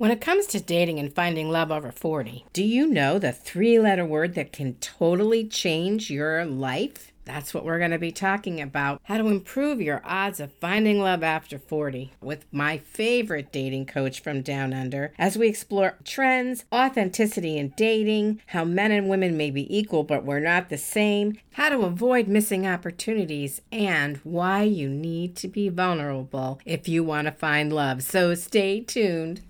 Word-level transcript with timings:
When 0.00 0.10
it 0.10 0.22
comes 0.22 0.46
to 0.46 0.60
dating 0.60 0.98
and 0.98 1.14
finding 1.14 1.50
love 1.50 1.70
over 1.70 1.92
40, 1.92 2.46
do 2.54 2.64
you 2.64 2.86
know 2.86 3.18
the 3.18 3.32
three 3.32 3.78
letter 3.78 4.02
word 4.02 4.32
that 4.32 4.50
can 4.50 4.76
totally 4.76 5.44
change 5.44 6.10
your 6.10 6.46
life? 6.46 7.12
That's 7.26 7.52
what 7.52 7.66
we're 7.66 7.78
going 7.78 7.90
to 7.90 7.98
be 7.98 8.10
talking 8.10 8.62
about 8.62 9.02
how 9.04 9.18
to 9.18 9.26
improve 9.26 9.78
your 9.78 10.00
odds 10.02 10.40
of 10.40 10.54
finding 10.54 11.00
love 11.00 11.22
after 11.22 11.58
40 11.58 12.12
with 12.22 12.46
my 12.50 12.78
favorite 12.78 13.52
dating 13.52 13.84
coach 13.84 14.20
from 14.20 14.40
Down 14.40 14.72
Under 14.72 15.12
as 15.18 15.36
we 15.36 15.48
explore 15.48 15.98
trends, 16.02 16.64
authenticity 16.72 17.58
in 17.58 17.74
dating, 17.76 18.40
how 18.46 18.64
men 18.64 18.92
and 18.92 19.06
women 19.06 19.36
may 19.36 19.50
be 19.50 19.76
equal 19.76 20.02
but 20.02 20.24
we're 20.24 20.40
not 20.40 20.70
the 20.70 20.78
same, 20.78 21.38
how 21.52 21.68
to 21.68 21.82
avoid 21.82 22.26
missing 22.26 22.66
opportunities, 22.66 23.60
and 23.70 24.16
why 24.24 24.62
you 24.62 24.88
need 24.88 25.36
to 25.36 25.46
be 25.46 25.68
vulnerable 25.68 26.58
if 26.64 26.88
you 26.88 27.04
want 27.04 27.26
to 27.26 27.32
find 27.32 27.70
love. 27.70 28.02
So 28.02 28.34
stay 28.34 28.80
tuned. 28.80 29.42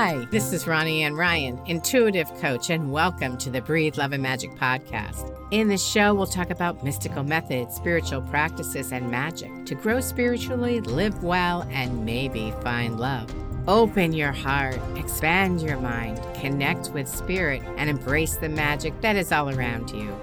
Hi, 0.00 0.26
this 0.30 0.52
is 0.52 0.66
Ronnie 0.66 1.02
Ann 1.02 1.14
Ryan, 1.14 1.60
intuitive 1.66 2.32
coach, 2.40 2.70
and 2.70 2.92
welcome 2.92 3.36
to 3.38 3.50
the 3.50 3.60
Breathe 3.60 3.98
Love 3.98 4.12
and 4.12 4.22
Magic 4.22 4.52
podcast. 4.52 5.36
In 5.50 5.66
this 5.66 5.84
show, 5.84 6.14
we'll 6.14 6.26
talk 6.26 6.50
about 6.50 6.84
mystical 6.84 7.24
methods, 7.24 7.74
spiritual 7.74 8.22
practices, 8.22 8.92
and 8.92 9.10
magic 9.10 9.66
to 9.66 9.74
grow 9.74 10.00
spiritually, 10.00 10.80
live 10.80 11.24
well, 11.24 11.66
and 11.70 12.04
maybe 12.04 12.54
find 12.62 13.00
love. 13.00 13.28
Open 13.66 14.12
your 14.12 14.32
heart, 14.32 14.78
expand 14.96 15.60
your 15.60 15.78
mind, 15.78 16.20
connect 16.40 16.90
with 16.90 17.08
spirit, 17.08 17.60
and 17.76 17.90
embrace 17.90 18.36
the 18.36 18.48
magic 18.48 19.00
that 19.00 19.16
is 19.16 19.32
all 19.32 19.50
around 19.50 19.90
you. 19.90 20.16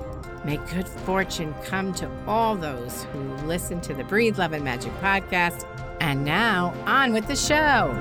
May 0.45 0.57
good 0.57 0.87
fortune 0.87 1.55
come 1.63 1.91
to 1.95 2.07
all 2.27 2.55
those 2.55 3.03
who 3.05 3.19
listen 3.47 3.81
to 3.81 3.95
the 3.95 4.03
Breathe 4.03 4.37
Love 4.37 4.53
and 4.53 4.63
Magic 4.63 4.93
podcast. 5.01 5.65
And 5.99 6.23
now, 6.23 6.71
on 6.85 7.13
with 7.13 7.25
the 7.25 7.35
show. 7.35 7.91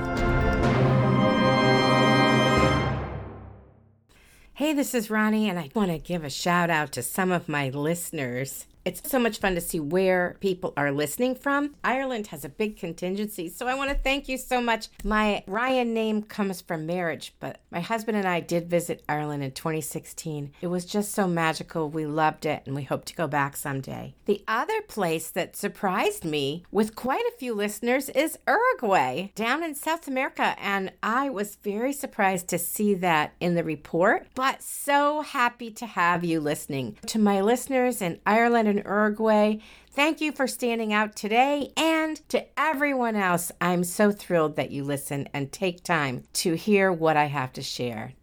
Hey, 4.52 4.74
this 4.74 4.94
is 4.94 5.08
Ronnie, 5.08 5.48
and 5.48 5.58
I 5.58 5.70
want 5.74 5.90
to 5.90 5.96
give 5.96 6.22
a 6.22 6.28
shout 6.28 6.68
out 6.68 6.92
to 6.92 7.02
some 7.02 7.32
of 7.32 7.48
my 7.48 7.70
listeners 7.70 8.66
it's 8.84 9.10
so 9.10 9.18
much 9.18 9.38
fun 9.38 9.54
to 9.54 9.60
see 9.60 9.80
where 9.80 10.36
people 10.40 10.74
are 10.76 10.92
listening 10.92 11.34
from. 11.34 11.74
Ireland 11.82 12.28
has 12.28 12.44
a 12.44 12.48
big 12.48 12.76
contingency, 12.76 13.48
so 13.48 13.66
I 13.66 13.74
want 13.74 13.90
to 13.90 13.96
thank 13.96 14.28
you 14.28 14.36
so 14.36 14.60
much. 14.60 14.88
My 15.02 15.42
Ryan 15.46 15.94
name 15.94 16.22
comes 16.22 16.60
from 16.60 16.86
marriage, 16.86 17.34
but 17.40 17.60
my 17.70 17.80
husband 17.80 18.18
and 18.18 18.28
I 18.28 18.40
did 18.40 18.68
visit 18.68 19.02
Ireland 19.08 19.42
in 19.42 19.52
2016. 19.52 20.52
It 20.60 20.66
was 20.66 20.84
just 20.84 21.12
so 21.12 21.26
magical. 21.26 21.88
We 21.88 22.04
loved 22.04 22.44
it, 22.44 22.62
and 22.66 22.74
we 22.74 22.82
hope 22.82 23.04
to 23.06 23.14
go 23.14 23.26
back 23.26 23.56
someday. 23.56 24.14
The 24.26 24.44
other 24.46 24.82
place 24.82 25.30
that 25.30 25.56
surprised 25.56 26.24
me 26.24 26.64
with 26.70 26.94
quite 26.94 27.24
a 27.26 27.38
few 27.38 27.54
listeners 27.54 28.10
is 28.10 28.38
Uruguay, 28.46 29.28
down 29.34 29.62
in 29.62 29.74
South 29.74 30.06
America, 30.08 30.54
and 30.58 30.92
I 31.02 31.30
was 31.30 31.56
very 31.62 31.92
surprised 31.92 32.48
to 32.48 32.58
see 32.58 32.94
that 32.94 33.32
in 33.40 33.54
the 33.54 33.64
report, 33.64 34.26
but 34.34 34.62
so 34.62 35.22
happy 35.22 35.70
to 35.70 35.86
have 35.86 36.24
you 36.24 36.40
listening. 36.40 36.98
To 37.06 37.18
my 37.18 37.40
listeners 37.40 38.02
in 38.02 38.20
Ireland 38.26 38.73
Uruguay. 38.78 39.56
Thank 39.90 40.20
you 40.20 40.32
for 40.32 40.46
standing 40.46 40.92
out 40.92 41.14
today. 41.14 41.70
And 41.76 42.16
to 42.28 42.46
everyone 42.58 43.16
else, 43.16 43.52
I'm 43.60 43.84
so 43.84 44.10
thrilled 44.10 44.56
that 44.56 44.70
you 44.70 44.84
listen 44.84 45.28
and 45.32 45.52
take 45.52 45.84
time 45.84 46.24
to 46.34 46.54
hear 46.54 46.92
what 46.92 47.16
I 47.16 47.26
have 47.26 47.52
to 47.54 47.62
share. 47.62 48.14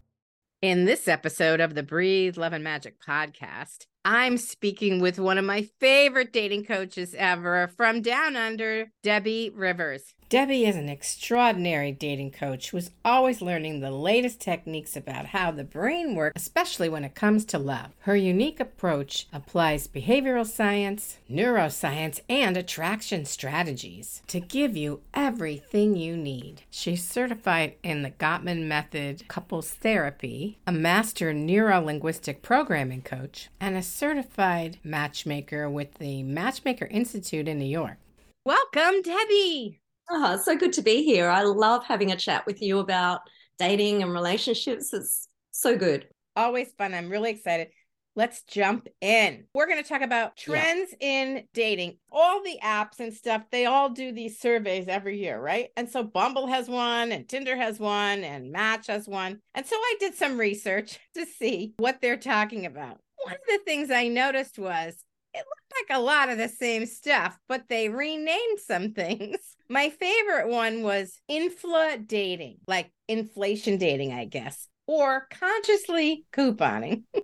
In 0.60 0.84
this 0.84 1.08
episode 1.08 1.60
of 1.60 1.74
the 1.74 1.82
Breathe 1.82 2.36
Love 2.36 2.52
and 2.52 2.62
Magic 2.62 3.00
podcast, 3.00 3.86
I'm 4.04 4.36
speaking 4.36 5.00
with 5.00 5.18
one 5.18 5.38
of 5.38 5.44
my 5.44 5.68
favorite 5.80 6.32
dating 6.32 6.64
coaches 6.66 7.14
ever 7.16 7.68
from 7.76 8.02
Down 8.02 8.36
Under, 8.36 8.90
Debbie 9.02 9.50
Rivers. 9.54 10.14
Debbie 10.32 10.64
is 10.64 10.76
an 10.76 10.88
extraordinary 10.88 11.92
dating 11.92 12.30
coach 12.30 12.70
who 12.70 12.78
is 12.78 12.90
always 13.04 13.42
learning 13.42 13.80
the 13.80 13.90
latest 13.90 14.40
techniques 14.40 14.96
about 14.96 15.26
how 15.26 15.50
the 15.50 15.62
brain 15.62 16.14
works, 16.14 16.40
especially 16.40 16.88
when 16.88 17.04
it 17.04 17.14
comes 17.14 17.44
to 17.44 17.58
love. 17.58 17.90
Her 17.98 18.16
unique 18.16 18.58
approach 18.58 19.26
applies 19.30 19.86
behavioral 19.86 20.46
science, 20.46 21.18
neuroscience, 21.30 22.20
and 22.30 22.56
attraction 22.56 23.26
strategies 23.26 24.22
to 24.28 24.40
give 24.40 24.74
you 24.74 25.02
everything 25.12 25.96
you 25.96 26.16
need. 26.16 26.62
She's 26.70 27.04
certified 27.04 27.74
in 27.82 28.00
the 28.00 28.12
Gottman 28.12 28.62
Method 28.62 29.28
Couples 29.28 29.68
Therapy, 29.68 30.56
a 30.66 30.72
master 30.72 31.34
neuro-linguistic 31.34 32.40
programming 32.40 33.02
coach, 33.02 33.50
and 33.60 33.76
a 33.76 33.82
certified 33.82 34.78
matchmaker 34.82 35.68
with 35.68 35.96
the 35.96 36.22
Matchmaker 36.22 36.86
Institute 36.86 37.48
in 37.48 37.58
New 37.58 37.66
York. 37.66 37.98
Welcome, 38.46 39.02
Debbie. 39.02 39.78
Oh, 40.10 40.36
so 40.36 40.56
good 40.56 40.72
to 40.74 40.82
be 40.82 41.04
here. 41.04 41.28
I 41.28 41.42
love 41.42 41.84
having 41.84 42.12
a 42.12 42.16
chat 42.16 42.46
with 42.46 42.60
you 42.60 42.78
about 42.78 43.20
dating 43.58 44.02
and 44.02 44.12
relationships. 44.12 44.92
It's 44.92 45.28
so 45.50 45.76
good. 45.76 46.08
Always 46.36 46.72
fun. 46.72 46.94
I'm 46.94 47.10
really 47.10 47.30
excited. 47.30 47.68
Let's 48.14 48.42
jump 48.42 48.88
in. 49.00 49.44
We're 49.54 49.66
going 49.66 49.82
to 49.82 49.88
talk 49.88 50.02
about 50.02 50.36
trends 50.36 50.94
yeah. 51.00 51.08
in 51.08 51.44
dating. 51.54 51.96
All 52.10 52.42
the 52.42 52.58
apps 52.62 53.00
and 53.00 53.14
stuff, 53.14 53.42
they 53.50 53.64
all 53.64 53.88
do 53.88 54.12
these 54.12 54.38
surveys 54.38 54.86
every 54.86 55.18
year, 55.18 55.40
right? 55.40 55.68
And 55.78 55.88
so 55.88 56.02
Bumble 56.02 56.46
has 56.46 56.68
one, 56.68 57.10
and 57.10 57.26
Tinder 57.26 57.56
has 57.56 57.78
one, 57.78 58.22
and 58.22 58.52
Match 58.52 58.88
has 58.88 59.08
one. 59.08 59.40
And 59.54 59.64
so 59.64 59.76
I 59.76 59.94
did 59.98 60.14
some 60.14 60.36
research 60.36 60.98
to 61.14 61.24
see 61.24 61.72
what 61.78 62.00
they're 62.02 62.18
talking 62.18 62.66
about. 62.66 62.98
One 63.22 63.34
of 63.34 63.40
the 63.46 63.60
things 63.64 63.90
I 63.90 64.08
noticed 64.08 64.58
was 64.58 65.02
it 65.34 65.38
looked 65.38 65.90
like 65.90 65.96
a 65.96 66.02
lot 66.02 66.28
of 66.28 66.38
the 66.38 66.48
same 66.48 66.86
stuff, 66.86 67.38
but 67.48 67.68
they 67.68 67.88
renamed 67.88 68.58
some 68.58 68.92
things. 68.92 69.38
My 69.68 69.88
favorite 69.88 70.48
one 70.48 70.82
was 70.82 71.20
infla 71.30 72.06
dating, 72.06 72.58
like 72.66 72.92
inflation 73.08 73.78
dating, 73.78 74.12
I 74.12 74.26
guess, 74.26 74.68
or 74.86 75.26
consciously 75.30 76.26
couponing. 76.32 77.04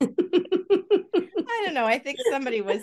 I 0.00 1.62
don't 1.64 1.74
know. 1.74 1.84
I 1.86 1.98
think 1.98 2.18
somebody 2.30 2.62
was 2.62 2.82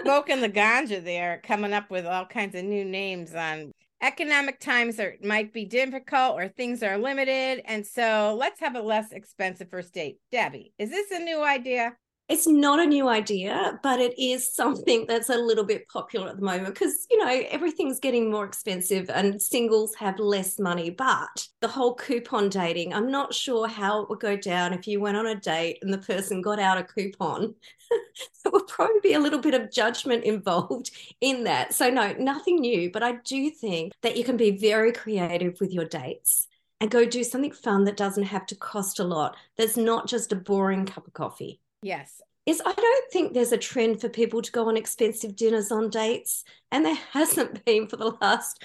smoking 0.00 0.40
the 0.40 0.48
ganja 0.48 1.02
there, 1.02 1.40
coming 1.44 1.72
up 1.72 1.90
with 1.90 2.06
all 2.06 2.26
kinds 2.26 2.54
of 2.54 2.64
new 2.64 2.84
names 2.84 3.34
on 3.34 3.72
economic 4.02 4.58
times 4.58 4.98
are 4.98 5.14
might 5.22 5.52
be 5.52 5.64
difficult 5.64 6.34
or 6.36 6.48
things 6.48 6.82
are 6.82 6.98
limited. 6.98 7.62
And 7.64 7.86
so 7.86 8.36
let's 8.38 8.60
have 8.60 8.74
a 8.74 8.80
less 8.80 9.12
expensive 9.12 9.70
first 9.70 9.92
date. 9.92 10.18
Debbie, 10.32 10.72
is 10.78 10.90
this 10.90 11.10
a 11.10 11.18
new 11.18 11.42
idea? 11.42 11.94
It's 12.30 12.46
not 12.46 12.78
a 12.78 12.86
new 12.86 13.08
idea, 13.08 13.80
but 13.82 13.98
it 13.98 14.16
is 14.16 14.54
something 14.54 15.04
that's 15.08 15.30
a 15.30 15.36
little 15.36 15.64
bit 15.64 15.88
popular 15.88 16.28
at 16.28 16.36
the 16.36 16.44
moment 16.44 16.72
because, 16.72 17.08
you 17.10 17.18
know, 17.18 17.42
everything's 17.50 17.98
getting 17.98 18.30
more 18.30 18.44
expensive 18.44 19.10
and 19.10 19.42
singles 19.42 19.96
have 19.96 20.16
less 20.20 20.60
money. 20.60 20.90
But 20.90 21.48
the 21.60 21.66
whole 21.66 21.96
coupon 21.96 22.48
dating, 22.48 22.94
I'm 22.94 23.10
not 23.10 23.34
sure 23.34 23.66
how 23.66 24.02
it 24.02 24.08
would 24.08 24.20
go 24.20 24.36
down 24.36 24.72
if 24.72 24.86
you 24.86 25.00
went 25.00 25.16
on 25.16 25.26
a 25.26 25.34
date 25.34 25.78
and 25.82 25.92
the 25.92 25.98
person 25.98 26.40
got 26.40 26.60
out 26.60 26.78
a 26.78 26.84
coupon. 26.84 27.56
there 28.44 28.52
would 28.52 28.68
probably 28.68 29.00
be 29.02 29.14
a 29.14 29.20
little 29.20 29.40
bit 29.40 29.54
of 29.54 29.72
judgment 29.72 30.22
involved 30.22 30.92
in 31.20 31.42
that. 31.44 31.74
So, 31.74 31.90
no, 31.90 32.14
nothing 32.16 32.60
new. 32.60 32.92
But 32.92 33.02
I 33.02 33.16
do 33.24 33.50
think 33.50 33.92
that 34.02 34.16
you 34.16 34.22
can 34.22 34.36
be 34.36 34.52
very 34.52 34.92
creative 34.92 35.58
with 35.60 35.72
your 35.72 35.84
dates 35.84 36.46
and 36.80 36.92
go 36.92 37.04
do 37.04 37.24
something 37.24 37.50
fun 37.50 37.86
that 37.86 37.96
doesn't 37.96 38.22
have 38.22 38.46
to 38.46 38.54
cost 38.54 39.00
a 39.00 39.04
lot. 39.04 39.36
That's 39.56 39.76
not 39.76 40.06
just 40.06 40.30
a 40.30 40.36
boring 40.36 40.86
cup 40.86 41.08
of 41.08 41.12
coffee. 41.12 41.60
Yes. 41.82 42.20
Is 42.46 42.62
I 42.64 42.72
don't 42.72 43.12
think 43.12 43.32
there's 43.32 43.52
a 43.52 43.58
trend 43.58 44.00
for 44.00 44.08
people 44.08 44.42
to 44.42 44.52
go 44.52 44.68
on 44.68 44.76
expensive 44.76 45.36
dinners 45.36 45.70
on 45.70 45.90
dates. 45.90 46.44
And 46.72 46.84
there 46.84 46.94
hasn't 47.12 47.64
been 47.64 47.86
for 47.86 47.96
the 47.96 48.12
last 48.20 48.62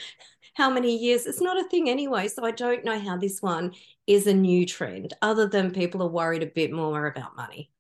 how 0.56 0.70
many 0.70 0.96
years. 0.98 1.26
It's 1.26 1.42
not 1.42 1.59
a 1.59 1.68
thing 1.70 1.90
anyway. 1.90 2.28
So 2.28 2.46
I 2.46 2.52
don't 2.52 2.86
know 2.86 3.00
how 3.00 3.18
this 3.18 3.42
one 3.42 3.74
is 4.08 4.28
a 4.28 4.34
new 4.34 4.66
trend, 4.66 5.14
other 5.22 5.48
than 5.48 5.72
people 5.72 6.02
are 6.02 6.09
worried 6.09 6.44
a 6.44 6.48
bit 6.48 6.72
more 6.72 7.08
about 7.08 7.36
money. 7.36 7.72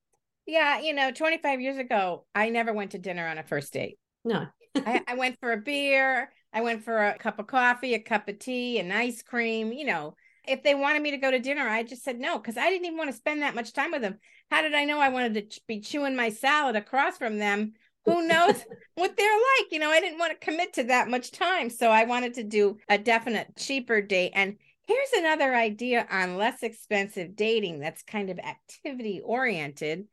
Yeah, 0.45 0.79
you 0.79 0.93
know, 0.93 1.11
25 1.11 1.61
years 1.61 1.77
ago, 1.77 2.25
I 2.35 2.49
never 2.49 2.71
went 2.71 2.91
to 2.91 2.99
dinner 2.99 3.27
on 3.27 3.37
a 3.37 3.43
first 3.43 3.73
date. 3.73 3.97
No. 4.23 4.45
I, 4.75 5.01
I 5.07 5.15
went 5.15 5.39
for 5.39 5.53
a 5.53 5.57
beer. 5.57 6.31
I 6.53 6.61
went 6.61 6.83
for 6.83 7.07
a 7.07 7.17
cup 7.17 7.39
of 7.39 7.47
coffee, 7.47 7.95
a 7.95 7.99
cup 7.99 8.29
of 8.29 8.39
tea, 8.39 8.79
an 8.79 8.91
ice 8.91 9.21
cream, 9.21 9.73
you 9.73 9.85
know, 9.85 10.15
if 10.47 10.63
they 10.63 10.75
wanted 10.75 11.01
me 11.01 11.11
to 11.11 11.17
go 11.17 11.31
to 11.31 11.39
dinner, 11.39 11.67
I 11.67 11.83
just 11.83 12.03
said 12.03 12.19
no 12.19 12.37
because 12.37 12.57
I 12.57 12.69
didn't 12.69 12.85
even 12.85 12.97
want 12.97 13.11
to 13.11 13.17
spend 13.17 13.41
that 13.41 13.55
much 13.55 13.73
time 13.73 13.91
with 13.91 14.01
them. 14.01 14.19
How 14.51 14.61
did 14.61 14.73
I 14.73 14.85
know 14.85 14.99
I 14.99 15.09
wanted 15.09 15.51
to 15.51 15.61
be 15.67 15.79
chewing 15.79 16.15
my 16.15 16.29
salad 16.29 16.75
across 16.75 17.17
from 17.17 17.37
them? 17.37 17.73
Who 18.05 18.27
knows 18.27 18.55
what 18.95 19.17
they're 19.17 19.27
like? 19.31 19.71
You 19.71 19.79
know, 19.79 19.89
I 19.89 19.99
didn't 19.99 20.19
want 20.19 20.39
to 20.39 20.45
commit 20.45 20.73
to 20.73 20.83
that 20.85 21.09
much 21.09 21.31
time. 21.31 21.69
So 21.69 21.89
I 21.89 22.05
wanted 22.05 22.35
to 22.35 22.43
do 22.43 22.77
a 22.89 22.97
definite 22.97 23.55
cheaper 23.57 24.01
date. 24.01 24.31
And 24.35 24.57
here's 24.87 25.13
another 25.17 25.55
idea 25.55 26.07
on 26.09 26.37
less 26.37 26.63
expensive 26.63 27.35
dating 27.35 27.79
that's 27.79 28.03
kind 28.03 28.29
of 28.29 28.39
activity 28.39 29.21
oriented. 29.23 30.05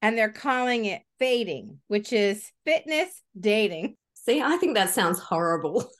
And 0.00 0.16
they're 0.16 0.30
calling 0.30 0.84
it 0.84 1.02
fating, 1.18 1.80
which 1.88 2.12
is 2.12 2.52
fitness 2.64 3.22
dating. 3.38 3.96
See, 4.14 4.40
I 4.40 4.56
think 4.58 4.74
that 4.74 4.90
sounds 4.90 5.18
horrible. 5.18 5.88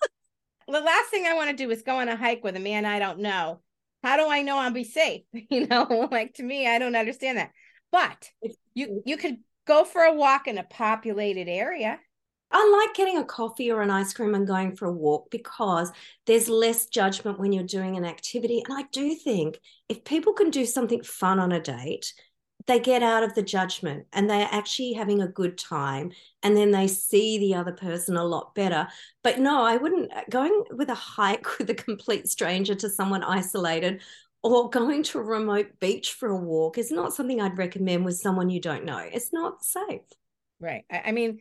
the 0.68 0.80
last 0.80 1.10
thing 1.10 1.26
I 1.26 1.34
want 1.34 1.50
to 1.50 1.56
do 1.56 1.70
is 1.70 1.82
go 1.82 1.96
on 1.96 2.08
a 2.08 2.16
hike 2.16 2.44
with 2.44 2.56
a 2.56 2.60
man 2.60 2.84
I 2.84 2.98
don't 2.98 3.20
know. 3.20 3.60
How 4.02 4.16
do 4.16 4.28
I 4.28 4.42
know 4.42 4.58
I'll 4.58 4.70
be 4.70 4.84
safe? 4.84 5.22
You 5.50 5.66
know, 5.66 6.08
like 6.12 6.34
to 6.34 6.42
me, 6.42 6.66
I 6.68 6.78
don't 6.78 6.96
understand 6.96 7.38
that. 7.38 7.52
But 7.90 8.30
you 8.74 9.02
you 9.06 9.16
could 9.16 9.38
go 9.66 9.84
for 9.84 10.02
a 10.02 10.14
walk 10.14 10.46
in 10.46 10.58
a 10.58 10.64
populated 10.64 11.48
area. 11.48 11.98
I 12.50 12.86
like 12.86 12.96
getting 12.96 13.18
a 13.18 13.24
coffee 13.24 13.70
or 13.70 13.82
an 13.82 13.90
ice 13.90 14.14
cream 14.14 14.34
and 14.34 14.46
going 14.46 14.74
for 14.74 14.86
a 14.86 14.92
walk 14.92 15.30
because 15.30 15.92
there's 16.26 16.48
less 16.48 16.86
judgment 16.86 17.38
when 17.38 17.52
you're 17.52 17.64
doing 17.64 17.96
an 17.96 18.06
activity. 18.06 18.62
And 18.66 18.78
I 18.78 18.84
do 18.90 19.14
think 19.14 19.58
if 19.90 20.04
people 20.04 20.32
can 20.32 20.48
do 20.48 20.64
something 20.64 21.02
fun 21.02 21.38
on 21.38 21.52
a 21.52 21.60
date, 21.60 22.14
they 22.68 22.78
get 22.78 23.02
out 23.02 23.24
of 23.24 23.34
the 23.34 23.42
judgment 23.42 24.06
and 24.12 24.28
they're 24.28 24.48
actually 24.52 24.92
having 24.92 25.22
a 25.22 25.26
good 25.26 25.58
time 25.58 26.12
and 26.42 26.56
then 26.56 26.70
they 26.70 26.86
see 26.86 27.38
the 27.38 27.54
other 27.54 27.72
person 27.72 28.16
a 28.16 28.22
lot 28.22 28.54
better 28.54 28.86
but 29.24 29.40
no 29.40 29.64
i 29.64 29.76
wouldn't 29.76 30.12
uh, 30.12 30.22
going 30.30 30.62
with 30.70 30.88
a 30.90 30.94
hike 30.94 31.58
with 31.58 31.68
a 31.70 31.74
complete 31.74 32.28
stranger 32.28 32.74
to 32.74 32.88
someone 32.88 33.24
isolated 33.24 34.00
or 34.44 34.70
going 34.70 35.02
to 35.02 35.18
a 35.18 35.22
remote 35.22 35.80
beach 35.80 36.12
for 36.12 36.28
a 36.28 36.36
walk 36.36 36.78
is 36.78 36.92
not 36.92 37.12
something 37.12 37.40
i'd 37.40 37.58
recommend 37.58 38.04
with 38.04 38.16
someone 38.16 38.50
you 38.50 38.60
don't 38.60 38.84
know 38.84 38.98
it's 38.98 39.32
not 39.32 39.64
safe 39.64 40.02
right 40.60 40.84
i 40.90 41.10
mean 41.10 41.40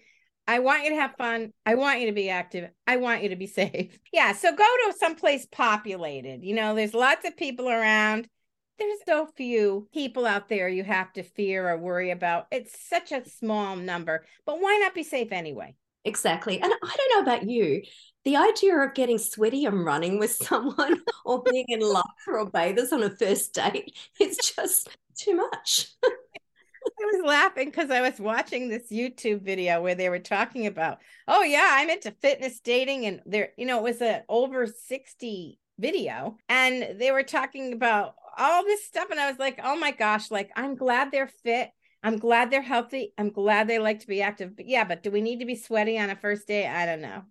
I 0.50 0.60
want 0.60 0.86
you 0.86 0.92
to 0.92 0.96
have 0.96 1.14
fun. 1.18 1.52
I 1.66 1.76
want 1.76 2.00
you 2.00 2.06
to 2.06 2.14
be 2.14 2.30
active. 2.30 2.70
I 2.88 2.96
want 2.96 3.22
you 3.22 3.28
to 3.30 3.36
be 3.36 3.48
safe. 3.48 4.00
Yeah. 4.14 4.32
So 4.32 4.56
go 4.56 4.64
to 4.64 4.94
someplace 4.98 5.46
populated. 5.46 6.42
You 6.42 6.56
know, 6.56 6.74
there's 6.74 6.94
lots 6.94 7.28
of 7.28 7.36
people 7.36 7.70
around 7.70 8.30
there's 8.78 9.00
so 9.08 9.28
few 9.36 9.88
people 9.94 10.26
out 10.26 10.50
there 10.50 10.70
you 10.70 10.84
have 10.84 11.12
to 11.14 11.24
fear 11.24 11.70
or 11.70 11.78
worry 11.78 12.12
about. 12.12 12.48
It's 12.52 12.80
such 12.88 13.12
a 13.12 13.28
small 13.28 13.76
number, 13.76 14.26
but 14.46 14.62
why 14.62 14.80
not 14.82 14.94
be 14.94 15.04
safe 15.04 15.32
anyway? 15.32 15.76
Exactly. 16.06 16.62
And 16.62 16.72
I 16.72 16.96
don't 16.96 17.26
know 17.26 17.32
about 17.32 17.50
you. 17.50 17.82
The 18.24 18.38
idea 18.38 18.78
of 18.78 18.94
getting 18.94 19.18
sweaty 19.18 19.66
and 19.66 19.84
running 19.84 20.20
with 20.20 20.32
someone 20.44 21.02
or 21.26 21.44
being 21.44 21.66
in 21.68 21.82
love 21.82 22.10
for 22.24 22.38
a 22.38 22.46
bathers 22.46 22.94
on 22.94 23.04
a 23.04 23.10
first 23.10 23.54
date 23.54 23.96
is 24.20 24.38
just 24.38 24.90
too 25.18 25.36
much. 25.36 25.88
I 26.04 27.06
was 27.06 27.26
laughing 27.26 27.70
because 27.70 27.92
I 27.92 28.02
was 28.02 28.20
watching 28.20 28.70
this 28.70 28.90
YouTube 28.92 29.42
video 29.42 29.82
where 29.82 29.96
they 29.96 30.10
were 30.10 30.20
talking 30.20 30.68
about, 30.68 31.00
oh 31.28 31.44
yeah, 31.44 31.70
I'm 31.74 31.90
into 31.90 32.12
fitness 32.12 32.60
dating, 32.60 33.06
and 33.06 33.22
there, 33.26 33.50
you 33.58 33.66
know, 33.66 33.80
it 33.80 33.84
was 33.84 34.02
a 34.02 34.24
over 34.30 34.66
60 34.66 35.60
video, 35.78 36.38
and 36.48 37.00
they 37.00 37.12
were 37.12 37.24
talking 37.24 37.74
about 37.74 38.16
all 38.38 38.64
this 38.64 38.86
stuff. 38.86 39.10
And 39.10 39.20
I 39.20 39.30
was 39.30 39.40
like, 39.40 39.60
oh 39.64 39.78
my 39.78 39.92
gosh, 39.92 40.32
like 40.32 40.52
I'm 40.56 40.76
glad 40.76 41.12
they're 41.12 41.32
fit. 41.44 41.72
I'm 42.04 42.18
glad 42.18 42.52
they're 42.52 42.62
healthy. 42.62 43.14
I'm 43.18 43.32
glad 43.32 43.68
they 43.68 43.80
like 43.80 44.00
to 44.02 44.08
be 44.08 44.22
active. 44.22 44.56
But 44.56 44.68
yeah, 44.68 44.84
but 44.84 45.04
do 45.04 45.12
we 45.12 45.22
need 45.22 45.40
to 45.40 45.46
be 45.46 45.56
sweaty 45.56 45.98
on 45.98 46.10
a 46.10 46.16
first 46.16 46.48
date? 46.48 46.68
I 46.68 46.86
don't 46.86 47.02
know. 47.02 47.24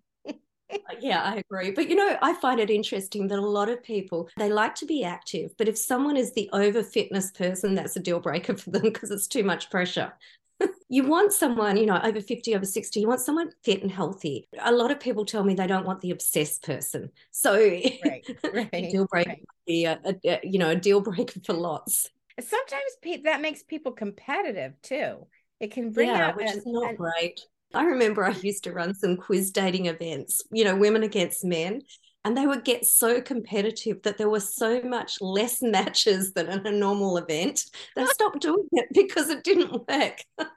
Uh, 0.69 0.95
yeah, 0.99 1.21
I 1.23 1.37
agree. 1.37 1.71
But 1.71 1.89
you 1.89 1.95
know, 1.95 2.17
I 2.21 2.33
find 2.33 2.59
it 2.59 2.69
interesting 2.69 3.27
that 3.29 3.39
a 3.39 3.41
lot 3.41 3.69
of 3.69 3.81
people 3.83 4.29
they 4.37 4.51
like 4.51 4.75
to 4.75 4.85
be 4.85 5.03
active, 5.03 5.51
but 5.57 5.67
if 5.67 5.77
someone 5.77 6.17
is 6.17 6.33
the 6.33 6.49
over 6.51 6.83
fitness 6.83 7.31
person, 7.31 7.75
that's 7.75 7.95
a 7.95 8.01
deal 8.01 8.19
breaker 8.19 8.55
for 8.57 8.71
them 8.71 8.83
because 8.83 9.11
it's 9.11 9.27
too 9.27 9.43
much 9.43 9.69
pressure. 9.69 10.13
you 10.89 11.03
want 11.03 11.31
someone, 11.31 11.77
you 11.77 11.85
know, 11.85 12.01
over 12.03 12.19
50, 12.19 12.55
over 12.55 12.65
60, 12.65 12.99
you 12.99 13.07
want 13.07 13.21
someone 13.21 13.51
fit 13.63 13.81
and 13.81 13.91
healthy. 13.91 14.49
A 14.63 14.71
lot 14.71 14.91
of 14.91 14.99
people 14.99 15.23
tell 15.23 15.43
me 15.43 15.53
they 15.53 15.67
don't 15.67 15.85
want 15.85 16.01
the 16.01 16.11
obsessed 16.11 16.63
person. 16.63 17.11
So 17.31 17.53
right, 18.05 18.25
right, 18.53 18.71
deal 18.71 19.05
breaker 19.05 19.29
right. 19.29 19.45
Be 19.67 19.85
a, 19.85 19.99
a, 20.03 20.39
you 20.43 20.57
know, 20.57 20.69
a 20.69 20.75
deal 20.75 21.01
breaker 21.01 21.39
for 21.45 21.53
lots. 21.53 22.09
Sometimes 22.39 22.97
pe- 23.01 23.21
that 23.23 23.41
makes 23.41 23.63
people 23.63 23.91
competitive 23.91 24.73
too. 24.81 25.27
It 25.59 25.71
can 25.71 25.91
bring 25.91 26.09
yeah, 26.09 26.29
out 26.29 26.37
which 26.37 26.51
is 26.51 26.65
not 26.65 26.89
and, 26.89 26.97
great. 26.97 27.39
I 27.73 27.83
remember 27.83 28.23
I 28.23 28.31
used 28.31 28.63
to 28.63 28.71
run 28.71 28.93
some 28.93 29.17
quiz 29.17 29.51
dating 29.51 29.87
events, 29.87 30.41
you 30.51 30.63
know, 30.63 30.75
women 30.75 31.03
against 31.03 31.43
men 31.43 31.81
and 32.27 32.35
they 32.35 32.45
would 32.45 32.65
get 32.65 32.85
so 32.85 33.21
competitive 33.21 34.01
that 34.03 34.17
there 34.17 34.29
were 34.29 34.41
so 34.41 34.81
much 34.81 35.21
less 35.21 35.61
matches 35.61 36.33
than 36.33 36.49
in 36.49 36.67
a 36.67 36.71
normal 36.71 37.17
event. 37.17 37.63
They 37.95 38.05
stopped 38.07 38.41
doing 38.41 38.67
it 38.73 38.87
because 38.93 39.29
it 39.29 39.45
didn't 39.45 39.87
work. 39.87 40.21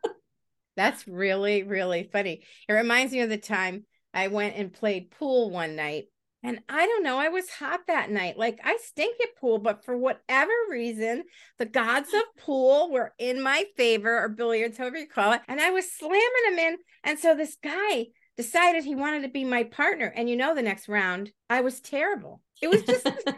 That's 0.77 1.07
really, 1.07 1.63
really 1.63 2.09
funny. 2.13 2.43
It 2.69 2.73
reminds 2.73 3.13
me 3.13 3.21
of 3.21 3.29
the 3.29 3.39
time 3.39 3.85
I 4.13 4.29
went 4.29 4.57
and 4.57 4.73
played 4.73 5.13
pool 5.13 5.51
one 5.51 5.77
night. 5.77 6.07
And 6.43 6.61
I 6.71 6.87
don't 6.87 7.03
know, 7.03 7.19
I 7.19 7.29
was 7.29 7.51
hot 7.51 7.81
that 7.87 8.11
night. 8.11 8.39
Like 8.39 8.61
I 8.65 8.79
stink 8.83 9.17
at 9.23 9.37
pool, 9.39 9.59
but 9.59 9.85
for 9.85 9.95
whatever 9.97 10.53
reason, 10.71 11.25
the 11.59 11.67
gods 11.67 12.15
of 12.15 12.23
pool 12.39 12.91
were 12.91 13.13
in 13.19 13.43
my 13.43 13.65
favor, 13.77 14.23
or 14.23 14.31
billiards, 14.31 14.79
however 14.79 14.97
you 14.97 15.07
call 15.07 15.35
it. 15.35 15.43
And 15.49 15.61
I 15.61 15.71
was 15.71 15.93
slamming 15.93 16.23
them 16.49 16.59
in. 16.59 16.79
And 17.05 17.19
so 17.19 17.35
this 17.35 17.59
guy 17.63 18.07
decided 18.39 18.85
he 18.85 18.95
wanted 18.95 19.21
to 19.23 19.29
be 19.29 19.45
my 19.45 19.65
partner. 19.65 20.07
And 20.07 20.31
you 20.31 20.37
know, 20.37 20.55
the 20.55 20.63
next 20.63 20.89
round, 20.89 21.31
I 21.51 21.61
was 21.61 21.81
terrible. 21.81 22.41
It 22.63 22.69
was 22.69 22.85
just, 22.85 23.07
I 23.07 23.35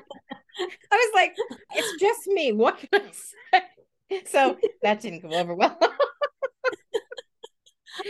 was 0.92 1.10
like, 1.12 1.34
it's 1.74 2.00
just 2.00 2.28
me. 2.28 2.52
What 2.52 2.78
can 2.78 3.02
I 3.02 3.10
say? 3.10 3.62
So 4.26 4.58
that 4.82 5.00
didn't 5.00 5.22
go 5.22 5.30
over 5.30 5.56
well. 5.56 5.76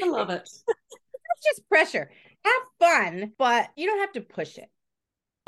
I 0.03 0.07
love 0.07 0.29
it. 0.29 0.43
It's 0.43 1.45
just 1.45 1.67
pressure. 1.69 2.11
Have 2.45 2.63
fun, 2.79 3.33
but 3.39 3.71
you 3.75 3.87
don't 3.87 4.01
have 4.01 4.13
to 4.13 4.21
push 4.21 4.59
it 4.59 4.69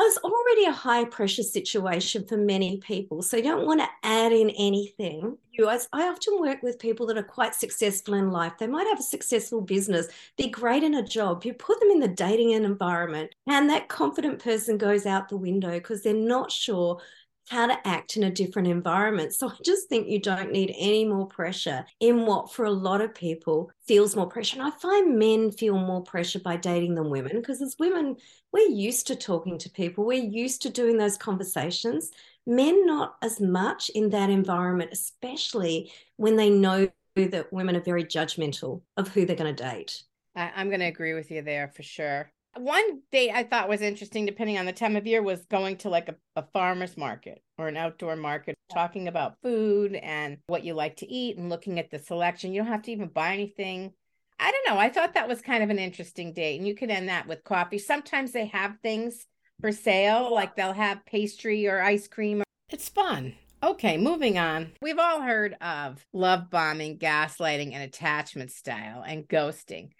it's 0.00 0.18
already 0.18 0.64
a 0.66 0.72
high 0.72 1.04
pressure 1.04 1.42
situation 1.42 2.26
for 2.26 2.36
many 2.36 2.78
people. 2.78 3.22
So 3.22 3.36
you 3.36 3.44
don't 3.44 3.66
want 3.66 3.80
to 3.80 3.88
add 4.02 4.32
in 4.32 4.50
anything. 4.50 5.38
You, 5.52 5.68
I 5.68 5.78
often 5.92 6.40
work 6.40 6.62
with 6.62 6.80
people 6.80 7.06
that 7.06 7.16
are 7.16 7.22
quite 7.22 7.54
successful 7.54 8.14
in 8.14 8.30
life. 8.30 8.54
They 8.58 8.66
might 8.66 8.88
have 8.88 8.98
a 8.98 9.02
successful 9.02 9.60
business, 9.60 10.08
be 10.36 10.48
great 10.48 10.82
in 10.82 10.94
a 10.94 11.02
job. 11.02 11.44
You 11.44 11.54
put 11.54 11.78
them 11.78 11.90
in 11.90 12.00
the 12.00 12.08
dating 12.08 12.50
environment, 12.50 13.34
and 13.46 13.70
that 13.70 13.88
confident 13.88 14.42
person 14.42 14.78
goes 14.78 15.06
out 15.06 15.28
the 15.28 15.36
window 15.36 15.70
because 15.70 16.02
they're 16.02 16.12
not 16.12 16.50
sure 16.50 17.00
how 17.48 17.66
to 17.66 17.86
act 17.86 18.16
in 18.16 18.24
a 18.24 18.30
different 18.30 18.68
environment. 18.68 19.34
So 19.34 19.48
I 19.48 19.54
just 19.64 19.88
think 19.88 20.08
you 20.08 20.18
don't 20.18 20.52
need 20.52 20.74
any 20.78 21.04
more 21.04 21.26
pressure 21.26 21.84
in 22.00 22.26
what 22.26 22.52
for 22.52 22.64
a 22.64 22.70
lot 22.70 23.00
of 23.00 23.14
people 23.14 23.70
feels 23.86 24.16
more 24.16 24.28
pressure. 24.28 24.58
And 24.58 24.66
I 24.66 24.70
find 24.78 25.18
men 25.18 25.50
feel 25.50 25.78
more 25.78 26.02
pressure 26.02 26.40
by 26.40 26.56
dating 26.56 26.94
than 26.94 27.10
women 27.10 27.32
because 27.36 27.60
as 27.60 27.76
women, 27.78 28.16
we're 28.52 28.68
used 28.68 29.06
to 29.08 29.16
talking 29.16 29.58
to 29.58 29.70
people, 29.70 30.04
we're 30.04 30.22
used 30.22 30.62
to 30.62 30.70
doing 30.70 30.96
those 30.96 31.18
conversations. 31.18 32.10
Men, 32.46 32.86
not 32.86 33.16
as 33.22 33.40
much 33.40 33.90
in 33.90 34.10
that 34.10 34.30
environment, 34.30 34.90
especially 34.92 35.92
when 36.16 36.36
they 36.36 36.50
know 36.50 36.88
that 37.16 37.52
women 37.52 37.76
are 37.76 37.80
very 37.80 38.04
judgmental 38.04 38.82
of 38.96 39.08
who 39.08 39.24
they're 39.24 39.36
going 39.36 39.54
to 39.54 39.62
date. 39.62 40.02
I'm 40.36 40.68
going 40.68 40.80
to 40.80 40.86
agree 40.86 41.14
with 41.14 41.30
you 41.30 41.42
there 41.42 41.68
for 41.68 41.82
sure. 41.82 42.30
One 42.56 43.00
date 43.10 43.32
I 43.32 43.44
thought 43.44 43.68
was 43.68 43.80
interesting, 43.80 44.26
depending 44.26 44.58
on 44.58 44.66
the 44.66 44.72
time 44.72 44.96
of 44.96 45.06
year, 45.06 45.22
was 45.22 45.44
going 45.46 45.76
to 45.78 45.88
like 45.88 46.08
a, 46.08 46.16
a 46.36 46.44
farmer's 46.52 46.96
market 46.96 47.42
or 47.58 47.68
an 47.68 47.76
outdoor 47.76 48.16
market, 48.16 48.56
talking 48.72 49.08
about 49.08 49.36
food 49.42 49.94
and 49.94 50.38
what 50.46 50.64
you 50.64 50.74
like 50.74 50.96
to 50.96 51.10
eat 51.10 51.36
and 51.36 51.50
looking 51.50 51.78
at 51.78 51.90
the 51.90 51.98
selection. 51.98 52.52
You 52.52 52.62
don't 52.62 52.72
have 52.72 52.82
to 52.82 52.92
even 52.92 53.08
buy 53.08 53.34
anything. 53.34 53.92
I 54.38 54.50
don't 54.50 54.74
know. 54.74 54.80
I 54.80 54.90
thought 54.90 55.14
that 55.14 55.28
was 55.28 55.40
kind 55.40 55.62
of 55.62 55.70
an 55.70 55.78
interesting 55.78 56.32
date. 56.32 56.58
And 56.58 56.66
you 56.66 56.74
could 56.74 56.90
end 56.90 57.08
that 57.08 57.26
with 57.26 57.44
coffee. 57.44 57.78
Sometimes 57.78 58.32
they 58.32 58.46
have 58.46 58.78
things 58.82 59.26
for 59.60 59.72
sale, 59.72 60.34
like 60.34 60.56
they'll 60.56 60.72
have 60.72 61.06
pastry 61.06 61.66
or 61.68 61.80
ice 61.80 62.08
cream. 62.08 62.42
It's 62.70 62.88
fun. 62.88 63.34
Okay, 63.62 63.96
moving 63.96 64.36
on. 64.36 64.72
We've 64.82 64.98
all 64.98 65.22
heard 65.22 65.56
of 65.62 66.04
love 66.12 66.50
bombing, 66.50 66.98
gaslighting, 66.98 67.72
and 67.72 67.82
attachment 67.82 68.50
style 68.50 69.02
and 69.06 69.26
ghosting. 69.26 69.90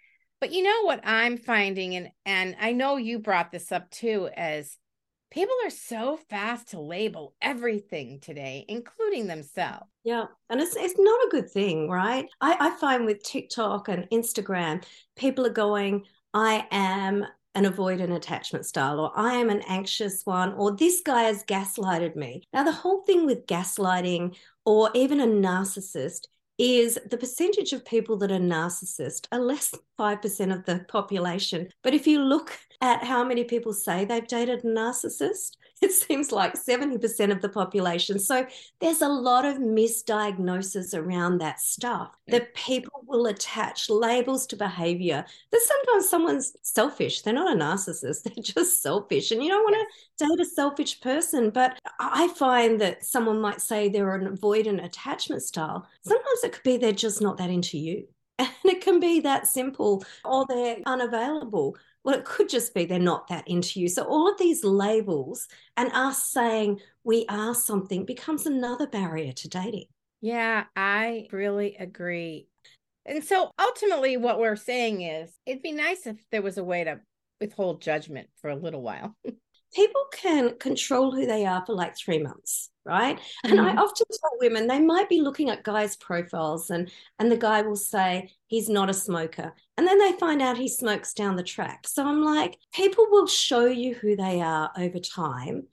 But 0.41 0.51
you 0.51 0.63
know 0.63 0.83
what 0.83 1.01
I'm 1.03 1.37
finding, 1.37 1.95
and 1.95 2.09
and 2.25 2.55
I 2.59 2.71
know 2.73 2.97
you 2.97 3.19
brought 3.19 3.51
this 3.51 3.71
up 3.71 3.89
too, 3.89 4.29
as 4.35 4.77
people 5.31 5.55
are 5.65 5.69
so 5.69 6.17
fast 6.29 6.69
to 6.69 6.79
label 6.79 7.35
everything 7.41 8.19
today, 8.19 8.65
including 8.67 9.27
themselves. 9.27 9.85
Yeah. 10.03 10.25
And 10.49 10.61
it's 10.61 10.75
it's 10.75 10.95
not 10.97 11.25
a 11.25 11.29
good 11.29 11.49
thing, 11.49 11.89
right? 11.89 12.27
I, 12.41 12.55
I 12.59 12.69
find 12.77 13.05
with 13.05 13.23
TikTok 13.23 13.89
and 13.89 14.09
Instagram, 14.11 14.83
people 15.15 15.45
are 15.45 15.49
going, 15.49 16.05
I 16.33 16.67
am 16.71 17.25
an 17.55 17.63
avoidant 17.63 18.13
attachment 18.13 18.65
style, 18.65 18.99
or 18.99 19.11
I 19.15 19.33
am 19.33 19.49
an 19.49 19.61
anxious 19.67 20.25
one, 20.25 20.53
or 20.53 20.75
this 20.75 21.01
guy 21.05 21.23
has 21.23 21.43
gaslighted 21.45 22.15
me. 22.15 22.43
Now, 22.53 22.63
the 22.63 22.73
whole 22.73 23.01
thing 23.03 23.25
with 23.25 23.47
gaslighting 23.47 24.35
or 24.65 24.89
even 24.93 25.21
a 25.21 25.25
narcissist 25.25 26.27
is 26.57 26.97
the 27.09 27.17
percentage 27.17 27.73
of 27.73 27.85
people 27.85 28.17
that 28.17 28.31
are 28.31 28.39
narcissist 28.39 29.27
are 29.31 29.39
less 29.39 29.69
than 29.69 29.81
5% 29.99 30.53
of 30.53 30.65
the 30.65 30.85
population. 30.87 31.67
But 31.83 31.93
if 31.93 32.07
you 32.07 32.21
look 32.21 32.57
at 32.81 33.03
how 33.03 33.23
many 33.23 33.43
people 33.43 33.73
say 33.73 34.05
they've 34.05 34.27
dated 34.27 34.63
a 34.63 34.67
narcissist, 34.67 35.57
it 35.81 35.91
seems 35.91 36.31
like 36.31 36.53
70% 36.53 37.31
of 37.31 37.41
the 37.41 37.49
population. 37.49 38.17
So 38.19 38.47
there's 38.79 39.01
a 39.01 39.09
lot 39.09 39.45
of 39.45 39.57
misdiagnosis 39.57 40.97
around 40.97 41.39
that 41.39 41.59
stuff 41.59 42.15
that 42.27 42.53
people 42.55 43.03
will 43.05 43.27
attach 43.27 43.89
labels 43.89 44.47
to 44.47 44.55
behavior. 44.55 45.25
That 45.51 45.61
sometimes 45.61 46.09
someone's 46.09 46.55
selfish. 46.61 47.21
They're 47.21 47.33
not 47.33 47.55
a 47.55 47.59
narcissist, 47.59 48.23
they're 48.35 48.43
just 48.43 48.81
selfish. 48.81 49.31
And 49.31 49.43
you 49.43 49.49
don't 49.49 49.63
want 49.63 49.87
to 50.17 50.25
date 50.25 50.39
a 50.39 50.45
selfish 50.45 51.01
person. 51.01 51.49
But 51.49 51.77
I 51.99 52.29
find 52.29 52.79
that 52.81 53.05
someone 53.05 53.41
might 53.41 53.61
say 53.61 53.89
they're 53.89 54.15
an 54.15 54.35
avoidant 54.35 54.83
attachment 54.83 55.43
style. 55.43 55.87
Sometimes 56.03 56.43
it 56.43 56.53
could 56.53 56.63
be 56.63 56.77
they're 56.77 56.93
just 56.93 57.21
not 57.21 57.37
that 57.37 57.49
into 57.49 57.77
you. 57.77 58.07
And 58.37 58.49
it 58.65 58.81
can 58.81 58.99
be 58.99 59.21
that 59.21 59.47
simple, 59.47 60.03
or 60.25 60.45
they're 60.49 60.79
unavailable 60.85 61.77
well, 62.05 62.15
it 62.15 62.23
could 62.23 62.47
just 62.47 62.75
be 62.75 62.85
they're 62.85 62.99
not 62.99 63.27
that 63.29 63.47
into 63.47 63.79
you. 63.79 63.89
So 63.89 64.03
all 64.03 64.31
of 64.31 64.37
these 64.37 64.63
labels 64.63 65.47
and 65.75 65.91
us 65.91 66.23
saying 66.23 66.79
we 67.03 67.25
are 67.27 67.55
something 67.55 68.05
becomes 68.05 68.45
another 68.45 68.85
barrier 68.85 69.33
to 69.33 69.49
dating. 69.49 69.87
Yeah, 70.21 70.65
I 70.75 71.27
really 71.31 71.75
agree. 71.77 72.47
And 73.07 73.23
so 73.23 73.49
ultimately, 73.59 74.17
what 74.17 74.39
we're 74.39 74.55
saying 74.55 75.01
is 75.01 75.31
it'd 75.47 75.63
be 75.63 75.71
nice 75.71 76.05
if 76.05 76.17
there 76.31 76.43
was 76.43 76.59
a 76.59 76.63
way 76.63 76.83
to 76.83 76.99
withhold 77.41 77.81
judgment 77.81 78.29
for 78.39 78.51
a 78.51 78.55
little 78.55 78.83
while. 78.83 79.15
People 79.75 80.03
can 80.13 80.57
control 80.57 81.11
who 81.11 81.25
they 81.25 81.45
are 81.45 81.65
for 81.65 81.73
like 81.73 81.97
three 81.97 82.19
months 82.19 82.69
right 82.85 83.17
mm-hmm. 83.17 83.51
and 83.51 83.59
i 83.59 83.69
mm-hmm. 83.69 83.79
often 83.79 84.05
tell 84.09 84.39
women 84.39 84.67
they 84.67 84.79
might 84.79 85.09
be 85.09 85.21
looking 85.21 85.49
at 85.49 85.63
guys 85.63 85.95
profiles 85.97 86.69
and 86.69 86.89
and 87.19 87.31
the 87.31 87.37
guy 87.37 87.61
will 87.61 87.75
say 87.75 88.29
he's 88.47 88.69
not 88.69 88.89
a 88.89 88.93
smoker 88.93 89.53
and 89.77 89.87
then 89.87 89.97
they 89.97 90.11
find 90.13 90.41
out 90.41 90.57
he 90.57 90.69
smokes 90.69 91.13
down 91.13 91.35
the 91.35 91.43
track 91.43 91.87
so 91.87 92.05
i'm 92.05 92.23
like 92.23 92.57
people 92.73 93.05
will 93.09 93.27
show 93.27 93.65
you 93.65 93.95
who 93.95 94.15
they 94.15 94.39
are 94.39 94.71
over 94.77 94.99
time 94.99 95.63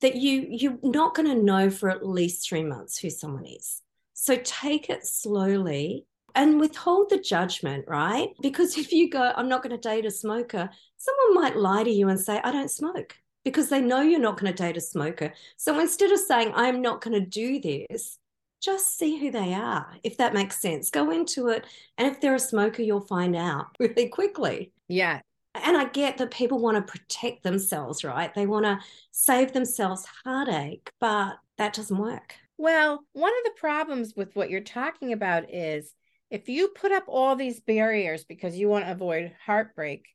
that 0.00 0.14
you 0.14 0.46
you're 0.48 0.78
not 0.82 1.14
going 1.14 1.28
to 1.28 1.42
know 1.42 1.68
for 1.68 1.90
at 1.90 2.06
least 2.06 2.48
3 2.48 2.64
months 2.64 2.98
who 2.98 3.10
someone 3.10 3.46
is 3.46 3.82
so 4.14 4.36
take 4.44 4.88
it 4.88 5.06
slowly 5.06 6.06
and 6.36 6.60
withhold 6.60 7.10
the 7.10 7.18
judgment, 7.18 7.86
right? 7.88 8.28
Because 8.40 8.78
if 8.82 8.92
you 8.92 9.10
go, 9.10 9.32
I'm 9.34 9.48
not 9.48 9.64
going 9.64 9.74
to 9.74 9.88
date 9.88 10.04
a 10.06 10.12
smoker, 10.12 10.70
someone 10.96 11.42
might 11.42 11.56
lie 11.56 11.82
to 11.82 11.90
you 11.90 12.08
and 12.08 12.20
say, 12.20 12.38
I 12.44 12.52
don't 12.52 12.70
smoke 12.70 13.16
because 13.44 13.68
they 13.68 13.80
know 13.80 14.00
you're 14.00 14.20
not 14.20 14.38
going 14.38 14.52
to 14.52 14.62
date 14.62 14.76
a 14.76 14.80
smoker. 14.80 15.32
So 15.56 15.78
instead 15.80 16.10
of 16.10 16.20
saying, 16.20 16.52
I'm 16.54 16.82
not 16.82 17.00
going 17.00 17.18
to 17.18 17.26
do 17.26 17.60
this, 17.60 18.18
just 18.62 18.98
see 18.98 19.18
who 19.18 19.30
they 19.30 19.54
are, 19.54 19.96
if 20.02 20.18
that 20.18 20.34
makes 20.34 20.60
sense. 20.60 20.90
Go 20.90 21.10
into 21.10 21.48
it. 21.48 21.64
And 21.96 22.06
if 22.08 22.20
they're 22.20 22.34
a 22.34 22.40
smoker, 22.40 22.82
you'll 22.82 23.00
find 23.00 23.34
out 23.34 23.66
really 23.80 24.08
quickly. 24.08 24.72
Yeah. 24.88 25.20
And 25.54 25.76
I 25.76 25.86
get 25.86 26.18
that 26.18 26.30
people 26.30 26.60
want 26.60 26.76
to 26.76 26.92
protect 26.92 27.42
themselves, 27.42 28.04
right? 28.04 28.32
They 28.34 28.46
want 28.46 28.66
to 28.66 28.78
save 29.10 29.52
themselves 29.52 30.06
heartache, 30.24 30.90
but 31.00 31.38
that 31.58 31.72
doesn't 31.72 31.98
work. 31.98 32.34
Well, 32.56 33.02
one 33.14 33.32
of 33.32 33.44
the 33.44 33.58
problems 33.58 34.14
with 34.14 34.36
what 34.36 34.50
you're 34.50 34.60
talking 34.60 35.12
about 35.12 35.52
is 35.52 35.94
if 36.30 36.48
you 36.48 36.68
put 36.68 36.92
up 36.92 37.04
all 37.08 37.34
these 37.34 37.60
barriers 37.60 38.24
because 38.24 38.56
you 38.56 38.68
want 38.68 38.84
to 38.84 38.92
avoid 38.92 39.32
heartbreak, 39.44 40.06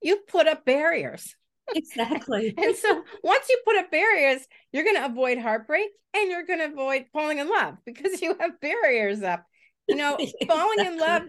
you 0.00 0.18
put 0.28 0.46
up 0.46 0.64
barriers. 0.64 1.34
Exactly. 1.74 2.54
and 2.58 2.74
so 2.76 3.02
once 3.22 3.48
you 3.48 3.60
put 3.64 3.76
up 3.76 3.90
barriers, 3.90 4.46
you're 4.72 4.84
going 4.84 4.96
to 4.96 5.06
avoid 5.06 5.38
heartbreak 5.38 5.88
and 6.14 6.30
you're 6.30 6.46
going 6.46 6.60
to 6.60 6.66
avoid 6.66 7.06
falling 7.12 7.38
in 7.38 7.48
love 7.48 7.76
because 7.84 8.20
you 8.22 8.36
have 8.40 8.60
barriers 8.60 9.22
up. 9.22 9.44
You 9.88 9.96
know, 9.96 10.16
exactly. 10.18 10.48
falling 10.48 10.86
in 10.86 10.98
love 10.98 11.22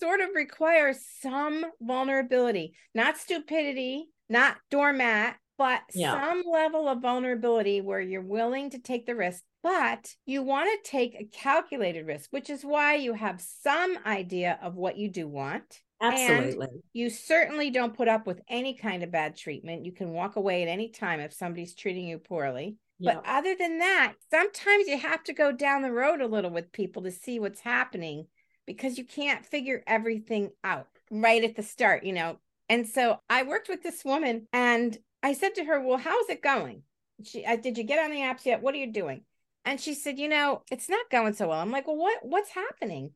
sort 0.00 0.20
of 0.20 0.30
requires 0.34 0.98
some 1.20 1.64
vulnerability, 1.80 2.74
not 2.94 3.16
stupidity, 3.16 4.06
not 4.28 4.56
doormat, 4.70 5.36
but 5.58 5.80
yeah. 5.94 6.20
some 6.20 6.42
level 6.50 6.86
of 6.88 7.00
vulnerability 7.00 7.80
where 7.80 8.00
you're 8.00 8.20
willing 8.20 8.70
to 8.70 8.78
take 8.78 9.06
the 9.06 9.16
risk. 9.16 9.42
But 9.62 10.14
you 10.26 10.42
want 10.42 10.68
to 10.70 10.90
take 10.90 11.14
a 11.14 11.24
calculated 11.24 12.06
risk, 12.06 12.28
which 12.30 12.50
is 12.50 12.62
why 12.62 12.96
you 12.96 13.14
have 13.14 13.40
some 13.40 13.98
idea 14.06 14.58
of 14.62 14.76
what 14.76 14.96
you 14.96 15.08
do 15.08 15.26
want 15.26 15.82
Absolutely. 16.00 16.66
And 16.66 16.82
you 16.92 17.10
certainly 17.10 17.70
don't 17.70 17.96
put 17.96 18.08
up 18.08 18.26
with 18.26 18.40
any 18.48 18.74
kind 18.74 19.02
of 19.02 19.10
bad 19.10 19.36
treatment. 19.36 19.84
You 19.84 19.92
can 19.92 20.12
walk 20.12 20.36
away 20.36 20.62
at 20.62 20.68
any 20.68 20.88
time 20.88 21.20
if 21.20 21.32
somebody's 21.32 21.74
treating 21.74 22.06
you 22.06 22.18
poorly. 22.18 22.76
Yep. 22.98 23.14
But 23.14 23.30
other 23.30 23.54
than 23.58 23.78
that, 23.78 24.14
sometimes 24.30 24.88
you 24.88 24.98
have 24.98 25.22
to 25.24 25.32
go 25.32 25.52
down 25.52 25.82
the 25.82 25.92
road 25.92 26.20
a 26.20 26.26
little 26.26 26.50
with 26.50 26.72
people 26.72 27.02
to 27.02 27.10
see 27.10 27.38
what's 27.38 27.60
happening 27.60 28.26
because 28.66 28.98
you 28.98 29.04
can't 29.04 29.44
figure 29.46 29.82
everything 29.86 30.50
out 30.64 30.88
right 31.10 31.44
at 31.44 31.56
the 31.56 31.62
start, 31.62 32.04
you 32.04 32.12
know. 32.12 32.38
And 32.68 32.86
so 32.86 33.20
I 33.28 33.42
worked 33.44 33.68
with 33.68 33.82
this 33.82 34.04
woman 34.04 34.48
and 34.52 34.96
I 35.22 35.34
said 35.34 35.54
to 35.56 35.64
her, 35.64 35.80
Well, 35.80 35.98
how's 35.98 36.28
it 36.28 36.42
going? 36.42 36.82
She, 37.22 37.46
I, 37.46 37.56
did 37.56 37.78
you 37.78 37.84
get 37.84 38.02
on 38.02 38.10
the 38.10 38.20
apps 38.20 38.44
yet? 38.44 38.62
What 38.62 38.74
are 38.74 38.78
you 38.78 38.92
doing? 38.92 39.22
And 39.64 39.80
she 39.80 39.94
said, 39.94 40.18
You 40.18 40.28
know, 40.28 40.62
it's 40.70 40.88
not 40.88 41.10
going 41.10 41.34
so 41.34 41.48
well. 41.48 41.60
I'm 41.60 41.70
like, 41.70 41.86
Well, 41.86 41.96
what 41.96 42.18
what's 42.22 42.50
happening? 42.50 43.12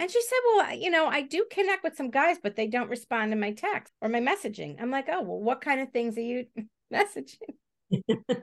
And 0.00 0.10
she 0.10 0.22
said, 0.22 0.38
Well, 0.46 0.74
you 0.74 0.90
know, 0.90 1.06
I 1.06 1.20
do 1.20 1.44
connect 1.50 1.84
with 1.84 1.94
some 1.94 2.10
guys, 2.10 2.38
but 2.42 2.56
they 2.56 2.66
don't 2.66 2.88
respond 2.88 3.32
to 3.32 3.36
my 3.36 3.52
text 3.52 3.92
or 4.00 4.08
my 4.08 4.20
messaging. 4.20 4.80
I'm 4.80 4.90
like, 4.90 5.08
Oh, 5.10 5.20
well, 5.20 5.40
what 5.40 5.60
kind 5.60 5.78
of 5.78 5.90
things 5.90 6.16
are 6.16 6.22
you 6.22 6.46
messaging? 6.92 7.36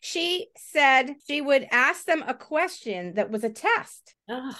she 0.00 0.48
said 0.56 1.14
she 1.28 1.40
would 1.40 1.68
ask 1.70 2.04
them 2.06 2.24
a 2.26 2.34
question 2.34 3.14
that 3.14 3.30
was 3.30 3.44
a 3.44 3.50
test. 3.50 4.16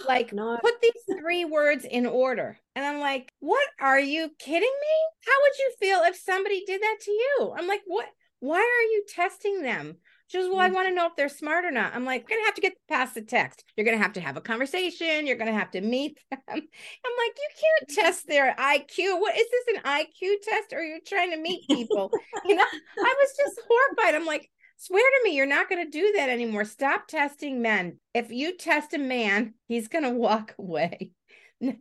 like, 0.07 0.33
no. 0.33 0.59
put 0.63 0.81
these 0.81 1.19
three 1.19 1.45
words 1.45 1.85
in 1.85 2.07
order. 2.07 2.57
And 2.77 2.85
I'm 2.85 3.01
like, 3.01 3.33
what 3.41 3.67
are 3.81 3.99
you 3.99 4.31
kidding 4.39 4.61
me? 4.61 5.27
How 5.27 5.33
would 5.43 5.59
you 5.59 5.73
feel 5.81 6.03
if 6.05 6.17
somebody 6.17 6.63
did 6.67 6.83
that 6.83 6.99
to 7.01 7.11
you? 7.11 7.55
I'm 7.57 7.67
like, 7.67 7.83
what? 7.85 8.07
Why 8.39 8.59
are 8.59 8.93
you 8.93 9.05
testing 9.09 9.63
them? 9.63 9.97
She 10.29 10.39
goes, 10.39 10.49
Well, 10.49 10.59
I 10.59 10.71
mm. 10.71 10.75
want 10.75 10.89
to 10.89 10.95
know 10.95 11.07
if 11.07 11.17
they're 11.17 11.29
smart 11.29 11.65
or 11.65 11.71
not. 11.71 11.95
I'm 11.95 12.05
like, 12.05 12.27
You're 12.29 12.39
going 12.39 12.43
to 12.43 12.47
have 12.47 12.55
to 12.57 12.61
get 12.61 12.75
past 12.89 13.15
the 13.15 13.23
text. 13.23 13.65
You're 13.77 13.85
going 13.85 13.97
to 13.97 14.03
have 14.03 14.15
to 14.15 14.21
have 14.21 14.37
a 14.37 14.41
conversation. 14.41 15.27
You're 15.27 15.37
going 15.37 15.53
to 15.53 15.59
have 15.59 15.71
to 15.73 15.81
meet 15.81 16.19
them. 16.31 16.41
I'm 16.49 16.57
like, 16.57 17.37
You 17.37 17.49
can't 17.61 17.91
test 17.95 18.27
their 18.27 18.55
IQ. 18.55 19.21
What 19.21 19.37
is 19.37 19.47
this 19.51 19.77
an 19.77 19.83
IQ 19.83 20.43
test 20.43 20.73
or 20.73 20.83
you're 20.83 20.97
you 20.97 21.01
trying 21.07 21.31
to 21.31 21.39
meet 21.39 21.67
people? 21.69 22.11
you 22.45 22.57
know, 22.57 22.65
I 22.65 23.15
was 23.21 23.37
just 23.37 23.61
horrified. 23.69 24.15
I'm 24.15 24.27
like, 24.27 24.51
Swear 24.79 25.03
to 25.03 25.21
me, 25.25 25.35
you're 25.35 25.47
not 25.47 25.71
going 25.71 25.85
to 25.85 25.91
do 25.91 26.13
that 26.17 26.29
anymore. 26.29 26.65
Stop 26.65 27.09
testing 27.09 27.63
men. 27.63 27.99
If 28.13 28.31
you 28.31 28.57
test 28.57 28.93
a 28.93 28.99
man, 28.99 29.55
he's 29.69 29.89
going 29.89 30.05
to 30.05 30.11
walk 30.11 30.55
away. 30.59 31.13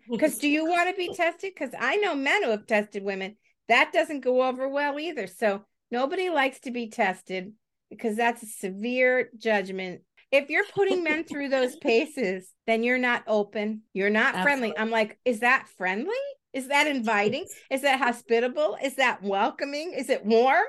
Because 0.10 0.38
do 0.40 0.48
you 0.48 0.66
want 0.66 0.90
to 0.90 0.96
be 0.96 1.14
tested? 1.14 1.52
Because 1.54 1.72
I 1.78 1.98
know 1.98 2.16
men 2.16 2.44
who 2.44 2.52
have 2.52 2.66
tested 2.66 3.04
women. 3.04 3.36
That 3.68 3.92
doesn't 3.92 4.22
go 4.22 4.44
over 4.44 4.70
well 4.70 4.98
either. 4.98 5.28
So 5.28 5.66
nobody 5.92 6.30
likes 6.30 6.62
to 6.62 6.72
be 6.72 6.90
tested 6.90 7.52
because 7.90 8.16
that's 8.16 8.44
a 8.44 8.48
severe 8.48 9.30
judgment. 9.38 10.02
If 10.32 10.50
you're 10.50 10.66
putting 10.74 11.04
men 11.04 11.24
through 11.30 11.50
those 11.50 11.76
paces, 11.78 12.52
then 12.68 12.84
you're 12.84 12.98
not 12.98 13.24
open. 13.28 13.82
You're 13.94 14.10
not 14.10 14.36
Absolutely. 14.36 14.44
friendly. 14.44 14.78
I'm 14.78 14.92
like, 14.92 15.18
is 15.26 15.42
that 15.42 15.68
friendly? 15.78 16.14
Is 16.54 16.70
that 16.70 16.88
inviting? 16.88 17.46
Is 17.70 17.82
that 17.82 18.00
hospitable? 18.00 18.78
Is 18.82 18.96
that 18.96 19.22
welcoming? 19.22 19.92
Is 19.92 20.10
it 20.10 20.26
warm? 20.26 20.64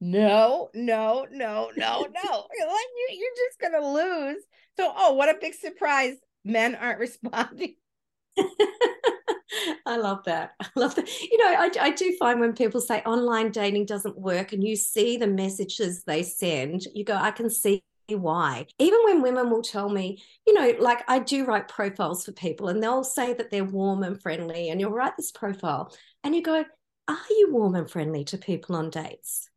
No, 0.00 0.68
no, 0.74 1.26
no, 1.30 1.70
no, 1.74 1.74
no. 1.76 2.00
you're, 2.02 2.02
like, 2.68 2.86
you're 3.10 3.48
just 3.48 3.60
going 3.60 3.72
to 3.72 3.86
lose. 3.86 4.42
So, 4.76 4.92
oh, 4.94 5.14
what 5.14 5.28
a 5.28 5.38
big 5.40 5.54
surprise. 5.54 6.16
Men 6.44 6.74
aren't 6.74 6.98
responding. 6.98 7.76
I 9.86 9.96
love 9.96 10.24
that. 10.24 10.52
I 10.60 10.68
love 10.76 10.94
that. 10.94 11.08
You 11.20 11.38
know, 11.38 11.46
I, 11.46 11.70
I 11.80 11.90
do 11.90 12.16
find 12.18 12.40
when 12.40 12.52
people 12.54 12.80
say 12.80 13.02
online 13.02 13.50
dating 13.50 13.86
doesn't 13.86 14.18
work 14.18 14.52
and 14.52 14.62
you 14.62 14.76
see 14.76 15.16
the 15.16 15.26
messages 15.26 16.04
they 16.04 16.22
send, 16.22 16.86
you 16.94 17.04
go, 17.04 17.14
I 17.14 17.30
can 17.30 17.50
see 17.50 17.82
why. 18.08 18.66
Even 18.78 18.98
when 19.04 19.22
women 19.22 19.50
will 19.50 19.62
tell 19.62 19.88
me, 19.88 20.22
you 20.46 20.54
know, 20.54 20.74
like 20.78 21.02
I 21.08 21.18
do 21.18 21.44
write 21.44 21.68
profiles 21.68 22.24
for 22.24 22.32
people 22.32 22.68
and 22.68 22.82
they'll 22.82 23.04
say 23.04 23.32
that 23.34 23.50
they're 23.50 23.64
warm 23.64 24.02
and 24.02 24.20
friendly, 24.20 24.70
and 24.70 24.80
you'll 24.80 24.90
write 24.90 25.16
this 25.16 25.32
profile 25.32 25.94
and 26.24 26.34
you 26.34 26.42
go, 26.42 26.64
Are 27.08 27.18
you 27.30 27.48
warm 27.52 27.74
and 27.74 27.90
friendly 27.90 28.24
to 28.24 28.38
people 28.38 28.76
on 28.76 28.90
dates? 28.90 29.48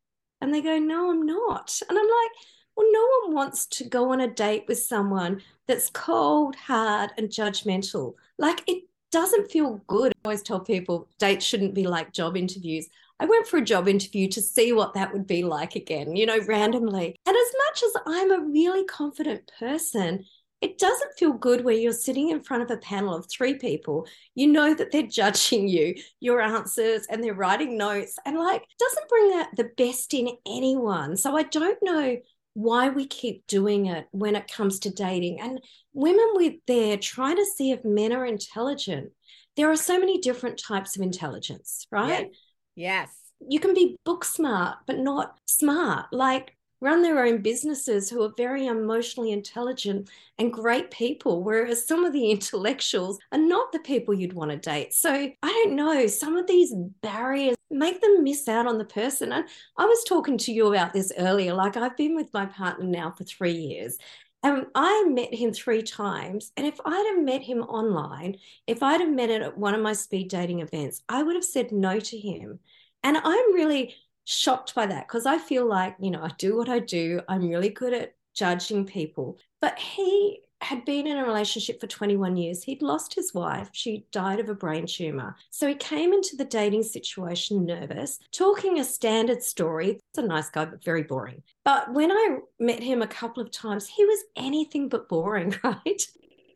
And 0.42 0.54
they 0.54 0.62
go, 0.62 0.78
No, 0.78 1.12
I'm 1.12 1.26
not. 1.26 1.80
And 1.90 1.98
I'm 1.98 2.06
like, 2.06 2.32
well, 2.76 2.88
no 2.92 3.08
one 3.24 3.36
wants 3.36 3.66
to 3.68 3.88
go 3.88 4.12
on 4.12 4.20
a 4.22 4.28
date 4.28 4.66
with 4.68 4.80
someone 4.80 5.42
that's 5.68 5.90
cold, 5.90 6.56
hard, 6.56 7.12
and 7.18 7.30
judgmental. 7.30 8.16
Like 8.38 8.64
it 8.68 8.84
doesn't 9.12 9.52
feel 9.52 9.82
good. 9.88 10.12
I 10.14 10.28
always 10.28 10.42
tell 10.42 10.60
people 10.60 11.08
dates 11.20 11.46
shouldn't 11.46 11.74
be 11.74 11.88
like 11.88 12.14
job 12.14 12.36
interviews. 12.36 12.88
I 13.20 13.26
went 13.26 13.48
for 13.48 13.58
a 13.58 13.64
job 13.64 13.88
interview 13.88 14.28
to 14.30 14.42
see 14.42 14.74
what 14.74 14.94
that 14.94 15.14
would 15.14 15.26
be 15.26 15.44
like 15.44 15.76
again, 15.76 16.16
you 16.16 16.26
know, 16.26 16.40
randomly. 16.48 17.16
And 17.26 17.36
as 17.36 17.54
much 17.66 17.84
as 17.84 18.02
I'm 18.06 18.32
a 18.32 18.46
really 18.46 18.84
confident 18.84 19.50
person, 19.58 20.26
it 20.62 20.78
doesn't 20.78 21.18
feel 21.18 21.34
good 21.34 21.64
where 21.64 21.76
you're 21.76 21.94
sitting 21.94 22.30
in 22.30 22.42
front 22.42 22.64
of 22.64 22.72
a 22.72 22.78
panel 22.78 23.16
of 23.16 23.28
three 23.30 23.54
people. 23.54 24.08
You 24.34 24.48
know 24.48 24.74
that 24.74 24.92
they're 24.92 25.04
judging 25.04 25.68
you, 25.68 25.96
your 26.20 26.42
answers, 26.42 27.06
and 27.10 27.24
they're 27.24 27.34
writing 27.34 27.78
notes, 27.78 28.18
and 28.26 28.38
like 28.38 28.66
doesn't 28.80 29.10
bring 29.10 29.34
out 29.40 29.56
the 29.56 29.70
best 29.78 30.14
in 30.14 30.30
anyone. 30.46 31.18
So 31.18 31.38
I 31.38 31.44
don't 31.44 31.78
know 31.82 32.18
why 32.56 32.88
we 32.88 33.06
keep 33.06 33.46
doing 33.48 33.86
it 33.86 34.08
when 34.12 34.36
it 34.36 34.52
comes 34.52 34.80
to 34.80 34.90
dating. 34.90 35.40
And 35.42 35.62
women 35.94 36.26
with 36.34 36.54
there 36.68 36.98
trying 36.98 37.36
to 37.36 37.46
see 37.46 37.72
if 37.72 37.86
men 37.86 38.14
are 38.14 38.26
intelligent. 38.26 39.12
There 39.58 39.70
are 39.70 39.76
so 39.76 40.00
many 40.00 40.20
different 40.20 40.58
types 40.58 40.96
of 40.96 41.02
intelligence, 41.02 41.86
right? 41.92 42.32
Yes. 42.76 43.12
You 43.48 43.60
can 43.60 43.74
be 43.74 43.98
book 44.06 44.24
smart, 44.24 44.78
but 44.88 44.98
not 44.98 45.38
smart. 45.46 46.08
Like 46.14 46.58
run 46.82 47.02
their 47.02 47.26
own 47.26 47.42
businesses 47.42 48.10
who 48.10 48.24
are 48.24 48.34
very 48.38 48.68
emotionally 48.68 49.32
intelligent 49.32 50.10
and 50.38 50.54
great 50.54 50.92
people, 50.92 51.44
whereas 51.44 51.88
some 51.88 52.06
of 52.06 52.14
the 52.14 52.32
intellectuals 52.32 53.20
are 53.32 53.40
not 53.40 53.72
the 53.72 53.80
people 53.80 54.14
you'd 54.14 54.34
want 54.34 54.52
to 54.52 54.58
date. 54.58 54.94
So 54.94 55.12
I 55.12 55.34
don't 55.42 55.76
know, 55.76 56.08
some 56.08 56.36
of 56.36 56.48
these 56.48 56.74
barriers 57.02 57.56
make 57.70 58.02
them 58.02 58.24
miss 58.24 58.48
out 58.48 58.68
on 58.68 58.78
the 58.78 58.86
person. 58.86 59.32
And 59.32 59.46
I 59.78 59.86
was 59.86 60.04
talking 60.04 60.38
to 60.40 60.52
you 60.52 60.68
about 60.68 60.94
this 60.94 61.12
earlier. 61.18 61.54
Like 61.54 61.78
I've 61.78 61.98
been 61.98 62.16
with 62.16 62.34
my 62.34 62.46
partner 62.46 62.86
now 62.86 63.12
for 63.12 63.24
three 63.24 63.54
years. 63.54 63.98
And 64.44 64.68
I 64.76 65.06
met 65.10 65.34
him 65.34 65.54
three 65.54 65.82
times. 65.82 66.52
And 66.56 66.68
if 66.68 66.80
I'd 66.86 67.16
have 67.16 67.26
met 67.26 67.42
him 67.42 67.62
online, 67.64 68.38
if 68.68 68.84
I'd 68.84 69.02
have 69.02 69.10
met 69.10 69.32
him 69.32 69.42
at 69.42 69.58
one 69.58 69.74
of 69.74 69.82
my 69.82 69.94
speed 69.94 70.30
dating 70.30 70.60
events, 70.60 71.02
I 71.10 71.24
would 71.24 71.36
have 71.36 71.44
said 71.44 71.72
no 71.72 72.00
to 72.00 72.18
him. 72.18 72.60
And 73.04 73.18
I'm 73.18 73.54
really 73.54 73.96
shocked 74.26 74.76
by 74.76 74.86
that 74.88 75.08
because 75.08 75.26
I 75.26 75.38
feel 75.38 75.68
like, 75.68 75.96
you 76.00 76.12
know, 76.12 76.22
I 76.22 76.32
do 76.38 76.58
what 76.58 76.70
I 76.70 76.80
do. 76.80 77.22
I'm 77.28 77.48
really 77.48 77.70
good 77.70 77.94
at 77.94 78.16
judging 78.36 78.86
people. 78.86 79.38
But 79.62 79.80
he 79.80 80.42
had 80.62 80.86
been 80.86 81.06
in 81.06 81.18
a 81.18 81.26
relationship 81.26 81.80
for 81.80 81.88
21 81.88 82.38
years. 82.38 82.64
He'd 82.64 82.82
lost 82.82 83.14
his 83.14 83.34
wife. 83.34 83.70
She 83.72 84.06
died 84.12 84.40
of 84.40 84.50
a 84.50 84.56
brain 84.56 84.86
tumor. 84.88 85.36
So 85.52 85.68
he 85.68 85.76
came 85.76 86.14
into 86.14 86.36
the 86.36 86.46
dating 86.46 86.84
situation 86.84 87.66
nervous, 87.66 88.20
talking 88.32 88.80
a 88.80 88.84
standard 88.84 89.44
story. 89.44 90.00
It's 90.10 90.18
a 90.18 90.24
nice 90.24 90.50
guy, 90.50 90.66
but 90.66 90.84
very 90.84 91.04
boring. 91.04 91.44
But 91.64 91.94
when 91.94 92.12
I 92.12 92.38
met 92.60 92.82
him 92.82 93.02
a 93.02 93.08
couple 93.08 93.44
of 93.44 93.52
times, 93.52 93.88
he 93.88 94.06
was 94.06 94.24
anything 94.36 94.90
but 94.90 95.08
boring, 95.08 95.56
right? 95.64 96.08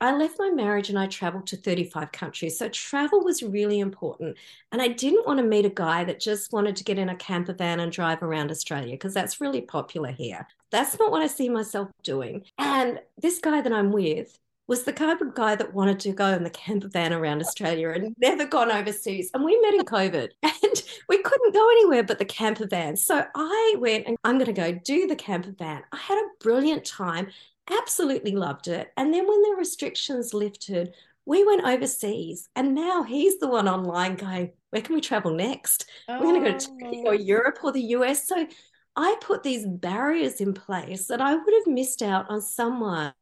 I 0.02 0.16
left 0.16 0.40
my 0.40 0.50
marriage 0.50 0.90
and 0.90 0.98
I 0.98 1.08
traveled 1.08 1.48
to 1.48 1.58
35 1.58 2.12
countries. 2.12 2.58
So 2.58 2.70
travel 2.70 3.24
was 3.24 3.44
really 3.44 3.80
important. 3.80 4.38
And 4.72 4.82
I 4.82 4.88
didn't 4.88 5.28
want 5.28 5.40
to 5.40 5.46
meet 5.46 5.66
a 5.66 5.70
guy 5.70 6.06
that 6.06 6.20
just 6.20 6.54
wanted 6.54 6.78
to 6.78 6.84
get 6.84 6.98
in 6.98 7.10
a 7.10 7.16
camper 7.16 7.54
van 7.54 7.82
and 7.82 7.92
drive 7.92 8.24
around 8.24 8.50
Australia 8.50 8.94
because 8.94 9.14
that's 9.14 9.42
really 9.42 9.62
popular 9.62 10.12
here. 10.12 10.48
That's 10.72 10.98
not 10.98 11.12
what 11.12 11.22
I 11.22 11.28
see 11.28 11.50
myself 11.50 11.90
doing. 12.04 12.46
And 12.58 13.00
this 13.22 13.40
guy 13.40 13.62
that 13.62 13.74
I'm 13.74 13.92
with, 13.92 14.38
was 14.70 14.84
the 14.84 14.94
kind 14.94 15.20
of 15.20 15.34
guy 15.34 15.56
that 15.56 15.74
wanted 15.74 16.00
to 16.00 16.12
go 16.12 16.28
in 16.28 16.44
the 16.44 16.50
camper 16.52 16.88
van 16.88 17.12
around 17.12 17.42
Australia 17.42 17.90
and 17.90 18.16
never 18.20 18.46
gone 18.46 18.72
overseas. 18.72 19.32
And 19.34 19.44
we 19.44 19.60
met 19.62 19.74
in 19.74 19.82
COVID 19.82 20.30
and 20.44 20.84
we 21.10 21.24
couldn't 21.24 21.54
go 21.56 21.70
anywhere 21.72 22.04
but 22.04 22.20
the 22.20 22.26
camper 22.26 22.68
van. 22.68 22.96
So 22.96 23.26
I 23.34 23.76
went 23.80 24.06
and 24.06 24.16
I'm 24.24 24.36
going 24.36 24.46
to 24.46 24.54
go 24.54 24.72
do 24.72 25.08
the 25.08 25.16
camper 25.16 25.56
van. 25.58 25.82
I 25.92 25.98
had 25.98 26.20
a 26.20 26.44
brilliant 26.44 26.86
time 26.86 27.30
absolutely 27.72 28.32
loved 28.36 28.68
it. 28.68 28.92
And 28.98 29.14
then 29.14 29.28
when 29.28 29.42
the 29.42 29.56
restrictions 29.58 30.34
lifted, 30.34 30.94
we 31.26 31.44
went 31.44 31.66
overseas. 31.66 32.50
And 32.56 32.74
now 32.74 33.04
he's 33.04 33.40
the 33.40 33.48
one 33.48 33.68
online 33.68 34.16
going, 34.16 34.52
where 34.72 34.82
can 34.82 34.96
we 34.96 35.02
travel 35.02 35.34
next? 35.34 35.90
Oh. 36.08 36.20
We're 36.20 36.32
going 36.32 36.44
to 36.44 36.52
go 36.52 36.58
to 36.58 36.68
Turkey 36.68 37.04
or 37.06 37.14
oh. 37.14 37.18
Europe 37.18 37.60
or 37.64 37.72
the 37.72 37.82
US. 37.82 38.28
So 38.28 38.48
I 38.96 39.16
put 39.22 39.44
these 39.44 39.66
barriers 39.66 40.42
in 40.42 40.54
place 40.54 41.08
that 41.08 41.22
I 41.22 41.36
would 41.36 41.54
have 41.54 41.74
missed 41.74 42.02
out 42.02 42.30
on 42.30 42.42
someone 42.42 43.14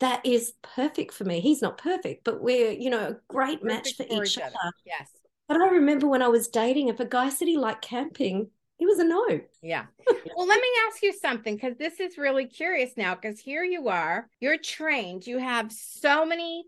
that 0.00 0.24
is 0.26 0.54
perfect 0.62 1.14
for 1.14 1.24
me. 1.24 1.40
He's 1.40 1.62
not 1.62 1.78
perfect, 1.78 2.24
but 2.24 2.42
we're, 2.42 2.72
you 2.72 2.90
know, 2.90 3.08
a 3.08 3.16
great 3.28 3.62
perfect 3.62 3.64
match 3.64 3.96
for, 3.96 4.04
for 4.04 4.24
each 4.24 4.38
other. 4.38 4.46
other. 4.46 4.72
Yes. 4.84 5.08
But 5.48 5.58
I 5.58 5.68
remember 5.68 6.06
when 6.08 6.22
I 6.22 6.28
was 6.28 6.48
dating, 6.48 6.88
if 6.88 7.00
a 7.00 7.04
guy 7.04 7.28
said 7.28 7.48
he 7.48 7.56
liked 7.56 7.82
camping, 7.82 8.50
he 8.82 8.86
was 8.86 8.98
a 8.98 9.04
no. 9.04 9.40
Yeah. 9.62 9.84
well, 10.36 10.48
let 10.48 10.60
me 10.60 10.66
ask 10.88 11.04
you 11.04 11.12
something 11.12 11.54
because 11.54 11.76
this 11.78 12.00
is 12.00 12.18
really 12.18 12.46
curious 12.46 12.90
now. 12.96 13.14
Because 13.14 13.38
here 13.38 13.62
you 13.62 13.86
are, 13.86 14.28
you're 14.40 14.58
trained, 14.58 15.24
you 15.24 15.38
have 15.38 15.70
so 15.70 16.26
many 16.26 16.64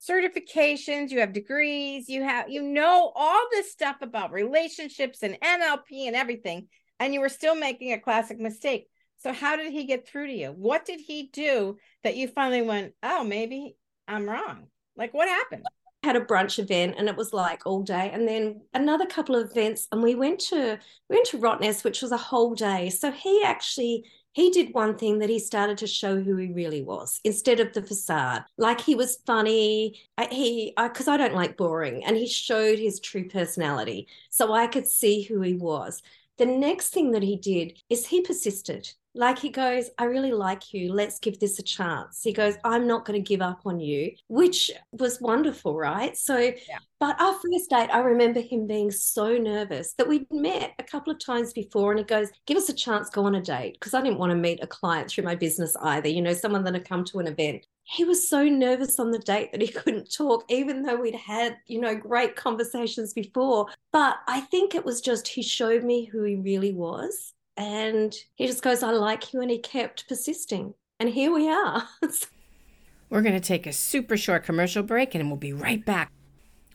certifications, 0.00 1.10
you 1.10 1.20
have 1.20 1.34
degrees, 1.34 2.08
you 2.08 2.22
have, 2.22 2.48
you 2.48 2.62
know, 2.62 3.12
all 3.14 3.42
this 3.50 3.70
stuff 3.70 3.96
about 4.00 4.32
relationships 4.32 5.22
and 5.22 5.38
NLP 5.42 6.06
and 6.06 6.16
everything, 6.16 6.68
and 7.00 7.12
you 7.12 7.20
were 7.20 7.28
still 7.28 7.54
making 7.54 7.92
a 7.92 8.00
classic 8.00 8.40
mistake. 8.40 8.88
So, 9.18 9.34
how 9.34 9.56
did 9.56 9.70
he 9.70 9.84
get 9.84 10.08
through 10.08 10.28
to 10.28 10.32
you? 10.32 10.48
What 10.48 10.86
did 10.86 11.00
he 11.00 11.28
do 11.30 11.76
that 12.02 12.16
you 12.16 12.28
finally 12.28 12.62
went, 12.62 12.94
oh, 13.02 13.24
maybe 13.24 13.76
I'm 14.06 14.26
wrong? 14.26 14.68
Like, 14.96 15.12
what 15.12 15.28
happened? 15.28 15.66
Had 16.04 16.16
a 16.16 16.20
brunch 16.20 16.58
event 16.58 16.94
and 16.96 17.08
it 17.08 17.16
was 17.16 17.32
like 17.32 17.66
all 17.66 17.82
day. 17.82 18.10
And 18.12 18.26
then 18.26 18.60
another 18.74 19.06
couple 19.06 19.34
of 19.34 19.50
events 19.50 19.88
and 19.90 20.02
we 20.02 20.14
went 20.14 20.38
to 20.40 20.78
we 21.08 21.16
went 21.16 21.26
to 21.28 21.38
Rottnest 21.38 21.84
which 21.84 22.02
was 22.02 22.12
a 22.12 22.16
whole 22.16 22.54
day. 22.54 22.90
So 22.90 23.10
he 23.10 23.42
actually 23.44 24.04
he 24.32 24.50
did 24.50 24.72
one 24.72 24.96
thing 24.96 25.18
that 25.18 25.30
he 25.30 25.40
started 25.40 25.78
to 25.78 25.86
show 25.88 26.20
who 26.20 26.36
he 26.36 26.52
really 26.52 26.82
was 26.82 27.20
instead 27.24 27.58
of 27.58 27.72
the 27.72 27.82
facade. 27.82 28.44
Like 28.56 28.80
he 28.80 28.94
was 28.94 29.18
funny. 29.26 30.00
He 30.30 30.72
because 30.76 31.08
I, 31.08 31.14
I 31.14 31.16
don't 31.16 31.34
like 31.34 31.56
boring 31.56 32.04
and 32.04 32.16
he 32.16 32.28
showed 32.28 32.78
his 32.78 33.00
true 33.00 33.28
personality 33.28 34.06
so 34.30 34.52
i 34.52 34.66
could 34.66 34.86
see 34.86 35.22
who 35.22 35.40
he 35.40 35.54
was. 35.54 36.02
The 36.38 36.46
next 36.46 36.90
thing 36.90 37.10
that 37.12 37.24
he 37.24 37.36
did 37.36 37.80
is 37.90 38.06
he 38.06 38.20
persisted 38.20 38.88
like 39.18 39.40
he 39.40 39.48
goes, 39.48 39.90
I 39.98 40.04
really 40.04 40.30
like 40.30 40.72
you. 40.72 40.92
Let's 40.92 41.18
give 41.18 41.40
this 41.40 41.58
a 41.58 41.62
chance. 41.62 42.22
He 42.22 42.32
goes, 42.32 42.54
I'm 42.62 42.86
not 42.86 43.04
going 43.04 43.20
to 43.20 43.28
give 43.28 43.42
up 43.42 43.62
on 43.66 43.80
you, 43.80 44.12
which 44.28 44.70
was 44.92 45.20
wonderful, 45.20 45.76
right? 45.76 46.16
So, 46.16 46.38
yeah. 46.38 46.78
but 47.00 47.20
our 47.20 47.32
first 47.34 47.68
date, 47.68 47.90
I 47.92 47.98
remember 47.98 48.40
him 48.40 48.68
being 48.68 48.92
so 48.92 49.36
nervous 49.36 49.94
that 49.94 50.06
we'd 50.06 50.28
met 50.30 50.74
a 50.78 50.84
couple 50.84 51.12
of 51.12 51.18
times 51.18 51.52
before. 51.52 51.90
And 51.90 51.98
he 51.98 52.04
goes, 52.04 52.28
Give 52.46 52.56
us 52.56 52.68
a 52.68 52.72
chance, 52.72 53.10
go 53.10 53.24
on 53.24 53.34
a 53.34 53.42
date. 53.42 53.74
Because 53.74 53.92
I 53.92 54.02
didn't 54.02 54.20
want 54.20 54.30
to 54.30 54.36
meet 54.36 54.62
a 54.62 54.68
client 54.68 55.10
through 55.10 55.24
my 55.24 55.34
business 55.34 55.74
either, 55.82 56.08
you 56.08 56.22
know, 56.22 56.32
someone 56.32 56.62
that 56.62 56.74
had 56.74 56.88
come 56.88 57.04
to 57.06 57.18
an 57.18 57.26
event. 57.26 57.66
He 57.82 58.04
was 58.04 58.28
so 58.28 58.44
nervous 58.44 59.00
on 59.00 59.10
the 59.10 59.18
date 59.18 59.50
that 59.50 59.62
he 59.62 59.68
couldn't 59.72 60.14
talk, 60.14 60.44
even 60.48 60.84
though 60.84 61.00
we'd 61.00 61.16
had, 61.16 61.56
you 61.66 61.80
know, 61.80 61.96
great 61.96 62.36
conversations 62.36 63.14
before. 63.14 63.66
But 63.90 64.18
I 64.28 64.42
think 64.42 64.76
it 64.76 64.84
was 64.84 65.00
just 65.00 65.26
he 65.26 65.42
showed 65.42 65.82
me 65.82 66.04
who 66.04 66.22
he 66.22 66.36
really 66.36 66.72
was 66.72 67.34
and 67.58 68.14
he 68.36 68.46
just 68.46 68.62
goes, 68.62 68.84
I 68.84 68.92
like 68.92 69.34
you. 69.34 69.40
And 69.40 69.50
he 69.50 69.58
kept 69.58 70.08
persisting. 70.08 70.74
And 71.00 71.08
here 71.08 71.32
we 71.32 71.50
are. 71.50 71.82
We're 73.10 73.22
going 73.22 73.34
to 73.34 73.40
take 73.40 73.66
a 73.66 73.72
super 73.72 74.16
short 74.16 74.44
commercial 74.44 74.84
break 74.84 75.14
and 75.14 75.28
we'll 75.28 75.38
be 75.38 75.52
right 75.52 75.84
back. 75.84 76.12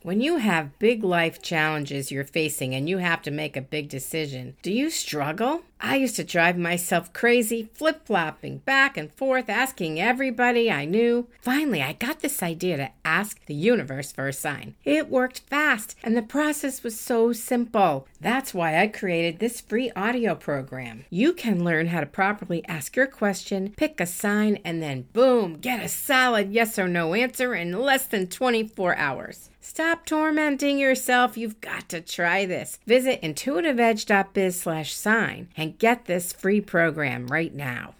When 0.04 0.20
you 0.20 0.36
have 0.36 0.78
big 0.80 1.02
life 1.02 1.42
challenges 1.42 2.12
you're 2.12 2.26
facing 2.26 2.76
and 2.76 2.90
you 2.90 2.98
have 2.98 3.22
to 3.22 3.32
make 3.32 3.56
a 3.56 3.62
big 3.62 3.88
decision, 3.88 4.58
do 4.62 4.70
you 4.70 4.90
struggle? 4.90 5.62
I 5.80 5.96
used 5.96 6.18
to 6.18 6.26
drive 6.26 6.58
myself 6.58 7.14
crazy, 7.14 7.70
flip 7.74 8.06
flopping 8.06 8.58
back 8.58 8.98
and 8.98 9.14
forth, 9.14 9.48
asking 9.48 10.02
everybody 10.02 10.70
I 10.70 10.84
knew. 10.84 11.30
Finally, 11.40 11.82
I 11.82 11.94
got 11.94 12.20
this 12.20 12.44
idea 12.44 12.76
to 12.76 12.90
ask 13.06 13.46
the 13.46 13.54
universe 13.54 14.12
for 14.12 14.28
a 14.28 14.34
sign. 14.34 14.76
It 14.84 15.10
worked 15.10 15.40
fast, 15.40 15.96
and 16.04 16.18
the 16.18 16.22
process 16.22 16.84
was 16.84 17.00
so 17.00 17.32
simple. 17.32 18.06
That's 18.20 18.54
why 18.54 18.82
I 18.82 18.88
created 18.88 19.40
this 19.40 19.62
free 19.62 19.90
audio 19.96 20.36
program. 20.36 21.06
You 21.12 21.32
can 21.32 21.64
learn 21.64 21.88
how 21.88 22.02
to 22.02 22.06
properly 22.06 22.66
ask 22.66 22.98
your 22.98 23.08
question, 23.08 23.74
pick 23.78 24.02
a 24.02 24.06
sign, 24.06 24.60
and 24.66 24.84
then 24.84 25.06
boom, 25.14 25.60
get 25.60 25.82
a 25.82 25.88
solid 25.88 26.52
yes 26.52 26.78
or 26.78 26.90
no 26.90 27.14
answer 27.14 27.56
in 27.56 27.72
less 27.80 28.06
than 28.06 28.28
24 28.28 28.98
hours. 28.98 29.50
Stop 29.66 30.06
tormenting 30.06 30.78
yourself. 30.78 31.38
You've 31.38 31.62
got 31.62 31.88
to 31.88 32.02
try 32.02 32.46
this. 32.46 32.80
Visit 32.86 33.22
intuitiveedge.biz 33.22 34.60
slash 34.60 34.94
sign 34.94 35.48
and 35.56 35.80
get 35.80 36.04
this 36.04 36.34
free 36.34 36.60
program 36.60 37.28
right 37.28 37.56
now. 37.56 37.96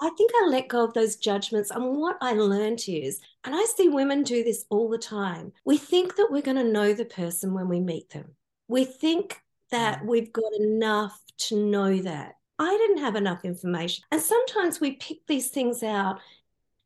I 0.00 0.08
think 0.16 0.30
I 0.34 0.46
let 0.48 0.68
go 0.68 0.84
of 0.84 0.94
those 0.94 1.16
judgments. 1.16 1.70
And 1.70 1.98
what 1.98 2.16
I 2.22 2.32
learned 2.32 2.82
is, 2.88 3.20
and 3.44 3.54
I 3.54 3.62
see 3.76 3.90
women 3.90 4.22
do 4.22 4.42
this 4.42 4.64
all 4.70 4.88
the 4.88 4.96
time, 4.96 5.52
we 5.66 5.76
think 5.76 6.16
that 6.16 6.28
we're 6.30 6.40
going 6.40 6.56
to 6.56 6.64
know 6.64 6.94
the 6.94 7.04
person 7.04 7.52
when 7.52 7.68
we 7.68 7.78
meet 7.78 8.08
them. 8.08 8.34
We 8.66 8.86
think 8.86 9.42
that 9.70 10.02
we've 10.02 10.32
got 10.32 10.50
enough 10.58 11.20
to 11.40 11.56
know 11.56 11.98
that. 11.98 12.36
I 12.58 12.74
didn't 12.74 13.04
have 13.04 13.16
enough 13.16 13.44
information. 13.44 14.02
And 14.10 14.20
sometimes 14.20 14.80
we 14.80 14.92
pick 14.92 15.26
these 15.26 15.50
things 15.50 15.82
out 15.82 16.20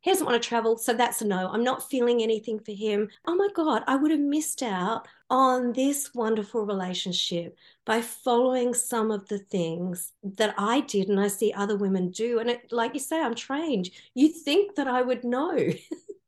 he 0.00 0.10
doesn't 0.10 0.26
want 0.26 0.42
to 0.42 0.48
travel. 0.48 0.78
So 0.78 0.94
that's 0.94 1.20
a 1.20 1.26
no. 1.26 1.48
I'm 1.48 1.64
not 1.64 1.88
feeling 1.88 2.22
anything 2.22 2.58
for 2.58 2.72
him. 2.72 3.08
Oh 3.26 3.34
my 3.34 3.48
God, 3.54 3.82
I 3.86 3.96
would 3.96 4.10
have 4.10 4.20
missed 4.20 4.62
out 4.62 5.06
on 5.28 5.72
this 5.72 6.14
wonderful 6.14 6.64
relationship 6.64 7.56
by 7.84 8.00
following 8.00 8.74
some 8.74 9.10
of 9.10 9.28
the 9.28 9.38
things 9.38 10.12
that 10.22 10.54
I 10.56 10.80
did 10.80 11.08
and 11.08 11.20
I 11.20 11.28
see 11.28 11.52
other 11.52 11.76
women 11.76 12.10
do. 12.10 12.38
And 12.38 12.50
it, 12.50 12.72
like 12.72 12.94
you 12.94 13.00
say, 13.00 13.20
I'm 13.20 13.34
trained. 13.34 13.90
You 14.14 14.28
think 14.28 14.76
that 14.76 14.88
I 14.88 15.02
would 15.02 15.22
know. 15.22 15.56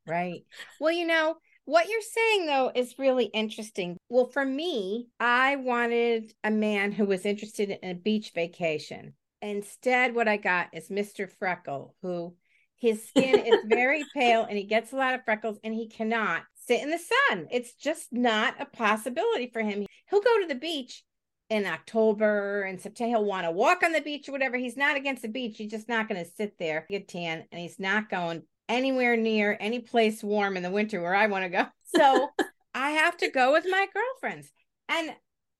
right. 0.07 0.45
Well, 0.79 0.93
you 0.93 1.07
know, 1.07 1.37
what 1.65 1.87
you're 1.89 2.01
saying 2.01 2.45
though 2.45 2.71
is 2.75 2.99
really 2.99 3.25
interesting. 3.25 3.97
Well, 4.09 4.27
for 4.27 4.45
me, 4.45 5.07
I 5.19 5.55
wanted 5.55 6.33
a 6.43 6.51
man 6.51 6.91
who 6.91 7.05
was 7.05 7.25
interested 7.25 7.71
in 7.71 7.89
a 7.89 7.95
beach 7.95 8.31
vacation. 8.35 9.13
Instead, 9.41 10.15
what 10.15 10.27
I 10.27 10.37
got 10.37 10.69
is 10.73 10.89
Mr. 10.89 11.29
Freckle, 11.29 11.95
who 12.01 12.33
his 12.83 13.07
skin 13.07 13.39
is 13.39 13.59
very 13.65 14.03
pale 14.13 14.43
and 14.43 14.57
he 14.57 14.65
gets 14.65 14.91
a 14.91 14.97
lot 14.97 15.13
of 15.13 15.23
freckles 15.23 15.57
and 15.63 15.73
he 15.73 15.87
cannot 15.87 16.43
sit 16.67 16.81
in 16.81 16.91
the 16.91 16.99
sun. 16.99 17.47
It's 17.49 17.73
just 17.75 18.11
not 18.11 18.55
a 18.59 18.65
possibility 18.65 19.49
for 19.53 19.61
him. 19.61 19.85
He'll 20.09 20.19
go 20.19 20.41
to 20.41 20.47
the 20.49 20.55
beach 20.55 21.01
in 21.49 21.65
October 21.65 22.63
and 22.63 22.81
September. 22.81 23.11
He'll 23.11 23.25
want 23.25 23.45
to 23.45 23.51
walk 23.51 23.83
on 23.83 23.93
the 23.93 24.01
beach 24.01 24.27
or 24.27 24.33
whatever. 24.33 24.57
He's 24.57 24.75
not 24.75 24.97
against 24.97 25.21
the 25.21 25.29
beach. 25.29 25.57
He's 25.57 25.71
just 25.71 25.87
not 25.87 26.09
going 26.09 26.21
to 26.21 26.29
sit 26.29 26.59
there, 26.59 26.85
get 26.89 27.07
tan, 27.07 27.45
and 27.53 27.61
he's 27.61 27.79
not 27.79 28.09
going 28.09 28.43
anywhere 28.67 29.15
near 29.15 29.55
any 29.61 29.79
place 29.79 30.21
warm 30.21 30.57
in 30.57 30.63
the 30.63 30.69
winter 30.69 31.01
where 31.01 31.15
I 31.15 31.27
want 31.27 31.45
to 31.45 31.49
go. 31.49 31.65
So 31.95 32.31
I 32.75 32.89
have 32.91 33.15
to 33.17 33.29
go 33.29 33.53
with 33.53 33.65
my 33.69 33.87
girlfriends. 33.93 34.51
And 34.89 35.15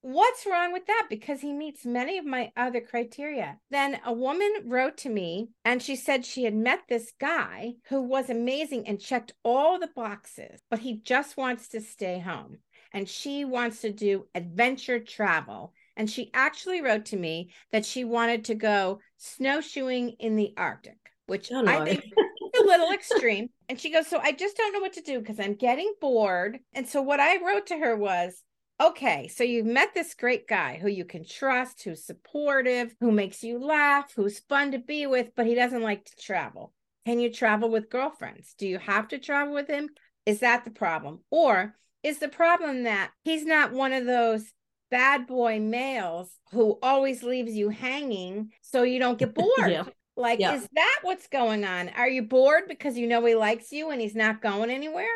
What's 0.06 0.44
wrong 0.44 0.70
with 0.70 0.84
that? 0.84 1.06
Because 1.08 1.40
he 1.40 1.54
meets 1.54 1.86
many 1.86 2.18
of 2.18 2.26
my 2.26 2.52
other 2.58 2.82
criteria. 2.82 3.56
Then 3.70 3.98
a 4.04 4.12
woman 4.12 4.52
wrote 4.66 4.98
to 4.98 5.08
me 5.08 5.48
and 5.64 5.82
she 5.82 5.96
said 5.96 6.26
she 6.26 6.44
had 6.44 6.54
met 6.54 6.80
this 6.90 7.14
guy 7.18 7.76
who 7.88 8.02
was 8.02 8.28
amazing 8.28 8.86
and 8.86 9.00
checked 9.00 9.32
all 9.42 9.78
the 9.78 9.88
boxes, 9.96 10.60
but 10.68 10.80
he 10.80 10.98
just 10.98 11.38
wants 11.38 11.68
to 11.68 11.80
stay 11.80 12.18
home 12.18 12.58
and 12.92 13.08
she 13.08 13.46
wants 13.46 13.80
to 13.80 13.90
do 13.90 14.26
adventure 14.34 15.00
travel. 15.00 15.72
And 15.96 16.10
she 16.10 16.30
actually 16.34 16.82
wrote 16.82 17.06
to 17.06 17.16
me 17.16 17.54
that 17.72 17.86
she 17.86 18.04
wanted 18.04 18.44
to 18.44 18.54
go 18.54 19.00
snowshoeing 19.16 20.16
in 20.18 20.36
the 20.36 20.52
Arctic, 20.58 20.98
which 21.28 21.50
oh, 21.50 21.62
no. 21.62 21.80
I 21.80 21.82
think 21.82 22.04
a 22.60 22.62
little 22.62 22.92
extreme. 22.92 23.48
And 23.70 23.80
she 23.80 23.90
goes, 23.90 24.06
So 24.06 24.18
I 24.18 24.32
just 24.32 24.58
don't 24.58 24.74
know 24.74 24.80
what 24.80 24.92
to 24.92 25.00
do 25.00 25.18
because 25.18 25.40
I'm 25.40 25.54
getting 25.54 25.94
bored. 25.98 26.58
And 26.74 26.86
so 26.86 27.00
what 27.00 27.20
I 27.20 27.42
wrote 27.42 27.68
to 27.68 27.78
her 27.78 27.96
was, 27.96 28.42
okay, 28.80 29.28
so 29.28 29.44
you've 29.44 29.66
met 29.66 29.94
this 29.94 30.14
great 30.14 30.48
guy 30.48 30.78
who 30.80 30.88
you 30.88 31.04
can 31.04 31.24
trust, 31.24 31.82
who's 31.82 32.04
supportive, 32.04 32.94
who 33.00 33.12
makes 33.12 33.42
you 33.42 33.58
laugh, 33.58 34.12
who's 34.14 34.40
fun 34.40 34.72
to 34.72 34.78
be 34.78 35.06
with, 35.06 35.30
but 35.36 35.46
he 35.46 35.54
doesn't 35.54 35.82
like 35.82 36.04
to 36.04 36.16
travel. 36.16 36.72
Can 37.06 37.20
you 37.20 37.30
travel 37.30 37.70
with 37.70 37.90
girlfriends? 37.90 38.54
Do 38.58 38.66
you 38.66 38.78
have 38.78 39.08
to 39.08 39.18
travel 39.18 39.54
with 39.54 39.68
him? 39.68 39.90
Is 40.26 40.40
that 40.40 40.64
the 40.64 40.70
problem? 40.70 41.20
Or 41.30 41.74
is 42.02 42.18
the 42.18 42.28
problem 42.28 42.84
that 42.84 43.10
he's 43.24 43.44
not 43.44 43.72
one 43.72 43.92
of 43.92 44.06
those 44.06 44.52
bad 44.90 45.26
boy 45.26 45.60
males 45.60 46.30
who 46.52 46.78
always 46.82 47.22
leaves 47.22 47.52
you 47.52 47.68
hanging 47.68 48.52
so 48.62 48.82
you 48.82 48.98
don't 48.98 49.18
get 49.18 49.34
bored? 49.34 49.70
yeah. 49.70 49.84
Like, 50.16 50.38
yeah. 50.38 50.54
is 50.54 50.68
that 50.74 50.98
what's 51.02 51.26
going 51.26 51.64
on? 51.64 51.88
Are 51.90 52.08
you 52.08 52.22
bored 52.22 52.64
because 52.68 52.96
you 52.96 53.08
know 53.08 53.24
he 53.24 53.34
likes 53.34 53.72
you 53.72 53.90
and 53.90 54.00
he's 54.00 54.14
not 54.14 54.40
going 54.40 54.70
anywhere? 54.70 55.06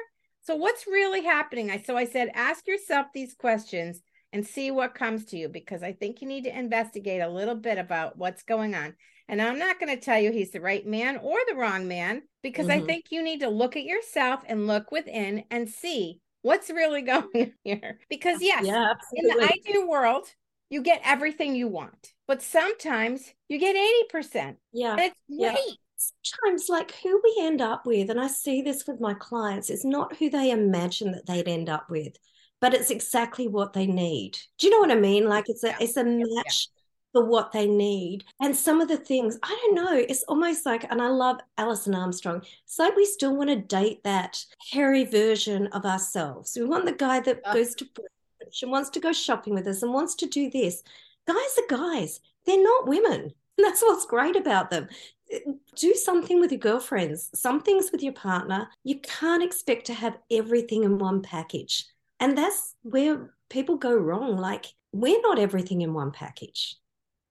So, 0.49 0.57
what's 0.57 0.87
really 0.87 1.25
happening? 1.25 1.71
I 1.71 1.77
so 1.77 1.95
I 1.95 2.07
said, 2.07 2.31
ask 2.33 2.67
yourself 2.67 3.09
these 3.13 3.35
questions 3.35 4.01
and 4.33 4.47
see 4.47 4.71
what 4.71 4.95
comes 4.95 5.27
to 5.27 5.37
you 5.37 5.47
because 5.47 5.83
I 5.83 5.93
think 5.93 6.23
you 6.23 6.27
need 6.27 6.45
to 6.45 6.59
investigate 6.59 7.21
a 7.21 7.29
little 7.29 7.55
bit 7.55 7.77
about 7.77 8.17
what's 8.17 8.45
going 8.45 8.75
on. 8.75 8.95
And 9.29 9.43
I'm 9.43 9.59
not 9.59 9.79
going 9.79 9.95
to 9.95 10.03
tell 10.03 10.19
you 10.19 10.33
he's 10.33 10.51
the 10.51 10.63
right 10.63 10.87
man 10.87 11.19
or 11.19 11.37
the 11.47 11.55
wrong 11.55 11.87
man 11.87 12.23
because 12.43 12.69
mm-hmm. 12.69 12.83
I 12.83 12.87
think 12.87 13.11
you 13.11 13.23
need 13.23 13.41
to 13.41 13.51
look 13.51 13.77
at 13.77 13.85
yourself 13.85 14.41
and 14.49 14.67
look 14.67 14.91
within 14.91 15.45
and 15.51 15.69
see 15.69 16.19
what's 16.41 16.71
really 16.71 17.03
going 17.13 17.29
on 17.35 17.53
here. 17.63 17.99
Because, 18.09 18.41
yes, 18.41 18.65
yeah, 18.65 18.95
in 19.13 19.27
the 19.27 19.53
ideal 19.53 19.87
world, 19.87 20.29
you 20.71 20.81
get 20.81 21.03
everything 21.05 21.57
you 21.57 21.69
want, 21.69 22.15
but 22.27 22.41
sometimes 22.41 23.35
you 23.51 23.59
get 23.59 23.77
80%. 24.11 24.57
Yeah. 24.73 24.93
And 24.93 25.01
it's 25.01 25.17
great. 25.29 25.59
Yeah 25.59 25.75
sometimes 25.99 26.69
like 26.69 26.93
who 27.03 27.21
we 27.23 27.37
end 27.41 27.61
up 27.61 27.87
with 27.87 28.11
and 28.11 28.21
i 28.21 28.27
see 28.27 28.63
this 28.63 28.87
with 28.87 29.01
my 29.01 29.15
clients 29.15 29.71
is 29.71 29.85
not 29.85 30.17
who 30.17 30.31
they 30.31 30.51
imagine 30.51 31.13
that 31.13 31.27
they'd 31.27 31.49
end 31.49 31.69
up 31.69 31.89
with 31.91 32.17
but 32.61 32.75
it's 32.75 32.91
exactly 32.91 33.49
what 33.49 33.73
they 33.73 33.87
need 33.87 34.39
do 34.59 34.67
you 34.67 34.73
know 34.73 34.81
what 34.81 34.91
i 34.91 35.01
mean 35.01 35.29
like 35.29 35.45
it's 35.49 35.65
a 35.65 35.75
it's 35.81 35.97
a 35.97 36.05
match 36.05 36.69
for 37.13 37.25
what 37.25 37.53
they 37.53 37.67
need. 37.67 38.25
And 38.41 38.55
some 38.55 38.81
of 38.81 38.89
the 38.89 38.97
things, 38.97 39.39
I 39.43 39.49
don't 39.49 39.75
know, 39.75 39.95
it's 39.95 40.23
almost 40.25 40.67
like, 40.67 40.85
and 40.91 41.01
I 41.01 41.09
love 41.09 41.39
Alison 41.57 41.95
Armstrong, 41.95 42.43
it's 42.65 42.79
like 42.79 42.97
we 42.97 43.07
still 43.07 43.37
want 43.37 43.51
to 43.51 43.57
date 43.57 44.05
that 44.05 44.45
hairy 44.71 45.05
version 45.05 45.69
of 45.69 45.85
ourselves. 45.85 46.57
We 46.59 46.65
want 46.65 46.85
the 46.85 46.93
guy 46.93 47.21
that 47.21 47.45
goes 47.53 47.75
to 47.77 47.85
brunch 47.87 48.63
and 48.63 48.71
wants 48.71 48.91
to 48.91 49.01
go 49.01 49.13
shopping 49.13 49.55
with 49.55 49.67
us 49.67 49.83
and 49.83 49.93
wants 49.93 50.15
to 50.17 50.27
do 50.27 50.51
this. 50.51 50.83
Guys 51.27 51.59
are 51.59 51.77
guys, 51.77 52.21
they're 52.47 52.63
not 52.63 52.87
women. 52.87 53.33
And 53.59 53.65
that's 53.67 53.83
what's 53.83 54.07
great 54.07 54.37
about 54.37 54.71
them. 54.71 54.89
Do 55.77 55.93
something 55.95 56.41
with 56.41 56.51
your 56.51 56.61
girlfriends, 56.61 57.29
some 57.35 57.61
things 57.61 57.91
with 57.93 58.03
your 58.03 58.15
partner. 58.15 58.69
You 58.85 59.01
can't 59.01 59.43
expect 59.43 59.87
to 59.87 59.95
have 59.95 60.17
everything 60.31 60.85
in 60.85 60.99
one 60.99 61.21
package. 61.21 61.85
And 62.19 62.37
that's 62.37 62.75
where 62.83 63.35
people 63.51 63.77
go 63.77 63.95
wrong. 63.95 64.39
Like, 64.39 64.67
we're 64.93 65.21
not 65.21 65.39
everything 65.39 65.83
in 65.83 65.93
one 65.93 66.13
package. 66.13 66.77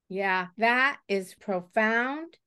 Yeah, 0.09 0.47
that 0.57 0.99
is 1.07 1.33
profound. 1.33 2.37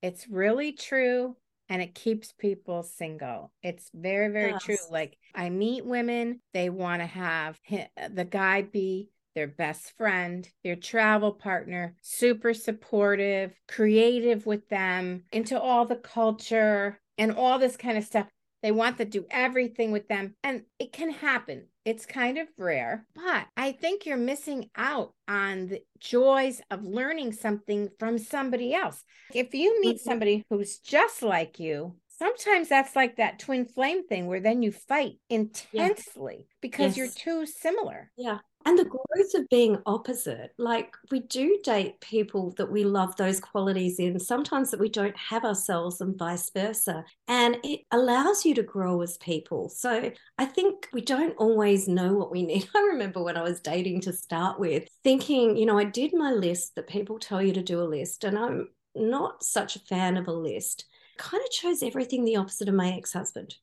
It's 0.00 0.28
really 0.28 0.72
true 0.72 1.36
and 1.68 1.80
it 1.80 1.94
keeps 1.94 2.32
people 2.32 2.82
single. 2.82 3.52
It's 3.62 3.90
very, 3.94 4.28
very 4.32 4.50
yes. 4.52 4.64
true. 4.64 4.76
Like 4.90 5.16
I 5.34 5.50
meet 5.50 5.84
women, 5.84 6.40
they 6.52 6.68
want 6.68 7.00
to 7.00 7.06
have 7.06 7.58
the 7.68 8.24
guy 8.24 8.62
be 8.62 9.08
their 9.34 9.48
best 9.48 9.96
friend, 9.96 10.48
their 10.64 10.76
travel 10.76 11.32
partner, 11.32 11.94
super 12.00 12.54
supportive, 12.54 13.52
creative 13.68 14.46
with 14.46 14.68
them, 14.68 15.24
into 15.32 15.60
all 15.60 15.86
the 15.86 15.96
culture 15.96 16.98
and 17.18 17.32
all 17.32 17.58
this 17.58 17.76
kind 17.76 17.98
of 17.98 18.04
stuff. 18.04 18.26
They 18.62 18.72
want 18.72 18.98
to 18.98 19.06
do 19.06 19.24
everything 19.30 19.90
with 19.90 20.08
them. 20.08 20.34
And 20.44 20.62
it 20.78 20.92
can 20.92 21.10
happen. 21.10 21.66
It's 21.86 22.04
kind 22.04 22.36
of 22.36 22.46
rare, 22.58 23.06
but 23.14 23.46
I 23.56 23.72
think 23.72 24.04
you're 24.04 24.18
missing 24.18 24.68
out 24.76 25.14
on 25.26 25.68
the 25.68 25.82
joys 25.98 26.60
of 26.70 26.84
learning 26.84 27.32
something 27.32 27.88
from 27.98 28.18
somebody 28.18 28.74
else. 28.74 29.02
If 29.32 29.54
you 29.54 29.80
meet 29.80 29.96
mm-hmm. 29.96 30.08
somebody 30.10 30.44
who's 30.50 30.78
just 30.78 31.22
like 31.22 31.58
you, 31.58 31.96
sometimes 32.18 32.68
that's 32.68 32.94
like 32.94 33.16
that 33.16 33.38
twin 33.38 33.64
flame 33.64 34.06
thing 34.06 34.26
where 34.26 34.40
then 34.40 34.62
you 34.62 34.72
fight 34.72 35.14
intensely 35.30 36.46
because 36.60 36.96
yes. 36.96 36.96
you're 36.98 37.08
too 37.08 37.46
similar. 37.46 38.10
Yeah 38.14 38.38
and 38.66 38.78
the 38.78 38.84
growth 38.84 39.34
of 39.34 39.48
being 39.48 39.78
opposite 39.86 40.52
like 40.58 40.94
we 41.10 41.20
do 41.20 41.58
date 41.64 42.00
people 42.00 42.52
that 42.56 42.70
we 42.70 42.84
love 42.84 43.16
those 43.16 43.40
qualities 43.40 43.98
in 43.98 44.18
sometimes 44.18 44.70
that 44.70 44.80
we 44.80 44.88
don't 44.88 45.16
have 45.16 45.44
ourselves 45.44 46.00
and 46.00 46.18
vice 46.18 46.50
versa. 46.50 47.04
And 47.28 47.56
it 47.64 47.80
allows 47.90 48.44
you 48.44 48.54
to 48.54 48.62
grow 48.62 49.00
as 49.02 49.16
people. 49.18 49.68
So 49.68 50.10
i 50.38 50.44
think 50.44 50.88
we 50.92 51.00
don't 51.00 51.36
always 51.36 51.88
know 51.88 52.14
what 52.14 52.30
we 52.30 52.42
need. 52.42 52.68
I 52.76 52.80
remember 52.80 53.22
when 53.22 53.36
i 53.36 53.42
was 53.42 53.60
dating 53.60 54.00
to 54.02 54.12
start 54.12 54.58
with 54.58 54.88
thinking 55.02 55.56
you 55.56 55.66
know 55.66 55.78
i 55.78 55.84
did 55.84 56.12
my 56.14 56.30
list 56.32 56.74
that 56.74 56.86
people 56.86 57.18
tell 57.18 57.42
you 57.42 57.52
to 57.52 57.62
do 57.62 57.80
a 57.80 57.84
list 57.84 58.24
and 58.24 58.38
i'm 58.38 58.68
not 58.94 59.42
such 59.42 59.76
a 59.76 59.80
fan 59.80 60.16
of 60.16 60.28
a 60.28 60.32
list. 60.32 60.84
Kind 61.18 61.42
of 61.42 61.50
chose 61.50 61.82
everything 61.82 62.24
the 62.24 62.36
opposite 62.36 62.68
of 62.68 62.74
my 62.74 62.92
ex-husband 62.92 63.54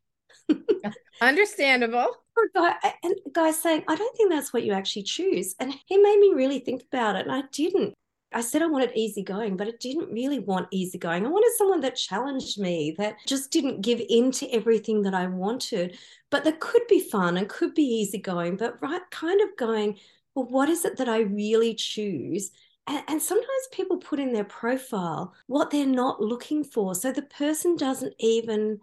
Understandable. 1.21 2.07
Guy, 2.53 2.75
and 3.03 3.15
guy 3.33 3.51
saying, 3.51 3.83
I 3.87 3.95
don't 3.95 4.15
think 4.15 4.31
that's 4.31 4.53
what 4.53 4.63
you 4.63 4.73
actually 4.73 5.03
choose. 5.03 5.55
And 5.59 5.73
he 5.87 5.97
made 5.97 6.19
me 6.19 6.33
really 6.35 6.59
think 6.59 6.83
about 6.91 7.15
it. 7.15 7.25
And 7.25 7.31
I 7.31 7.43
didn't. 7.51 7.93
I 8.33 8.41
said 8.41 8.61
I 8.61 8.67
wanted 8.67 8.91
easygoing, 8.93 9.55
but 9.55 9.67
I 9.67 9.71
didn't 9.79 10.11
really 10.11 10.39
want 10.39 10.67
easygoing. 10.71 11.25
I 11.25 11.29
wanted 11.29 11.51
someone 11.57 11.79
that 11.81 11.95
challenged 11.95 12.59
me, 12.59 12.93
that 12.97 13.15
just 13.25 13.51
didn't 13.51 13.81
give 13.81 14.01
in 14.09 14.31
to 14.33 14.49
everything 14.49 15.01
that 15.03 15.13
I 15.13 15.27
wanted, 15.27 15.97
but 16.29 16.43
that 16.43 16.59
could 16.59 16.81
be 16.89 16.99
fun 16.99 17.37
and 17.37 17.47
could 17.47 17.73
be 17.73 17.83
easygoing, 17.83 18.57
but 18.57 18.81
right 18.81 19.01
kind 19.11 19.39
of 19.41 19.55
going, 19.57 19.97
well, 20.35 20.45
what 20.45 20.67
is 20.67 20.83
it 20.83 20.97
that 20.97 21.07
I 21.07 21.21
really 21.21 21.73
choose? 21.73 22.51
And, 22.85 23.01
and 23.07 23.21
sometimes 23.21 23.67
people 23.71 23.97
put 23.97 24.19
in 24.19 24.33
their 24.33 24.43
profile 24.43 25.33
what 25.47 25.71
they're 25.71 25.85
not 25.85 26.21
looking 26.21 26.65
for. 26.65 26.95
So 26.95 27.11
the 27.11 27.23
person 27.23 27.77
doesn't 27.77 28.13
even 28.19 28.79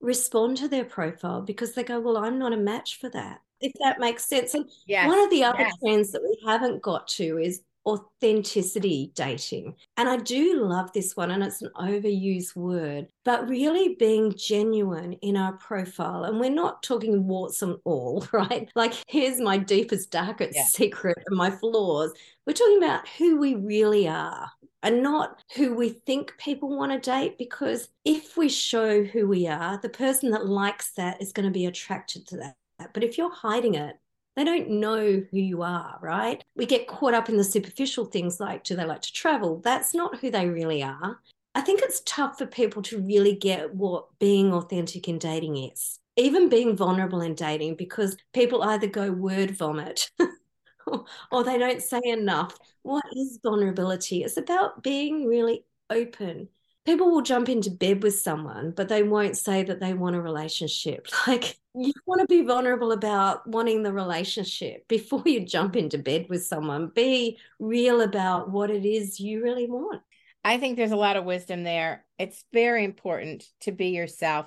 respond 0.00 0.56
to 0.58 0.68
their 0.68 0.84
profile 0.84 1.42
because 1.42 1.72
they 1.72 1.84
go, 1.84 2.00
Well, 2.00 2.16
I'm 2.16 2.38
not 2.38 2.52
a 2.52 2.56
match 2.56 2.98
for 3.00 3.08
that. 3.10 3.40
If 3.60 3.72
that 3.82 3.98
makes 3.98 4.24
sense. 4.24 4.54
And 4.54 4.70
yes. 4.86 5.08
one 5.08 5.18
of 5.18 5.30
the 5.30 5.42
other 5.42 5.60
yes. 5.60 5.72
trends 5.82 6.12
that 6.12 6.22
we 6.22 6.38
haven't 6.46 6.80
got 6.80 7.08
to 7.08 7.38
is 7.38 7.62
authenticity 7.88 9.12
dating. 9.14 9.74
And 9.96 10.08
I 10.08 10.18
do 10.18 10.62
love 10.62 10.92
this 10.92 11.16
one, 11.16 11.30
and 11.30 11.42
it's 11.42 11.62
an 11.62 11.70
overused 11.76 12.54
word, 12.54 13.08
but 13.24 13.48
really 13.48 13.96
being 13.98 14.34
genuine 14.36 15.14
in 15.14 15.36
our 15.36 15.52
profile. 15.54 16.24
And 16.24 16.38
we're 16.38 16.50
not 16.50 16.82
talking 16.82 17.26
warts 17.26 17.62
and 17.62 17.76
all, 17.84 18.26
right? 18.32 18.70
Like, 18.74 18.92
here's 19.08 19.40
my 19.40 19.56
deepest, 19.56 20.10
darkest 20.10 20.56
yeah. 20.56 20.64
secret 20.64 21.18
and 21.26 21.36
my 21.36 21.50
flaws. 21.50 22.12
We're 22.46 22.52
talking 22.52 22.78
about 22.78 23.08
who 23.08 23.38
we 23.38 23.54
really 23.54 24.06
are 24.06 24.50
and 24.82 25.02
not 25.02 25.42
who 25.56 25.74
we 25.74 25.88
think 25.88 26.34
people 26.38 26.76
want 26.76 26.92
to 26.92 27.10
date 27.10 27.36
because 27.38 27.88
if 28.04 28.36
we 28.36 28.48
show 28.48 29.02
who 29.02 29.26
we 29.26 29.46
are 29.46 29.78
the 29.78 29.88
person 29.88 30.30
that 30.30 30.46
likes 30.46 30.92
that 30.92 31.20
is 31.20 31.32
going 31.32 31.46
to 31.46 31.52
be 31.52 31.66
attracted 31.66 32.26
to 32.26 32.36
that. 32.36 32.56
But 32.92 33.04
if 33.04 33.18
you're 33.18 33.34
hiding 33.34 33.74
it 33.74 33.96
they 34.36 34.44
don't 34.44 34.70
know 34.70 35.22
who 35.30 35.38
you 35.38 35.62
are 35.62 35.98
right? 36.00 36.42
We 36.56 36.66
get 36.66 36.86
caught 36.86 37.14
up 37.14 37.28
in 37.28 37.36
the 37.36 37.44
superficial 37.44 38.04
things 38.04 38.38
like 38.40 38.64
do 38.64 38.76
they 38.76 38.84
like 38.84 39.02
to 39.02 39.12
travel? 39.12 39.60
That's 39.64 39.94
not 39.94 40.18
who 40.18 40.30
they 40.30 40.48
really 40.48 40.82
are. 40.82 41.18
I 41.54 41.60
think 41.60 41.80
it's 41.82 42.02
tough 42.06 42.38
for 42.38 42.46
people 42.46 42.82
to 42.82 43.00
really 43.00 43.34
get 43.34 43.74
what 43.74 44.06
being 44.20 44.52
authentic 44.52 45.08
in 45.08 45.18
dating 45.18 45.56
is 45.56 45.98
even 46.18 46.48
being 46.48 46.76
vulnerable 46.76 47.20
in 47.20 47.34
dating 47.34 47.76
because 47.76 48.16
people 48.34 48.62
either 48.64 48.88
go 48.88 49.10
word 49.10 49.52
vomit 49.56 50.10
or 51.32 51.44
they 51.44 51.58
don't 51.58 51.82
say 51.82 52.00
enough. 52.04 52.58
What 52.82 53.04
is 53.14 53.38
vulnerability? 53.42 54.22
It's 54.24 54.36
about 54.36 54.82
being 54.82 55.26
really 55.26 55.64
open. 55.90 56.48
People 56.84 57.10
will 57.10 57.22
jump 57.22 57.48
into 57.48 57.70
bed 57.70 58.02
with 58.02 58.18
someone, 58.18 58.70
but 58.70 58.88
they 58.88 59.02
won't 59.02 59.36
say 59.36 59.62
that 59.62 59.80
they 59.80 59.92
want 59.92 60.16
a 60.16 60.20
relationship. 60.20 61.06
Like 61.26 61.58
you 61.74 61.92
want 62.06 62.20
to 62.20 62.26
be 62.26 62.42
vulnerable 62.42 62.92
about 62.92 63.46
wanting 63.46 63.82
the 63.82 63.92
relationship 63.92 64.88
before 64.88 65.22
you 65.26 65.44
jump 65.44 65.76
into 65.76 65.98
bed 65.98 66.26
with 66.28 66.44
someone. 66.44 66.90
Be 66.94 67.38
real 67.60 68.00
about 68.00 68.50
what 68.50 68.70
it 68.70 68.84
is 68.84 69.20
you 69.20 69.42
really 69.42 69.68
want. 69.68 70.02
I 70.44 70.58
think 70.58 70.76
there's 70.76 70.92
a 70.92 70.96
lot 70.96 71.16
of 71.16 71.24
wisdom 71.24 71.62
there. 71.62 72.04
It's 72.18 72.44
very 72.52 72.84
important 72.84 73.44
to 73.60 73.72
be 73.72 73.88
yourself. 73.88 74.46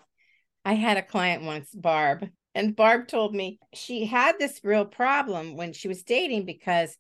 I 0.66 0.74
had 0.74 0.98
a 0.98 1.04
client 1.04 1.44
once, 1.44 1.70
Barb, 1.74 2.28
and 2.54 2.76
Barb 2.76 3.08
told 3.08 3.34
me 3.34 3.60
she 3.74 4.06
had 4.06 4.38
this 4.38 4.60
real 4.64 4.86
problem 4.86 5.56
when 5.56 5.74
she 5.74 5.88
was 5.88 6.04
dating 6.04 6.46
because 6.46 6.98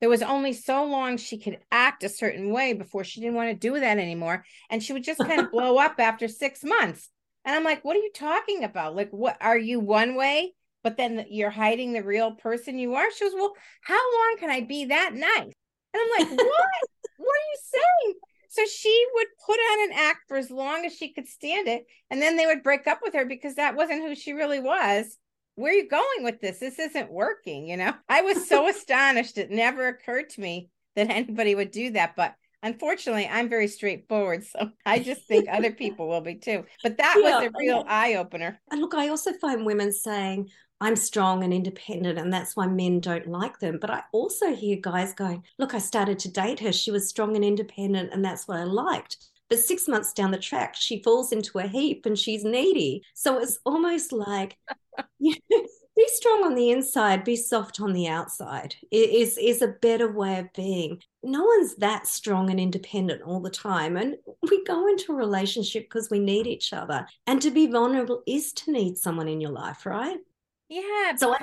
there 0.00 0.08
was 0.08 0.22
only 0.22 0.52
so 0.52 0.84
long 0.84 1.16
she 1.16 1.38
could 1.38 1.58
act 1.70 2.04
a 2.04 2.08
certain 2.08 2.50
way 2.50 2.72
before 2.72 3.04
she 3.04 3.20
didn't 3.20 3.36
want 3.36 3.50
to 3.50 3.54
do 3.54 3.78
that 3.78 3.98
anymore. 3.98 4.44
And 4.70 4.82
she 4.82 4.92
would 4.92 5.04
just 5.04 5.20
kind 5.20 5.40
of 5.40 5.50
blow 5.52 5.78
up 5.78 5.94
after 5.98 6.28
six 6.28 6.64
months. 6.64 7.10
And 7.44 7.54
I'm 7.54 7.64
like, 7.64 7.84
what 7.84 7.96
are 7.96 8.00
you 8.00 8.10
talking 8.14 8.64
about? 8.64 8.96
Like, 8.96 9.10
what 9.10 9.36
are 9.40 9.58
you 9.58 9.80
one 9.80 10.14
way, 10.14 10.54
but 10.82 10.96
then 10.96 11.26
you're 11.28 11.50
hiding 11.50 11.92
the 11.92 12.02
real 12.02 12.32
person 12.32 12.78
you 12.78 12.94
are? 12.94 13.10
She 13.12 13.24
goes, 13.24 13.34
well, 13.34 13.52
how 13.82 13.94
long 13.94 14.36
can 14.38 14.50
I 14.50 14.62
be 14.62 14.86
that 14.86 15.12
nice? 15.14 15.52
And 15.92 16.02
I'm 16.02 16.10
like, 16.18 16.30
what? 16.38 16.48
what 17.18 17.36
are 17.36 17.48
you 17.52 17.58
saying? 17.62 18.14
So 18.54 18.64
she 18.66 19.06
would 19.14 19.26
put 19.44 19.58
on 19.58 19.90
an 19.90 19.98
act 19.98 20.20
for 20.28 20.36
as 20.36 20.48
long 20.48 20.84
as 20.84 20.94
she 20.94 21.12
could 21.12 21.26
stand 21.26 21.66
it. 21.66 21.86
And 22.08 22.22
then 22.22 22.36
they 22.36 22.46
would 22.46 22.62
break 22.62 22.86
up 22.86 23.00
with 23.02 23.12
her 23.14 23.24
because 23.24 23.56
that 23.56 23.74
wasn't 23.74 24.02
who 24.02 24.14
she 24.14 24.32
really 24.32 24.60
was. 24.60 25.18
Where 25.56 25.72
are 25.72 25.74
you 25.74 25.88
going 25.88 26.22
with 26.22 26.40
this? 26.40 26.60
This 26.60 26.78
isn't 26.78 27.10
working. 27.10 27.66
You 27.66 27.78
know, 27.78 27.94
I 28.08 28.22
was 28.22 28.48
so 28.48 28.68
astonished. 28.70 29.38
It 29.38 29.50
never 29.50 29.88
occurred 29.88 30.30
to 30.30 30.40
me 30.40 30.70
that 30.94 31.10
anybody 31.10 31.56
would 31.56 31.72
do 31.72 31.90
that. 31.90 32.14
But 32.14 32.36
Unfortunately, 32.64 33.28
I'm 33.30 33.50
very 33.50 33.68
straightforward, 33.68 34.42
so 34.42 34.70
I 34.86 34.98
just 34.98 35.28
think 35.28 35.50
other 35.50 35.70
people 35.74 36.08
will 36.08 36.22
be 36.22 36.36
too. 36.36 36.64
But 36.82 36.96
that 36.96 37.16
yeah, 37.18 37.40
was 37.40 37.48
a 37.48 37.52
real 37.58 37.84
eye 37.86 38.14
opener. 38.14 38.58
And 38.70 38.80
look, 38.80 38.94
I 38.94 39.08
also 39.08 39.34
find 39.34 39.66
women 39.66 39.92
saying, 39.92 40.48
I'm 40.80 40.96
strong 40.96 41.44
and 41.44 41.52
independent, 41.52 42.18
and 42.18 42.32
that's 42.32 42.56
why 42.56 42.66
men 42.66 43.00
don't 43.00 43.26
like 43.26 43.58
them. 43.58 43.78
But 43.80 43.90
I 43.90 44.02
also 44.12 44.54
hear 44.54 44.76
guys 44.80 45.14
going, 45.14 45.44
Look, 45.58 45.74
I 45.74 45.78
started 45.78 46.18
to 46.20 46.30
date 46.30 46.60
her. 46.60 46.72
She 46.72 46.90
was 46.90 47.08
strong 47.08 47.36
and 47.36 47.44
independent, 47.44 48.12
and 48.12 48.24
that's 48.24 48.46
what 48.48 48.58
I 48.58 48.64
liked. 48.64 49.16
But 49.48 49.58
six 49.58 49.86
months 49.86 50.12
down 50.12 50.30
the 50.30 50.38
track, 50.38 50.74
she 50.74 51.02
falls 51.02 51.32
into 51.32 51.58
a 51.58 51.66
heap 51.66 52.06
and 52.06 52.18
she's 52.18 52.44
needy. 52.44 53.02
So 53.14 53.38
it's 53.38 53.58
almost 53.64 54.10
like 54.12 54.56
you 55.18 55.36
know, 55.50 55.66
be 55.96 56.06
strong 56.08 56.44
on 56.44 56.54
the 56.54 56.70
inside, 56.70 57.24
be 57.24 57.36
soft 57.36 57.80
on 57.80 57.92
the 57.92 58.08
outside 58.08 58.74
is 58.90 59.38
is 59.38 59.62
a 59.62 59.68
better 59.68 60.10
way 60.10 60.38
of 60.38 60.52
being. 60.52 61.00
No 61.22 61.44
one's 61.44 61.76
that 61.76 62.06
strong 62.06 62.50
and 62.50 62.58
independent 62.58 63.22
all 63.22 63.40
the 63.40 63.50
time. 63.50 63.96
And 63.96 64.16
we 64.42 64.64
go 64.64 64.88
into 64.88 65.12
a 65.12 65.16
relationship 65.16 65.84
because 65.84 66.10
we 66.10 66.18
need 66.18 66.46
each 66.46 66.72
other. 66.72 67.06
And 67.26 67.40
to 67.42 67.50
be 67.50 67.66
vulnerable 67.66 68.22
is 68.26 68.52
to 68.54 68.72
need 68.72 68.98
someone 68.98 69.28
in 69.28 69.40
your 69.40 69.52
life, 69.52 69.86
right? 69.86 70.18
Yeah. 70.68 71.16
So 71.16 71.34
I 71.34 71.38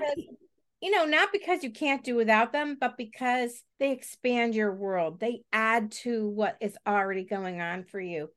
you 0.81 0.89
know, 0.89 1.05
not 1.05 1.31
because 1.31 1.63
you 1.63 1.69
can't 1.69 2.03
do 2.03 2.15
without 2.15 2.51
them, 2.51 2.75
but 2.79 2.97
because 2.97 3.63
they 3.79 3.91
expand 3.91 4.55
your 4.55 4.73
world. 4.73 5.19
They 5.19 5.43
add 5.53 5.91
to 6.03 6.27
what 6.27 6.57
is 6.59 6.75
already 6.87 7.23
going 7.23 7.61
on 7.61 7.83
for 7.83 7.99
you. 8.01 8.29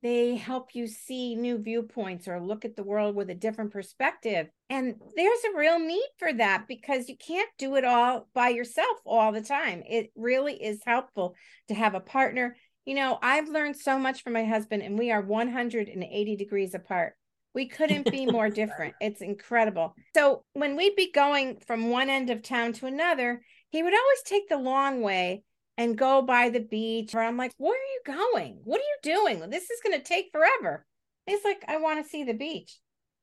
They 0.00 0.36
help 0.36 0.76
you 0.76 0.86
see 0.86 1.34
new 1.34 1.58
viewpoints 1.58 2.28
or 2.28 2.40
look 2.40 2.64
at 2.64 2.76
the 2.76 2.84
world 2.84 3.16
with 3.16 3.30
a 3.30 3.34
different 3.34 3.72
perspective. 3.72 4.46
And 4.70 4.94
there's 5.16 5.44
a 5.52 5.58
real 5.58 5.80
need 5.80 6.06
for 6.20 6.32
that 6.34 6.66
because 6.68 7.08
you 7.08 7.16
can't 7.16 7.50
do 7.58 7.74
it 7.74 7.84
all 7.84 8.28
by 8.32 8.50
yourself 8.50 8.98
all 9.04 9.32
the 9.32 9.40
time. 9.40 9.82
It 9.88 10.12
really 10.14 10.54
is 10.54 10.78
helpful 10.86 11.34
to 11.66 11.74
have 11.74 11.94
a 11.94 12.00
partner. 12.00 12.54
You 12.84 12.94
know, 12.94 13.18
I've 13.20 13.48
learned 13.48 13.76
so 13.76 13.98
much 13.98 14.22
from 14.22 14.34
my 14.34 14.44
husband, 14.44 14.84
and 14.84 14.96
we 14.96 15.10
are 15.10 15.20
180 15.20 16.36
degrees 16.36 16.74
apart. 16.74 17.17
We 17.54 17.66
couldn't 17.66 18.10
be 18.10 18.26
more 18.30 18.50
different. 18.50 18.94
It's 19.00 19.20
incredible. 19.20 19.94
So 20.14 20.44
when 20.52 20.76
we'd 20.76 20.96
be 20.96 21.10
going 21.12 21.58
from 21.66 21.90
one 21.90 22.10
end 22.10 22.30
of 22.30 22.42
town 22.42 22.72
to 22.74 22.86
another, 22.86 23.42
he 23.70 23.82
would 23.82 23.92
always 23.92 24.22
take 24.24 24.48
the 24.48 24.58
long 24.58 25.02
way 25.02 25.44
and 25.76 25.96
go 25.96 26.22
by 26.22 26.50
the 26.50 26.60
beach. 26.60 27.14
Where 27.14 27.24
I'm 27.24 27.36
like, 27.36 27.52
where 27.58 27.72
are 27.72 27.76
you 27.76 28.00
going? 28.32 28.60
What 28.64 28.80
are 28.80 28.84
you 28.84 28.98
doing? 29.02 29.50
This 29.50 29.70
is 29.70 29.80
going 29.82 29.98
to 29.98 30.04
take 30.04 30.30
forever. 30.32 30.86
He's 31.26 31.44
like, 31.44 31.62
I 31.68 31.78
want 31.78 32.02
to 32.02 32.08
see 32.08 32.24
the 32.24 32.34
beach. 32.34 32.78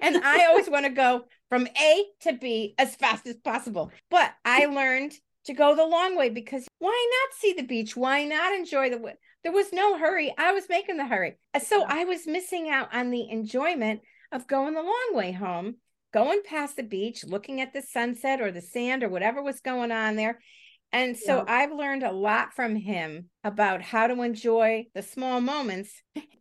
and 0.00 0.16
I 0.16 0.46
always 0.46 0.68
want 0.68 0.86
to 0.86 0.92
go 0.92 1.24
from 1.48 1.66
A 1.66 2.04
to 2.22 2.32
B 2.32 2.74
as 2.78 2.96
fast 2.96 3.26
as 3.26 3.36
possible. 3.36 3.92
But 4.10 4.32
I 4.44 4.66
learned 4.66 5.12
to 5.44 5.52
go 5.52 5.76
the 5.76 5.86
long 5.86 6.16
way 6.16 6.30
because 6.30 6.66
why 6.78 7.08
not 7.10 7.38
see 7.38 7.52
the 7.52 7.62
beach? 7.62 7.96
Why 7.96 8.24
not 8.24 8.54
enjoy 8.54 8.90
the 8.90 8.98
there 9.44 9.52
was 9.52 9.72
no 9.72 9.98
hurry. 9.98 10.34
I 10.36 10.52
was 10.52 10.68
making 10.68 10.96
the 10.96 11.06
hurry. 11.06 11.36
So 11.62 11.84
I 11.86 12.04
was 12.04 12.26
missing 12.26 12.70
out 12.70 12.92
on 12.94 13.10
the 13.10 13.30
enjoyment 13.30 14.00
of 14.32 14.48
going 14.48 14.74
the 14.74 14.82
long 14.82 15.10
way 15.12 15.32
home, 15.32 15.76
going 16.12 16.40
past 16.44 16.76
the 16.76 16.82
beach, 16.82 17.24
looking 17.24 17.60
at 17.60 17.72
the 17.72 17.82
sunset 17.82 18.40
or 18.40 18.50
the 18.50 18.62
sand 18.62 19.04
or 19.04 19.10
whatever 19.10 19.42
was 19.42 19.60
going 19.60 19.92
on 19.92 20.16
there. 20.16 20.40
And 20.92 21.16
so 21.16 21.38
yeah. 21.38 21.44
I've 21.46 21.72
learned 21.72 22.04
a 22.04 22.12
lot 22.12 22.54
from 22.54 22.74
him 22.74 23.28
about 23.42 23.82
how 23.82 24.06
to 24.06 24.22
enjoy 24.22 24.86
the 24.94 25.02
small 25.02 25.40
moments 25.40 25.90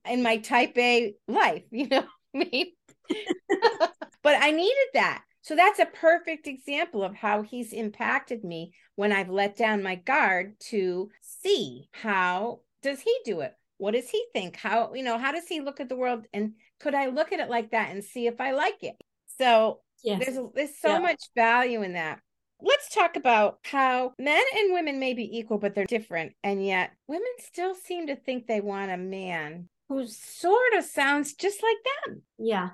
in 0.08 0.24
my 0.24 0.38
type 0.38 0.78
A 0.78 1.14
life, 1.28 1.64
you 1.72 1.88
know 1.88 2.06
I 2.36 2.38
mean? 2.38 2.68
but 4.24 4.38
I 4.42 4.52
needed 4.52 4.88
that. 4.94 5.24
So 5.42 5.58
that's 5.58 5.80
a 5.80 5.86
perfect 5.86 6.48
example 6.48 7.04
of 7.04 7.16
how 7.16 7.42
he's 7.42 7.74
impacted 7.74 8.46
me 8.46 8.74
when 8.96 9.12
I've 9.12 9.30
let 9.30 9.58
down 9.58 9.84
my 9.84 9.96
guard 9.96 10.54
to 10.70 11.10
see 11.22 11.90
how 11.92 12.60
does 12.84 13.02
he 13.02 13.16
do 13.26 13.40
it? 13.40 13.54
What 13.78 13.96
does 13.96 14.10
he 14.10 14.24
think? 14.34 14.56
How, 14.56 14.94
you 14.94 15.04
know, 15.04 15.18
how 15.18 15.32
does 15.32 15.48
he 15.48 15.62
look 15.62 15.80
at 15.80 15.90
the 15.90 15.96
world? 15.96 16.26
And 16.34 16.54
could 16.80 16.94
I 16.94 17.08
look 17.08 17.32
at 17.32 17.40
it 17.40 17.50
like 17.50 17.72
that 17.72 17.90
and 17.92 18.04
see 18.04 18.28
if 18.28 18.40
I 18.40 18.52
like 18.52 18.84
it? 18.84 18.96
So 19.40 19.80
yes. 20.04 20.24
there's 20.24 20.40
there's 20.54 20.78
so 20.80 20.94
yeah. 20.94 21.00
much 21.00 21.24
value 21.36 21.82
in 21.82 21.94
that. 21.94 22.20
Let's 22.62 22.94
talk 22.94 23.16
about 23.16 23.58
how 23.64 24.14
men 24.20 24.44
and 24.56 24.74
women 24.74 25.00
may 25.00 25.14
be 25.14 25.38
equal, 25.38 25.58
but 25.58 25.76
they're 25.76 25.86
different. 25.86 26.34
And 26.44 26.66
yet 26.66 26.92
women 27.08 27.28
still 27.40 27.74
seem 27.74 28.08
to 28.08 28.16
think 28.16 28.46
they 28.46 28.62
want 28.62 28.92
a 28.92 28.98
man 28.98 29.68
who 29.90 30.08
sort 30.08 30.74
of 30.78 30.86
sounds 30.86 31.34
just 31.34 31.62
like 31.62 31.78
them. 32.06 32.22
Yeah. 32.38 32.70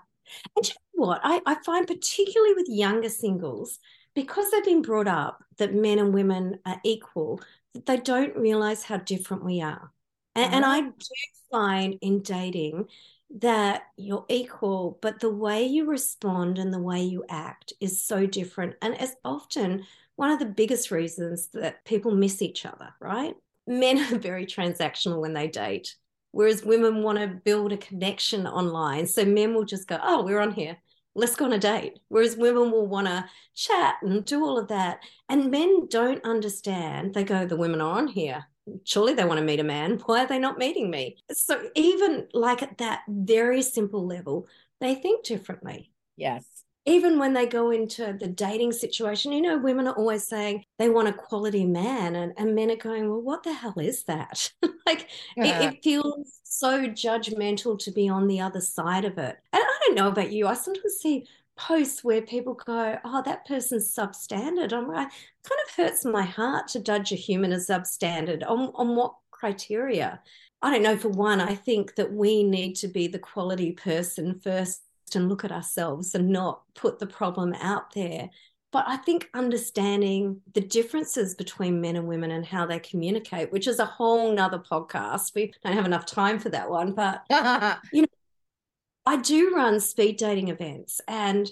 And 0.56 0.68
you 0.68 0.76
know 0.96 1.08
what? 1.08 1.22
I, 1.24 1.42
I 1.46 1.56
find 1.66 1.88
particularly 1.88 2.54
with 2.56 2.68
younger 2.70 3.10
singles, 3.10 3.80
because 4.14 4.52
they've 4.52 4.64
been 4.66 4.84
brought 4.84 5.08
up 5.08 5.44
that 5.58 5.74
men 5.74 5.98
and 5.98 6.14
women 6.14 6.60
are 6.66 6.80
equal, 6.84 7.42
they 7.86 7.98
don't 7.98 8.36
realize 8.36 8.84
how 8.84 8.98
different 8.98 9.44
we 9.44 9.62
are. 9.62 9.92
And, 10.40 10.56
and 10.56 10.66
I 10.66 10.80
uh-huh. 10.80 10.92
do 10.98 11.16
find 11.52 11.96
in 12.02 12.22
dating 12.22 12.88
that 13.38 13.84
you're 13.98 14.26
equal, 14.30 14.98
but 15.02 15.20
the 15.20 15.30
way 15.30 15.66
you 15.66 15.86
respond 15.86 16.58
and 16.58 16.74
the 16.74 16.82
way 16.82 17.02
you 17.02 17.24
act 17.30 17.74
is 17.80 18.04
so 18.04 18.26
different. 18.26 18.76
And 18.82 18.96
it's 19.00 19.16
often 19.24 19.86
one 20.16 20.32
of 20.32 20.40
the 20.40 20.46
biggest 20.46 20.92
reasons 20.92 21.48
that 21.54 21.86
people 21.86 22.12
miss 22.12 22.42
each 22.42 22.66
other, 22.66 22.90
right? 23.00 23.36
Men 23.68 24.00
are 24.14 24.18
very 24.18 24.46
transactional 24.46 25.22
when 25.22 25.34
they 25.34 25.48
date, 25.48 25.96
whereas 26.32 26.64
women 26.64 27.04
want 27.04 27.20
to 27.20 27.28
build 27.28 27.72
a 27.72 27.78
connection 27.78 28.48
online. 28.48 29.06
So 29.06 29.26
men 29.26 29.54
will 29.54 29.66
just 29.66 29.88
go, 29.88 30.00
Oh, 30.02 30.24
we're 30.24 30.40
on 30.40 30.52
here. 30.52 30.78
Let's 31.16 31.36
go 31.36 31.46
on 31.46 31.54
a 31.54 31.60
date. 31.60 32.00
Whereas 32.08 32.38
women 32.38 32.72
will 32.72 32.88
want 32.88 33.08
to 33.08 33.26
chat 33.56 33.96
and 34.02 34.24
do 34.26 34.44
all 34.46 34.58
of 34.58 34.70
that. 34.70 35.00
And 35.28 35.52
men 35.52 35.88
don't 35.90 36.24
understand. 36.24 37.14
They 37.14 37.24
go, 37.24 37.46
The 37.46 37.58
women 37.58 37.82
are 37.82 37.98
on 37.98 38.08
here 38.08 38.46
surely 38.84 39.14
they 39.14 39.26
want 39.26 39.40
to 39.40 39.46
meet 39.46 39.60
a 39.60 39.64
man. 39.64 40.00
Why 40.06 40.24
are 40.24 40.28
they 40.28 40.40
not 40.40 40.58
meeting 40.58 40.90
me? 40.90 41.18
So 41.32 41.70
even 41.76 42.28
like 42.34 42.62
at 42.62 42.78
that 42.78 43.02
very 43.08 43.62
simple 43.62 44.06
level, 44.06 44.48
they 44.80 44.96
think 44.96 45.26
differently. 45.26 45.92
Yes. 46.16 46.46
Even 46.86 47.20
when 47.20 47.34
they 47.34 47.46
go 47.46 47.72
into 47.72 48.14
the 48.20 48.28
dating 48.28 48.72
situation, 48.72 49.32
you 49.32 49.42
know, 49.42 49.58
women 49.58 49.88
are 49.88 49.94
always 49.94 50.28
saying 50.28 50.64
they 50.80 50.90
want 50.90 51.08
a 51.08 51.14
quality 51.14 51.66
man, 51.66 52.16
and, 52.16 52.34
and 52.38 52.56
men 52.56 52.72
are 52.72 52.78
going, 52.78 53.08
Well, 53.08 53.22
what 53.22 53.44
the 53.44 53.54
hell 53.54 53.78
is 53.78 54.04
that? 54.06 54.52
like, 54.88 55.08
it, 55.36 55.74
it 55.74 55.84
feels 55.84 56.40
so 56.44 56.88
judgmental 56.88 57.78
to 57.80 57.92
be 57.92 58.10
on 58.10 58.28
the 58.28 58.40
other 58.40 58.62
side 58.62 59.06
of 59.06 59.18
it. 59.18 59.38
And 59.54 59.62
I 59.62 59.80
don't 59.82 59.96
know 59.96 60.08
about 60.08 60.32
you, 60.32 60.48
I 60.48 60.56
sometimes 60.56 60.96
see 60.96 61.28
posts 61.60 62.04
where 62.04 62.22
people 62.22 62.54
go, 62.54 62.98
"Oh, 63.04 63.22
that 63.24 63.46
person's 63.46 63.94
substandard." 63.94 64.74
I'm 64.74 64.88
like, 64.88 65.10
kind 65.44 65.62
of 65.68 65.76
hurts 65.76 66.06
my 66.06 66.24
heart 66.24 66.68
to 66.70 66.80
judge 66.80 67.12
a 67.12 67.16
human 67.16 67.52
as 67.52 67.68
substandard. 67.68 68.44
On 68.50 68.72
on 68.76 68.96
what 68.96 69.16
criteria? 69.32 70.22
I 70.62 70.72
don't 70.72 70.84
know. 70.84 70.98
For 70.98 71.10
one, 71.10 71.42
I 71.42 71.56
think 71.56 71.96
that 71.96 72.12
we 72.14 72.44
need 72.44 72.76
to 72.78 72.88
be 72.88 73.08
the 73.08 73.20
quality 73.20 73.72
person 73.74 74.40
first 74.40 74.82
and 75.16 75.30
look 75.30 75.44
at 75.44 75.52
ourselves 75.52 76.16
and 76.16 76.30
not 76.30 76.62
put 76.76 77.00
the 77.00 77.08
problem 77.08 77.54
out 77.62 77.94
there. 77.94 78.30
But 78.72 78.86
I 78.88 78.98
think 78.98 79.30
understanding 79.34 80.42
the 80.54 80.62
differences 80.62 81.34
between 81.34 81.82
men 81.82 81.96
and 81.96 82.08
women 82.08 82.30
and 82.32 82.46
how 82.46 82.68
they 82.68 82.80
communicate, 82.80 83.52
which 83.52 83.68
is 83.68 83.80
a 83.80 83.86
whole 83.86 84.32
nother 84.32 84.60
podcast. 84.60 85.34
We 85.34 85.52
don't 85.64 85.74
have 85.74 85.86
enough 85.86 86.06
time 86.06 86.38
for 86.40 86.50
that 86.50 86.70
one, 86.70 86.94
but 86.94 87.24
you 87.92 88.04
know, 88.04 88.08
I 89.06 89.18
do 89.18 89.56
run 89.56 89.80
speed 89.80 90.18
dating 90.18 90.50
events 90.50 91.02
and 91.08 91.52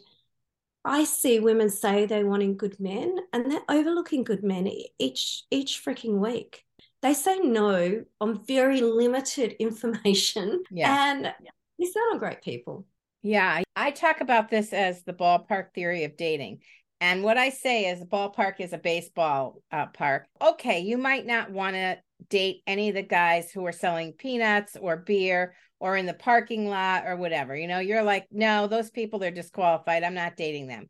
I 0.86 1.04
see 1.04 1.40
women 1.40 1.70
say 1.70 2.06
they're 2.06 2.26
wanting 2.26 2.56
good 2.56 2.80
men 2.80 3.18
and 3.34 3.52
they're 3.52 3.62
overlooking 3.68 4.24
good 4.24 4.44
men 4.44 4.72
each 5.00 5.44
each 5.52 5.84
freaking 5.84 6.20
week. 6.20 6.64
They 7.02 7.14
say 7.14 7.40
no 7.40 8.06
on 8.22 8.46
very 8.46 8.82
limited 8.82 9.52
information 9.60 10.64
yeah. 10.72 11.12
and 11.12 11.28
are 11.28 11.34
not 12.12 12.20
great 12.20 12.42
people. 12.42 12.86
Yeah, 13.22 13.64
I 13.76 13.92
talk 13.92 14.22
about 14.22 14.50
this 14.50 14.72
as 14.72 15.04
the 15.04 15.14
ballpark 15.14 15.74
theory 15.74 16.06
of 16.06 16.16
dating. 16.16 16.62
And 17.02 17.24
what 17.24 17.38
I 17.38 17.50
say 17.50 17.86
is 17.86 18.00
the 18.00 18.06
ballpark 18.06 18.60
is 18.60 18.74
a 18.74 18.78
baseball 18.78 19.62
uh, 19.72 19.88
park. 19.88 20.28
Okay, 20.42 20.80
you 20.80 20.98
might 20.98 21.26
not 21.26 21.52
want 21.52 21.76
to 21.76 21.98
date 22.30 22.62
any 22.66 22.90
of 22.90 22.96
the 22.96 23.04
guys 23.04 23.52
who 23.52 23.66
are 23.66 23.72
selling 23.72 24.14
peanuts 24.14 24.76
or 24.80 24.98
beer 24.98 25.54
or 25.80 25.96
in 25.96 26.06
the 26.06 26.14
parking 26.14 26.68
lot 26.68 27.06
or 27.06 27.16
whatever. 27.16 27.56
You 27.56 27.68
know, 27.68 27.80
you're 27.80 28.04
like, 28.04 28.28
no, 28.32 28.68
those 28.68 28.90
people 28.90 29.24
are 29.24 29.32
disqualified. 29.32 30.04
I'm 30.04 30.14
not 30.14 30.38
dating 30.38 30.68
them. 30.68 30.90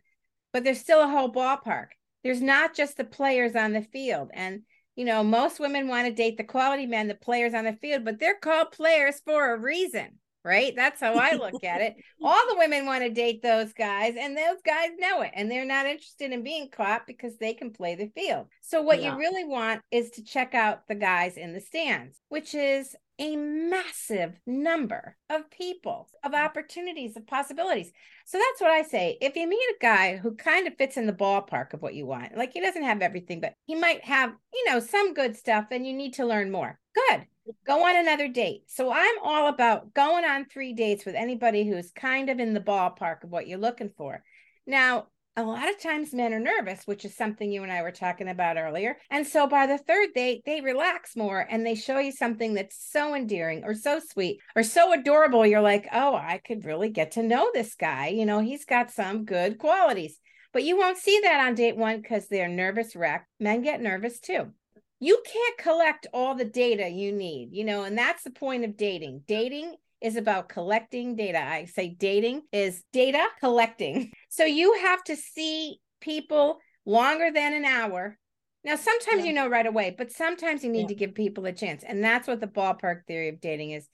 But 0.54 0.64
there's 0.64 0.80
still 0.80 1.02
a 1.02 1.08
whole 1.08 1.32
ballpark. 1.32 1.88
There's 2.24 2.42
not 2.42 2.76
just 2.76 2.98
the 2.98 3.04
players 3.04 3.56
on 3.56 3.74
the 3.74 3.82
field. 3.82 4.30
And, 4.34 4.62
you 4.96 5.06
know, 5.06 5.24
most 5.24 5.60
women 5.60 5.88
want 5.88 6.08
to 6.08 6.14
date 6.14 6.38
the 6.38 6.44
quality 6.44 6.86
men, 6.86 7.08
the 7.08 7.16
players 7.16 7.54
on 7.54 7.66
the 7.66 7.74
field, 7.74 8.06
but 8.06 8.20
they're 8.20 8.40
called 8.40 8.72
players 8.72 9.22
for 9.26 9.54
a 9.54 9.60
reason, 9.60 10.20
right? 10.48 10.74
That's 10.76 11.02
how 11.02 11.14
I 11.14 11.34
look 11.34 11.64
at 11.64 11.82
it. 11.82 11.96
All 12.24 12.48
the 12.50 12.58
women 12.58 12.86
want 12.86 13.04
to 13.04 13.10
date 13.10 13.42
those 13.44 13.74
guys, 13.74 14.16
and 14.18 14.36
those 14.36 14.62
guys 14.66 14.90
know 14.98 15.22
it, 15.22 15.32
and 15.36 15.52
they're 15.52 15.66
not 15.66 15.86
interested 15.86 16.32
in 16.32 16.44
being 16.44 16.70
caught 16.70 17.06
because 17.06 17.38
they 17.38 17.54
can 17.54 17.72
play 17.72 17.96
the 17.96 18.12
field. 18.16 18.48
So, 18.62 18.82
what 18.82 19.02
yeah. 19.02 19.14
you 19.14 19.20
really 19.20 19.44
want 19.44 19.82
is 19.92 20.10
to 20.12 20.24
check 20.24 20.56
out 20.56 20.88
the 20.88 20.96
guys 20.96 21.38
in 21.38 21.54
the 21.54 21.60
stands, 21.62 22.20
which 22.30 22.56
is 22.56 22.96
a 23.20 23.36
massive 23.36 24.40
number 24.46 25.18
of 25.30 25.50
people, 25.50 26.08
of 26.24 26.34
opportunities, 26.34 27.18
of 27.18 27.26
possibilities. 27.26 27.92
So 28.26 28.38
that's 28.38 28.62
what 28.62 28.70
I 28.70 28.84
say. 28.84 29.18
If 29.22 29.36
you 29.36 29.50
meet 29.50 29.58
a 29.58 29.82
guy 29.82 30.18
who 30.18 30.36
kind 30.36 30.68
of 30.68 30.78
fits 30.78 30.98
in 30.98 31.08
the 31.08 31.14
ballpark 31.14 31.74
of 31.74 31.82
what 31.82 31.96
you 31.96 32.06
want, 32.06 32.38
like 32.38 32.54
he 32.54 32.62
doesn't 32.62 32.84
have 32.84 33.02
everything, 33.02 33.40
but 33.40 33.54
he 33.66 33.74
might 33.74 34.06
have, 34.06 34.34
you 34.54 34.66
know, 34.70 34.80
some 34.80 35.16
good 35.16 35.36
stuff 35.36 35.66
and 35.72 35.88
you 35.88 35.94
need 35.94 36.14
to 36.14 36.28
learn 36.28 36.52
more. 36.52 36.80
Good 36.94 37.26
go 37.66 37.86
on 37.86 37.96
another 37.96 38.28
date. 38.28 38.64
So 38.68 38.92
I'm 38.92 39.16
all 39.24 39.48
about 39.48 39.94
going 39.94 40.26
on 40.26 40.46
three 40.46 40.74
dates 40.74 41.06
with 41.06 41.16
anybody 41.16 41.68
who's 41.68 41.92
kind 41.92 42.30
of 42.30 42.40
in 42.40 42.54
the 42.54 42.60
ballpark 42.60 43.24
of 43.24 43.30
what 43.30 43.48
you're 43.48 43.58
looking 43.58 43.92
for. 43.96 44.24
Now, 44.66 45.08
a 45.36 45.44
lot 45.44 45.70
of 45.70 45.80
times 45.80 46.14
men 46.14 46.34
are 46.34 46.40
nervous, 46.40 46.88
which 46.88 47.06
is 47.06 47.16
something 47.16 47.52
you 47.52 47.62
and 47.62 47.72
I 47.72 47.84
were 47.84 47.92
talking 47.92 48.28
about 48.28 48.58
earlier. 48.58 48.98
And 49.12 49.26
so 49.26 49.46
by 49.46 49.68
the 49.68 49.78
third 49.78 50.10
date, 50.16 50.42
they 50.46 50.62
relax 50.62 51.16
more 51.16 51.46
and 51.48 51.64
they 51.64 51.76
show 51.76 52.00
you 52.00 52.12
something 52.12 52.56
that's 52.56 52.90
so 52.92 53.14
endearing 53.14 53.64
or 53.64 53.76
so 53.76 54.00
sweet 54.00 54.40
or 54.56 54.64
so 54.64 54.94
adorable. 54.94 55.46
You're 55.46 55.62
like, 55.62 55.88
oh, 55.94 56.16
I 56.16 56.42
could 56.44 56.66
really 56.66 56.90
get 56.90 57.12
to 57.12 57.24
know 57.24 57.52
this 57.54 57.76
guy. 57.76 58.08
You 58.08 58.26
know, 58.26 58.40
he's 58.40 58.66
got 58.66 58.90
some 58.90 59.26
good 59.26 59.60
qualities. 59.60 60.20
But 60.54 60.64
you 60.64 60.76
won't 60.76 60.98
see 60.98 61.20
that 61.22 61.46
on 61.46 61.54
date 61.54 61.78
one 61.78 62.02
because 62.02 62.28
they're 62.28 62.48
nervous 62.48 62.96
wreck. 62.96 63.28
Men 63.40 63.62
get 63.62 63.80
nervous 63.80 64.20
too 64.20 64.54
you 65.00 65.22
can't 65.32 65.58
collect 65.58 66.08
all 66.14 66.36
the 66.36 66.46
data 66.46 66.88
you 66.90 67.12
need, 67.12 67.50
you 67.52 67.64
know, 67.64 67.84
and 67.84 67.98
that's 67.98 68.24
the 68.24 68.32
point 68.32 68.66
of 68.66 68.78
dating. 68.78 69.22
Dating 69.28 69.76
is 70.02 70.16
about 70.16 70.50
collecting 70.50 71.16
data. 71.16 71.44
I 71.44 71.66
say 71.66 71.90
dating 71.90 72.44
is 72.52 72.84
data 72.94 73.26
collecting. 73.40 74.12
So 74.30 74.46
you 74.46 74.74
have 74.84 75.04
to 75.06 75.16
see 75.16 75.80
people 76.00 76.60
longer 76.86 77.32
than 77.34 77.56
an 77.56 77.66
hour. 77.66 78.20
Now, 78.64 78.76
sometimes 78.76 79.22
yeah. 79.22 79.26
you 79.26 79.34
know 79.34 79.48
right 79.48 79.66
away, 79.66 79.96
but 79.98 80.12
sometimes 80.12 80.64
you 80.64 80.70
need 80.70 80.82
yeah. 80.82 80.88
to 80.88 80.96
give 80.96 81.16
people 81.16 81.46
a 81.48 81.52
chance. 81.52 81.84
And 81.84 82.04
that's 82.04 82.28
what 82.28 82.40
the 82.40 82.46
ballpark 82.48 83.08
theory 83.08 83.30
of 83.30 83.42
dating 83.42 83.72
is 83.72 83.88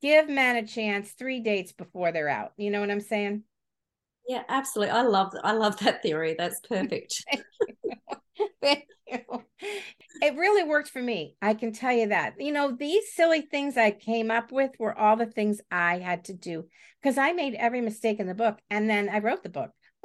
give 0.00 0.30
men 0.30 0.56
a 0.56 0.66
chance 0.66 1.10
three 1.10 1.40
dates 1.40 1.72
before 1.72 2.12
they're 2.12 2.30
out. 2.30 2.52
You 2.56 2.70
know 2.70 2.80
what 2.80 2.90
I'm 2.90 3.00
saying? 3.00 3.42
Yeah, 4.26 4.42
absolutely. 4.48 4.92
I 4.92 5.02
love 5.02 5.34
I 5.42 5.52
love 5.52 5.78
that 5.80 6.02
theory. 6.02 6.34
That's 6.38 6.60
perfect. 6.68 7.24
You. 8.62 9.44
It 10.22 10.36
really 10.36 10.62
worked 10.62 10.90
for 10.90 11.02
me. 11.02 11.36
I 11.42 11.54
can 11.54 11.72
tell 11.72 11.92
you 11.92 12.08
that. 12.08 12.34
You 12.38 12.52
know, 12.52 12.76
these 12.76 13.12
silly 13.14 13.40
things 13.40 13.76
I 13.76 13.90
came 13.90 14.30
up 14.30 14.52
with 14.52 14.72
were 14.78 14.96
all 14.96 15.16
the 15.16 15.26
things 15.26 15.60
I 15.70 15.98
had 15.98 16.24
to 16.26 16.32
do 16.32 16.66
because 17.02 17.18
I 17.18 17.32
made 17.32 17.54
every 17.54 17.80
mistake 17.80 18.20
in 18.20 18.26
the 18.26 18.34
book 18.34 18.58
and 18.70 18.88
then 18.88 19.08
I 19.08 19.18
wrote 19.18 19.42
the 19.42 19.48
book. 19.48 19.70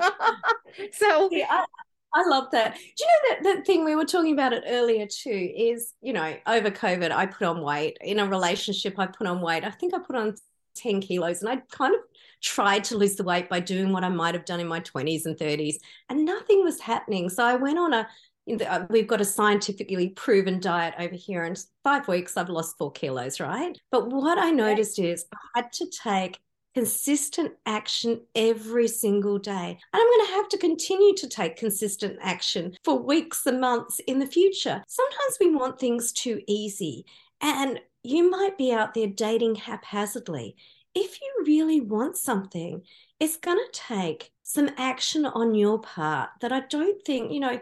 so 0.93 1.29
yeah, 1.31 1.47
I, 1.49 1.65
I 2.13 2.27
love 2.27 2.45
that. 2.51 2.75
Do 2.75 3.03
you 3.03 3.07
know 3.07 3.29
that 3.29 3.43
that 3.43 3.65
thing 3.65 3.83
we 3.83 3.95
were 3.95 4.05
talking 4.05 4.33
about 4.33 4.53
it 4.53 4.63
earlier 4.67 5.05
too 5.05 5.51
is, 5.55 5.93
you 6.01 6.13
know, 6.13 6.35
over 6.47 6.71
COVID, 6.71 7.11
I 7.11 7.25
put 7.25 7.47
on 7.47 7.61
weight. 7.61 7.97
In 8.01 8.19
a 8.19 8.27
relationship, 8.27 8.97
I 8.97 9.07
put 9.07 9.27
on 9.27 9.41
weight. 9.41 9.63
I 9.63 9.71
think 9.71 9.93
I 9.93 9.99
put 9.99 10.15
on 10.15 10.35
10 10.75 11.01
kilos 11.01 11.41
and 11.41 11.49
I 11.49 11.57
kind 11.71 11.93
of 11.93 12.01
tried 12.41 12.83
to 12.85 12.97
lose 12.97 13.15
the 13.15 13.23
weight 13.23 13.49
by 13.49 13.59
doing 13.59 13.91
what 13.91 14.03
I 14.03 14.09
might 14.09 14.35
have 14.35 14.45
done 14.45 14.59
in 14.59 14.67
my 14.67 14.79
20s 14.79 15.25
and 15.25 15.37
30s, 15.37 15.75
and 16.09 16.25
nothing 16.25 16.63
was 16.63 16.79
happening. 16.79 17.29
So 17.29 17.43
I 17.43 17.55
went 17.55 17.79
on 17.79 17.93
a 17.93 18.07
uh, 18.47 18.85
we've 18.89 19.07
got 19.07 19.21
a 19.21 19.25
scientifically 19.25 20.09
proven 20.09 20.59
diet 20.59 20.93
over 20.99 21.15
here. 21.15 21.43
In 21.43 21.55
five 21.83 22.07
weeks, 22.07 22.37
I've 22.37 22.49
lost 22.49 22.77
four 22.77 22.91
kilos, 22.91 23.39
right? 23.39 23.77
But 23.91 24.11
what 24.11 24.37
I 24.37 24.51
noticed 24.51 24.99
is 24.99 25.25
I 25.33 25.61
had 25.61 25.71
to 25.73 25.87
take 26.03 26.39
consistent 26.73 27.53
action 27.65 28.21
every 28.35 28.87
single 28.87 29.39
day. 29.39 29.79
And 29.93 30.01
I'm 30.01 30.07
going 30.07 30.27
to 30.27 30.33
have 30.33 30.49
to 30.49 30.57
continue 30.57 31.13
to 31.15 31.27
take 31.27 31.55
consistent 31.55 32.17
action 32.21 32.75
for 32.83 33.01
weeks 33.01 33.45
and 33.45 33.61
months 33.61 33.99
in 34.07 34.19
the 34.19 34.27
future. 34.27 34.83
Sometimes 34.87 35.37
we 35.39 35.55
want 35.55 35.79
things 35.79 36.11
too 36.11 36.41
easy. 36.47 37.05
And 37.41 37.79
you 38.03 38.29
might 38.29 38.57
be 38.57 38.73
out 38.73 38.93
there 38.93 39.07
dating 39.07 39.55
haphazardly 39.55 40.55
if 40.95 41.19
you 41.21 41.43
really 41.45 41.81
want 41.81 42.15
something, 42.15 42.81
it's 43.19 43.35
going 43.35 43.57
to 43.57 43.79
take 43.79 44.31
some 44.43 44.69
action 44.77 45.25
on 45.25 45.53
your 45.53 45.79
part 45.79 46.29
that 46.39 46.53
I 46.53 46.61
don't 46.61 47.03
think, 47.03 47.31
you 47.31 47.41
know, 47.41 47.59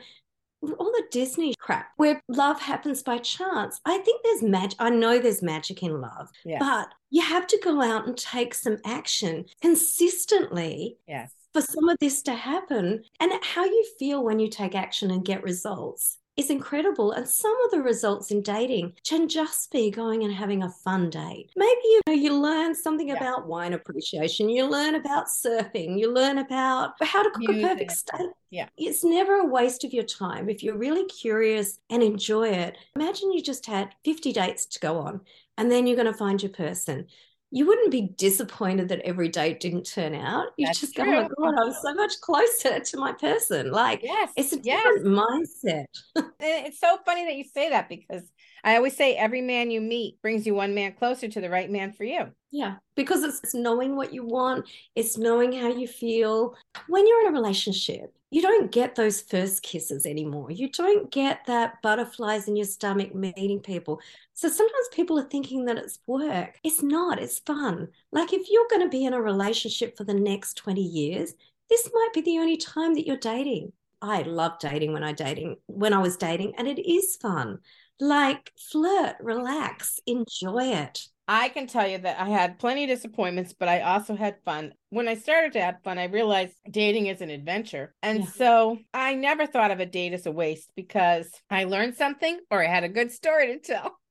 all 0.78 0.92
the 0.92 1.04
Disney 1.12 1.54
crap 1.60 1.88
where 1.98 2.22
love 2.28 2.60
happens 2.62 3.04
by 3.04 3.18
chance. 3.18 3.80
I 3.86 3.98
think 4.00 4.22
there's 4.24 4.44
magic. 4.44 4.78
I 4.80 4.90
know 4.90 5.20
there's 5.20 5.42
magic 5.42 5.84
in 5.84 6.02
love, 6.02 6.30
yes. 6.46 6.60
but 6.60 6.90
you 7.10 7.22
have 7.22 7.48
to 7.48 7.60
go 7.64 7.82
out 7.82 8.08
and 8.08 8.18
take 8.18 8.54
some 8.54 8.78
action 8.86 9.46
consistently. 9.62 10.98
Yes. 11.08 11.32
For 11.54 11.62
some 11.62 11.88
of 11.88 11.98
this 12.00 12.24
to 12.24 12.34
happen, 12.34 13.04
and 13.20 13.32
how 13.44 13.64
you 13.64 13.86
feel 14.00 14.24
when 14.24 14.40
you 14.40 14.50
take 14.50 14.74
action 14.74 15.12
and 15.12 15.24
get 15.24 15.44
results 15.44 16.18
is 16.36 16.50
incredible. 16.50 17.12
And 17.12 17.28
some 17.28 17.56
of 17.66 17.72
the 17.72 17.82
results 17.82 18.32
in 18.32 18.42
dating 18.42 18.94
can 19.08 19.28
just 19.28 19.72
be 19.72 19.92
going 19.92 20.24
and 20.24 20.34
having 20.34 20.64
a 20.64 20.70
fun 20.70 21.10
date. 21.10 21.52
Maybe 21.56 21.82
you 21.84 22.02
know 22.08 22.14
you 22.14 22.40
learn 22.40 22.74
something 22.74 23.10
yeah. 23.10 23.16
about 23.16 23.48
wine 23.48 23.74
appreciation, 23.74 24.50
you 24.50 24.66
learn 24.66 24.96
about 24.96 25.28
surfing, 25.28 26.00
you 26.00 26.12
learn 26.12 26.40
about 26.40 26.94
how 27.02 27.24
to 27.24 27.30
cook 27.30 27.50
Music. 27.50 27.64
a 27.64 27.68
perfect 27.68 27.92
steak. 27.92 28.28
Yeah. 28.50 28.68
It's 28.78 29.04
never 29.04 29.36
a 29.36 29.46
waste 29.46 29.84
of 29.84 29.94
your 29.94 30.04
time. 30.04 30.50
If 30.50 30.64
you're 30.64 30.78
really 30.78 31.06
curious 31.06 31.80
and 31.90 32.02
enjoy 32.02 32.50
it, 32.50 32.78
imagine 32.96 33.32
you 33.32 33.42
just 33.42 33.66
had 33.66 33.94
50 34.04 34.34
dates 34.34 34.66
to 34.68 34.80
go 34.80 35.00
on 35.00 35.22
and 35.58 35.72
then 35.72 35.88
you're 35.88 35.96
going 35.96 36.12
to 36.12 36.18
find 36.18 36.42
your 36.42 36.52
person 36.52 37.08
you 37.54 37.68
wouldn't 37.68 37.92
be 37.92 38.10
disappointed 38.18 38.90
that 38.90 39.00
every 39.02 39.30
date 39.30 39.60
didn't 39.60 39.84
turn 39.86 40.16
out. 40.16 40.48
You 40.58 40.66
That's 40.66 40.80
just 40.80 40.96
go, 40.96 41.04
oh 41.04 41.06
my 41.06 41.22
God, 41.22 41.54
I 41.62 41.66
was 41.66 41.80
so 41.84 41.94
much 41.94 42.20
closer 42.20 42.80
to 42.80 42.98
my 42.98 43.14
person. 43.14 43.72
Like, 43.72 44.02
yes, 44.02 44.32
it's 44.36 44.54
a 44.54 44.60
yes. 44.64 44.84
different 44.84 45.06
mindset. 45.06 45.86
it's 46.40 46.80
so 46.80 46.98
funny 47.06 47.26
that 47.26 47.36
you 47.36 47.44
say 47.44 47.70
that 47.70 47.90
because 47.90 48.24
I 48.64 48.78
always 48.78 48.96
say 48.96 49.16
every 49.16 49.42
man 49.42 49.72
you 49.72 49.82
meet 49.82 50.22
brings 50.22 50.46
you 50.46 50.56
one 50.56 50.74
man 50.74 50.94
closer 50.94 51.28
to 51.28 51.42
the 51.42 51.50
right 51.50 51.70
man 51.70 51.92
for 51.92 52.04
you. 52.04 52.28
Yeah, 52.52 52.76
because 52.96 53.24
it's 53.24 53.54
knowing 53.54 53.96
what 53.96 54.14
you 54.14 54.26
want, 54.26 54.70
it's 54.96 55.18
knowing 55.18 55.52
how 55.52 55.70
you 55.70 55.88
feel. 55.88 56.56
When 56.88 57.06
you're 57.06 57.22
in 57.22 57.36
a 57.36 57.38
relationship, 57.38 58.14
you 58.30 58.42
don't 58.42 58.72
get 58.72 58.96
those 58.96 59.22
first 59.22 59.64
kisses 59.64 60.06
anymore. 60.06 60.50
You 60.50 60.70
don't 60.70 61.12
get 61.12 61.46
that 61.46 61.82
butterflies 61.82 62.48
in 62.48 62.56
your 62.56 62.66
stomach 62.66 63.14
meeting 63.14 63.60
people. 63.60 64.00
So 64.34 64.50
sometimes 64.50 64.88
people 64.92 65.20
are 65.20 65.30
thinking 65.30 65.66
that 65.66 65.78
it's 65.78 66.00
work. 66.08 66.60
It's 66.64 66.82
not, 66.82 67.22
it's 67.22 67.40
fun. 67.40 67.90
Like 68.12 68.34
if 68.34 68.48
you're 68.50 68.68
going 68.70 68.82
to 68.82 68.90
be 68.90 69.06
in 69.06 69.14
a 69.14 69.22
relationship 69.22 69.98
for 69.98 70.04
the 70.04 70.16
next 70.16 70.56
20 70.56 70.82
years, 70.82 71.34
this 71.70 71.90
might 71.94 72.14
be 72.14 72.22
the 72.22 72.40
only 72.40 72.58
time 72.58 72.96
that 72.96 73.06
you're 73.06 73.18
dating. 73.18 73.72
I 74.02 74.24
love 74.24 74.60
dating 74.60 74.94
when 74.94 75.04
I 75.04 75.14
dating 75.14 75.56
when 75.68 75.94
I 75.94 76.00
was 76.00 76.18
dating 76.18 76.56
and 76.58 76.68
it 76.68 76.78
is 76.78 77.16
fun. 77.16 77.60
Like 78.00 78.52
flirt, 78.72 79.16
relax, 79.20 80.00
enjoy 80.06 80.74
it. 80.74 81.08
I 81.28 81.50
can 81.50 81.68
tell 81.68 81.88
you 81.88 82.00
that 82.00 82.20
I 82.20 82.28
had 82.28 82.60
plenty 82.60 82.84
of 82.84 82.90
disappointments, 82.90 83.54
but 83.58 83.70
I 83.70 83.82
also 83.82 84.16
had 84.16 84.44
fun. 84.44 84.74
When 84.90 85.08
I 85.08 85.16
started 85.16 85.54
to 85.54 85.62
have 85.62 85.82
fun, 85.84 85.98
I 85.98 86.06
realized 86.06 86.54
dating 86.70 87.08
is 87.08 87.22
an 87.22 87.30
adventure. 87.30 87.94
And 88.04 88.20
yeah. 88.20 88.26
so 88.26 88.78
I 88.94 89.16
never 89.16 89.46
thought 89.46 89.72
of 89.72 89.80
a 89.80 89.86
date 89.86 90.14
as 90.14 90.26
a 90.26 90.32
waste 90.32 90.72
because 90.76 91.30
I 91.50 91.64
learned 91.64 91.96
something 91.96 92.40
or 92.52 92.62
I 92.62 92.68
had 92.68 92.84
a 92.84 92.90
good 92.90 93.12
story 93.12 93.48
to 93.48 93.60
tell. 93.60 93.98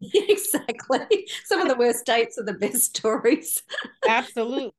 Exactly. 0.14 1.28
Some 1.46 1.60
of 1.60 1.68
the 1.68 1.74
worst 1.76 2.06
dates 2.06 2.38
are 2.38 2.44
the 2.44 2.52
best 2.52 2.96
stories. 2.96 3.62
Absolutely. 4.06 4.72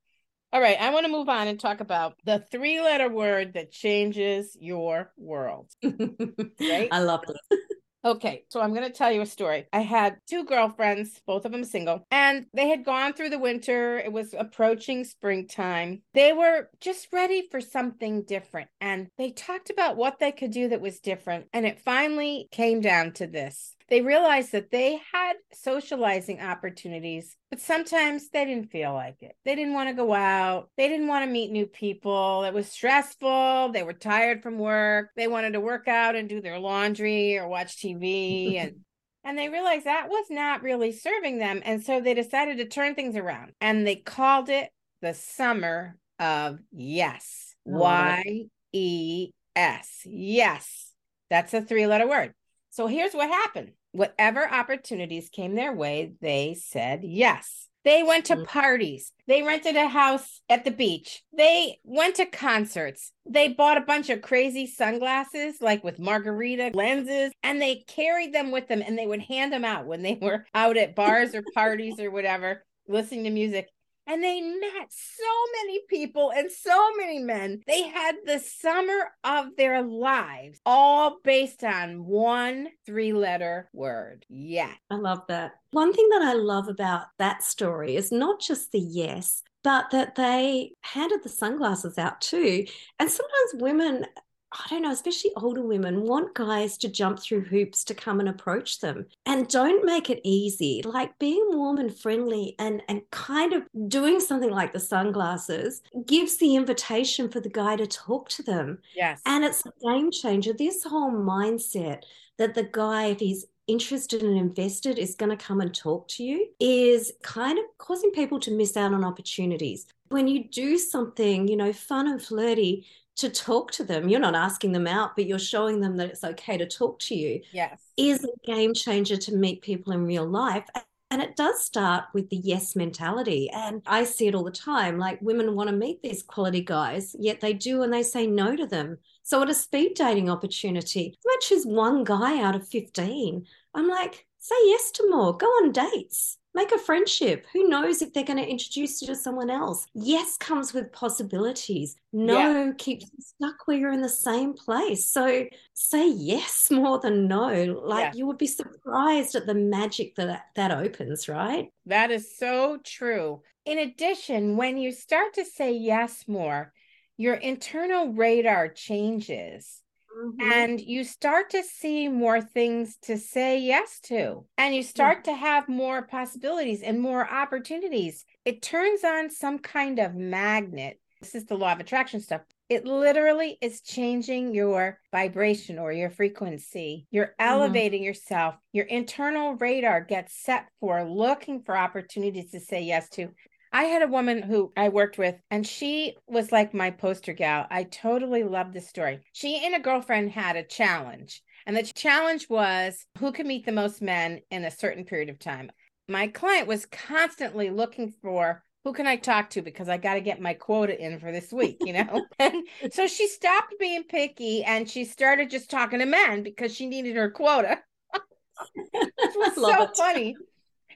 All 0.51 0.61
right, 0.61 0.77
I 0.79 0.89
want 0.91 1.05
to 1.05 1.11
move 1.11 1.29
on 1.29 1.47
and 1.47 1.59
talk 1.59 1.79
about 1.79 2.15
the 2.23 2.43
three 2.51 2.81
letter 2.81 3.09
word 3.09 3.53
that 3.53 3.71
changes 3.71 4.57
your 4.59 5.11
world. 5.17 5.69
right? 5.83 6.87
I 6.91 7.01
love 7.01 7.23
it. 7.27 7.59
Okay, 8.05 8.45
so 8.47 8.61
I'm 8.61 8.73
going 8.73 8.89
to 8.89 8.97
tell 8.97 9.11
you 9.11 9.21
a 9.21 9.25
story. 9.25 9.67
I 9.73 9.81
had 9.81 10.19
two 10.25 10.45
girlfriends, 10.45 11.19
both 11.27 11.43
of 11.43 11.51
them 11.51 11.65
single, 11.65 12.05
and 12.09 12.45
they 12.53 12.69
had 12.69 12.85
gone 12.85 13.11
through 13.11 13.29
the 13.29 13.39
winter. 13.39 13.99
It 13.99 14.13
was 14.13 14.33
approaching 14.33 15.03
springtime. 15.03 16.01
They 16.13 16.31
were 16.31 16.69
just 16.79 17.09
ready 17.11 17.45
for 17.51 17.59
something 17.59 18.23
different, 18.23 18.69
and 18.79 19.09
they 19.17 19.31
talked 19.31 19.69
about 19.69 19.97
what 19.97 20.19
they 20.19 20.31
could 20.31 20.51
do 20.51 20.69
that 20.69 20.79
was 20.79 21.01
different. 21.01 21.47
And 21.51 21.65
it 21.65 21.81
finally 21.81 22.47
came 22.51 22.79
down 22.79 23.11
to 23.13 23.27
this 23.27 23.75
they 23.89 24.01
realized 24.01 24.51
that 24.51 24.71
they 24.71 24.99
had 25.11 25.33
socializing 25.51 26.39
opportunities, 26.41 27.35
but 27.49 27.59
sometimes 27.59 28.29
they 28.29 28.45
didn't 28.45 28.71
feel 28.71 28.93
like 28.93 29.21
it. 29.21 29.35
They 29.45 29.55
didn't 29.55 29.73
want 29.73 29.89
to 29.89 29.95
go 29.95 30.13
out. 30.13 30.69
They 30.77 30.87
didn't 30.87 31.07
want 31.07 31.25
to 31.25 31.31
meet 31.31 31.51
new 31.51 31.65
people. 31.65 32.43
It 32.43 32.53
was 32.53 32.67
stressful. 32.67 33.69
They 33.73 33.83
were 33.83 33.93
tired 33.93 34.43
from 34.43 34.59
work. 34.59 35.09
They 35.15 35.27
wanted 35.27 35.53
to 35.53 35.59
work 35.59 35.87
out 35.87 36.15
and 36.15 36.29
do 36.29 36.41
their 36.41 36.59
laundry 36.59 37.37
or 37.37 37.47
watch 37.47 37.77
TV 37.77 38.57
and 38.57 38.75
and 39.23 39.37
they 39.37 39.49
realized 39.49 39.85
that 39.85 40.07
was 40.09 40.27
not 40.29 40.63
really 40.63 40.91
serving 40.91 41.39
them 41.39 41.61
and 41.65 41.83
so 41.83 41.99
they 41.99 42.13
decided 42.13 42.57
to 42.57 42.65
turn 42.65 42.95
things 42.95 43.17
around 43.17 43.51
and 43.59 43.85
they 43.85 43.97
called 43.97 44.49
it 44.49 44.69
the 45.01 45.13
summer 45.13 45.97
of 46.19 46.59
yes. 46.71 47.55
Y 47.65 48.45
E 48.71 49.31
S. 49.55 50.01
Yes. 50.05 50.93
That's 51.29 51.53
a 51.53 51.61
three 51.61 51.87
letter 51.87 52.07
word. 52.07 52.33
So 52.69 52.87
here's 52.87 53.13
what 53.13 53.29
happened 53.29 53.71
whatever 53.91 54.47
opportunities 54.49 55.29
came 55.29 55.55
their 55.55 55.73
way, 55.73 56.13
they 56.21 56.55
said 56.59 57.03
yes. 57.03 57.67
They 57.85 58.03
went 58.03 58.25
to 58.25 58.35
Mm. 58.35 58.45
parties. 58.45 59.13
They 59.25 59.41
rented 59.41 59.77
a 59.77 59.87
house 59.87 60.41
at 60.49 60.65
the 60.65 60.71
beach. 60.71 61.23
They 61.31 61.79
went 61.83 62.15
to 62.15 62.25
concerts. 62.25 63.13
They 63.25 63.47
bought 63.47 63.77
a 63.77 63.81
bunch 63.81 64.09
of 64.09 64.21
crazy 64.21 64.67
sunglasses, 64.67 65.61
like 65.61 65.81
with 65.83 65.97
margarita 65.97 66.71
lenses, 66.73 67.31
and 67.41 67.61
they 67.61 67.77
carried 67.87 68.33
them 68.33 68.51
with 68.51 68.67
them 68.67 68.81
and 68.85 68.97
they 68.97 69.07
would 69.07 69.21
hand 69.21 69.53
them 69.53 69.63
out 69.63 69.85
when 69.85 70.01
they 70.01 70.19
were 70.21 70.45
out 70.53 70.75
at 70.77 70.93
bars 70.95 71.33
or 71.33 71.41
parties 71.53 71.99
or 71.99 72.11
whatever, 72.11 72.65
listening 72.87 73.23
to 73.23 73.29
music. 73.29 73.69
And 74.09 74.23
they 74.23 74.41
met 74.41 74.87
so 74.89 75.23
many 75.61 75.81
people 75.87 76.31
and 76.35 76.51
so 76.51 76.89
many 76.97 77.19
men. 77.19 77.61
They 77.67 77.83
had 77.83 78.15
the 78.25 78.39
summer 78.39 79.11
of 79.23 79.55
their 79.55 79.83
lives, 79.83 80.59
all 80.65 81.19
based 81.23 81.63
on 81.63 82.03
one 82.05 82.69
three 82.87 83.13
letter 83.13 83.69
word. 83.71 84.25
Yes. 84.27 84.75
I 84.89 84.95
love 84.95 85.21
that. 85.27 85.51
One 85.71 85.93
thing 85.93 86.09
that 86.09 86.23
I 86.23 86.33
love 86.33 86.67
about 86.67 87.05
that 87.19 87.43
story 87.43 87.95
is 87.95 88.11
not 88.11 88.41
just 88.41 88.71
the 88.71 88.79
yes, 88.79 89.43
but 89.63 89.91
that 89.91 90.15
they 90.15 90.71
handed 90.81 91.21
the 91.21 91.29
sunglasses 91.29 91.99
out 91.99 92.19
too. 92.19 92.65
And 92.97 93.11
sometimes 93.11 93.61
women, 93.61 94.05
I 94.51 94.65
don't 94.69 94.81
know, 94.81 94.91
especially 94.91 95.31
older 95.35 95.61
women, 95.61 96.01
want 96.01 96.33
guys 96.33 96.77
to 96.79 96.89
jump 96.89 97.19
through 97.19 97.41
hoops 97.41 97.83
to 97.85 97.93
come 97.93 98.19
and 98.19 98.29
approach 98.29 98.79
them. 98.79 99.05
And 99.25 99.47
don't 99.47 99.85
make 99.85 100.09
it 100.09 100.21
easy. 100.23 100.81
Like 100.83 101.17
being 101.19 101.45
warm 101.51 101.77
and 101.77 101.95
friendly 101.95 102.55
and, 102.57 102.81
and 102.87 103.01
kind 103.11 103.53
of 103.53 103.63
doing 103.87 104.19
something 104.19 104.49
like 104.49 104.73
the 104.73 104.79
sunglasses 104.79 105.81
gives 106.05 106.37
the 106.37 106.55
invitation 106.55 107.29
for 107.29 107.39
the 107.39 107.49
guy 107.49 107.75
to 107.75 107.85
talk 107.85 108.29
to 108.29 108.43
them. 108.43 108.79
Yes. 108.95 109.21
And 109.25 109.43
it's 109.43 109.63
a 109.65 109.71
game 109.83 110.09
changer. 110.11 110.53
This 110.53 110.83
whole 110.83 111.11
mindset 111.11 112.03
that 112.37 112.55
the 112.55 112.63
guy, 112.71 113.07
if 113.07 113.19
he's 113.19 113.45
interested 113.67 114.23
and 114.23 114.35
invested, 114.35 114.97
is 114.97 115.13
going 115.13 115.29
to 115.29 115.45
come 115.45 115.61
and 115.61 115.75
talk 115.75 116.07
to 116.07 116.23
you 116.23 116.47
is 116.59 117.13
kind 117.21 117.59
of 117.59 117.65
causing 117.77 118.09
people 118.11 118.39
to 118.39 118.51
miss 118.51 118.75
out 118.75 118.93
on 118.93 119.03
opportunities. 119.03 119.85
When 120.07 120.27
you 120.27 120.49
do 120.49 120.79
something, 120.79 121.47
you 121.47 121.55
know, 121.55 121.71
fun 121.71 122.07
and 122.07 122.19
flirty 122.19 122.87
to 123.19 123.29
talk 123.29 123.71
to 123.71 123.83
them, 123.83 124.07
you're 124.07 124.19
not 124.19 124.35
asking 124.35 124.71
them 124.71 124.87
out, 124.87 125.15
but 125.15 125.25
you're 125.25 125.39
showing 125.39 125.81
them 125.81 125.97
that 125.97 126.09
it's 126.09 126.23
okay 126.23 126.57
to 126.57 126.65
talk 126.65 126.99
to 126.99 127.15
you, 127.15 127.41
yes. 127.51 127.81
is 127.97 128.23
a 128.23 128.47
game 128.47 128.73
changer 128.73 129.17
to 129.17 129.35
meet 129.35 129.61
people 129.61 129.93
in 129.93 130.05
real 130.05 130.27
life. 130.27 130.65
And 131.11 131.21
it 131.21 131.35
does 131.35 131.63
start 131.63 132.05
with 132.13 132.29
the 132.29 132.37
yes 132.37 132.75
mentality. 132.75 133.49
And 133.51 133.81
I 133.85 134.03
see 134.03 134.27
it 134.27 134.35
all 134.35 134.43
the 134.43 134.51
time. 134.51 134.97
Like 134.97 135.21
women 135.21 135.55
want 135.55 135.69
to 135.69 135.75
meet 135.75 136.01
these 136.01 136.23
quality 136.23 136.61
guys, 136.61 137.15
yet 137.19 137.41
they 137.41 137.53
do 137.53 137.83
and 137.83 137.91
they 137.91 138.03
say 138.03 138.25
no 138.25 138.55
to 138.55 138.65
them. 138.65 138.97
So 139.23 139.41
at 139.41 139.49
a 139.49 139.53
speed 139.53 139.95
dating 139.95 140.29
opportunity, 140.29 141.15
I 141.27 141.37
choose 141.41 141.65
one 141.65 142.03
guy 142.03 142.41
out 142.41 142.55
of 142.55 142.67
15. 142.67 143.45
I'm 143.73 143.87
like, 143.87 144.25
say 144.37 144.55
yes 144.65 144.91
to 144.91 145.09
more, 145.09 145.35
go 145.35 145.45
on 145.45 145.71
dates. 145.71 146.38
Make 146.55 146.71
a 146.71 146.79
friendship. 146.79 147.45
Who 147.53 147.69
knows 147.69 148.01
if 148.01 148.11
they're 148.11 148.23
going 148.23 148.39
to 148.39 148.47
introduce 148.47 149.01
you 149.01 149.07
to 149.09 149.15
someone 149.15 149.49
else? 149.51 149.85
Yes 149.93 150.35
comes 150.37 150.73
with 150.73 150.91
possibilities. 150.91 151.95
No 152.11 152.65
Yeah. 152.65 152.71
keeps 152.77 153.05
you 153.05 153.19
stuck 153.19 153.67
where 153.67 153.77
you're 153.77 153.91
in 153.93 154.01
the 154.01 154.09
same 154.09 154.53
place. 154.53 155.11
So 155.11 155.45
say 155.73 156.09
yes 156.09 156.69
more 156.71 156.99
than 156.99 157.27
no. 157.27 157.81
Like 157.85 158.05
Yeah. 158.05 158.11
you 158.15 158.25
would 158.25 158.39
be 158.39 158.47
surprised 158.47 159.35
at 159.35 159.45
the 159.45 159.53
magic 159.53 160.15
that 160.15 160.47
that 160.55 160.71
opens, 160.71 161.29
right? 161.29 161.71
That 161.85 162.09
is 162.09 162.35
so 162.37 162.79
true. 162.83 163.43
In 163.65 163.77
addition, 163.77 164.57
when 164.57 164.77
you 164.77 164.91
start 164.91 165.35
to 165.35 165.45
say 165.45 165.73
yes 165.73 166.27
more, 166.27 166.73
your 167.17 167.35
internal 167.35 168.11
radar 168.13 168.69
changes 168.69 169.81
Mhm. 170.19 170.41
and 170.41 170.81
you 170.81 171.03
start 171.03 171.49
to 171.51 171.63
see 171.63 172.07
more 172.07 172.41
things 172.41 172.97
to 173.03 173.17
say 173.17 173.59
yes 173.59 173.99
to, 174.01 174.45
and 174.57 174.75
you 174.75 174.83
start 174.83 175.23
to 175.25 175.33
have 175.33 175.67
more 175.69 176.01
possibilities 176.01 176.81
and 176.81 176.99
more 176.99 177.29
opportunities. 177.29 178.25
It 178.45 178.61
turns 178.61 179.03
on 179.03 179.29
some 179.29 179.59
kind 179.59 179.99
of 179.99 180.15
magnet. 180.15 180.99
This 181.21 181.35
is 181.35 181.45
the 181.45 181.57
law 181.57 181.73
of 181.73 181.79
attraction 181.79 182.21
stuff. 182.21 182.41
It 182.69 182.85
literally 182.85 183.57
is 183.61 183.81
changing 183.81 184.53
your 184.53 184.99
vibration 185.11 185.79
or 185.79 185.91
your 185.91 186.09
frequency. 186.09 187.07
You're 187.11 187.33
elevating 187.39 188.03
yourself. 188.03 188.55
Your 188.73 188.85
internal 188.85 189.55
radar 189.55 190.01
gets 190.01 190.35
set 190.35 190.67
for 190.79 191.03
looking 191.03 191.63
for 191.63 191.75
opportunities 191.75 192.51
to 192.51 192.59
say 192.59 192.81
yes 192.83 193.09
to. 193.09 193.33
I 193.71 193.83
had 193.83 194.01
a 194.01 194.07
woman 194.07 194.41
who 194.41 194.71
I 194.75 194.89
worked 194.89 195.17
with, 195.17 195.35
and 195.51 195.65
she 195.65 196.15
was 196.27 196.51
like 196.51 196.73
my 196.73 196.89
poster 196.91 197.33
gal. 197.33 197.67
I 197.69 197.83
totally 197.83 198.43
love 198.43 198.73
this 198.73 198.87
story. 198.87 199.19
She 199.33 199.63
and 199.63 199.75
a 199.75 199.79
girlfriend 199.79 200.31
had 200.31 200.55
a 200.55 200.63
challenge, 200.63 201.41
and 201.65 201.77
the 201.77 201.83
challenge 201.83 202.49
was 202.49 203.05
who 203.19 203.31
could 203.31 203.45
meet 203.45 203.65
the 203.65 203.71
most 203.71 204.01
men 204.01 204.41
in 204.49 204.65
a 204.65 204.71
certain 204.71 205.05
period 205.05 205.29
of 205.29 205.39
time. 205.39 205.71
My 206.07 206.27
client 206.27 206.67
was 206.67 206.87
constantly 206.87 207.69
looking 207.69 208.11
for 208.21 208.63
who 208.83 208.93
can 208.93 209.05
I 209.07 209.17
talk 209.17 209.51
to 209.51 209.61
because 209.61 209.89
I 209.89 209.97
got 209.97 210.15
to 210.15 210.21
get 210.21 210.41
my 210.41 210.53
quota 210.53 210.99
in 210.99 211.19
for 211.19 211.31
this 211.31 211.51
week, 211.51 211.77
you 211.81 211.93
know? 211.93 212.25
and 212.39 212.63
so 212.91 213.07
she 213.07 213.27
stopped 213.27 213.75
being 213.79 214.03
picky 214.03 214.63
and 214.63 214.89
she 214.89 215.05
started 215.05 215.49
just 215.49 215.69
talking 215.69 215.99
to 215.99 216.05
men 216.05 216.43
because 216.43 216.73
she 216.73 216.87
needed 216.87 217.15
her 217.15 217.29
quota. 217.29 217.79
Which 218.93 219.35
was 219.35 219.55
so 219.55 219.83
it. 219.83 219.89
funny. 219.95 220.35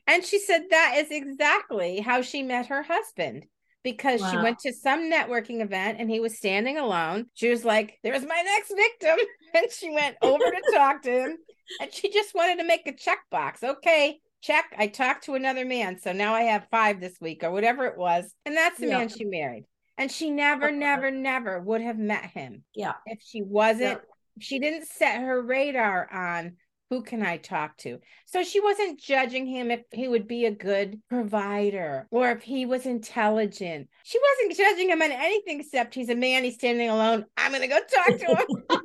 And 0.08 0.24
she 0.24 0.40
said 0.40 0.64
that 0.70 0.96
is 0.98 1.08
exactly 1.12 2.00
how 2.00 2.22
she 2.22 2.44
met 2.44 2.68
her 2.68 2.84
husband 2.84 3.46
because 3.84 4.22
she 4.30 4.38
went 4.38 4.60
to 4.60 4.74
some 4.74 5.12
networking 5.12 5.62
event 5.62 5.98
and 6.00 6.10
he 6.10 6.20
was 6.20 6.38
standing 6.38 6.78
alone. 6.78 7.28
She 7.34 7.50
was 7.50 7.64
like, 7.66 8.00
There's 8.04 8.26
my 8.26 8.42
next 8.46 8.74
victim. 8.76 9.18
And 9.56 9.72
she 9.72 9.92
went 9.92 10.16
over 10.24 10.44
to 10.44 10.64
talk 10.74 11.04
to 11.04 11.12
him 11.12 11.38
and 11.80 11.94
she 11.94 12.10
just 12.12 12.34
wanted 12.34 12.58
to 12.58 12.64
make 12.66 12.88
a 12.88 12.92
checkbox. 12.92 13.64
Okay, 13.64 14.20
check. 14.42 14.66
I 14.76 14.88
talked 14.88 15.26
to 15.26 15.36
another 15.36 15.64
man. 15.64 16.00
So 16.00 16.12
now 16.12 16.34
I 16.34 16.42
have 16.42 16.66
five 16.72 17.00
this 17.00 17.16
week 17.22 17.44
or 17.44 17.52
whatever 17.52 17.86
it 17.86 17.96
was. 17.96 18.34
And 18.48 18.58
that's 18.58 18.80
the 18.80 18.88
Yeah. 18.88 18.98
man 18.98 19.10
she 19.10 19.26
married. 19.26 19.66
And 20.00 20.12
she 20.12 20.32
never, 20.32 20.70
Okay. 20.70 20.76
never, 20.76 21.12
never 21.12 21.60
would 21.62 21.82
have 21.82 22.00
met 22.00 22.26
him 22.26 22.64
Yeah. 22.74 22.94
if 23.06 23.20
she 23.22 23.44
wasn't 23.44 24.02
if 24.38 24.42
she 24.44 24.58
didn't 24.58 24.88
set 24.88 25.22
her 25.22 25.40
radar 25.40 26.12
on 26.12 26.58
who 26.94 27.02
can 27.02 27.24
I 27.24 27.38
talk 27.38 27.76
to. 27.78 27.98
So 28.28 28.44
she 28.44 28.60
wasn't 28.60 29.00
judging 29.00 29.48
him 29.48 29.72
if 29.72 29.80
he 29.92 30.08
would 30.08 30.28
be 30.28 30.46
a 30.46 30.52
good 30.52 31.02
provider 31.10 32.08
or 32.12 32.30
if 32.30 32.44
he 32.44 32.68
was 32.68 32.86
intelligent. 32.86 33.90
She 34.04 34.20
wasn't 34.20 34.58
judging 34.60 34.90
him 34.92 35.02
on 35.02 35.12
anything 35.12 35.60
except 35.60 35.96
he's 35.96 36.10
a 36.10 36.16
man, 36.16 36.44
he's 36.44 36.54
standing 36.54 36.90
alone. 36.92 37.26
I'm 37.36 37.52
going 37.52 37.64
to 37.64 37.68
go 37.68 37.80
talk 37.80 38.20
to 38.20 38.26
him. 38.26 38.78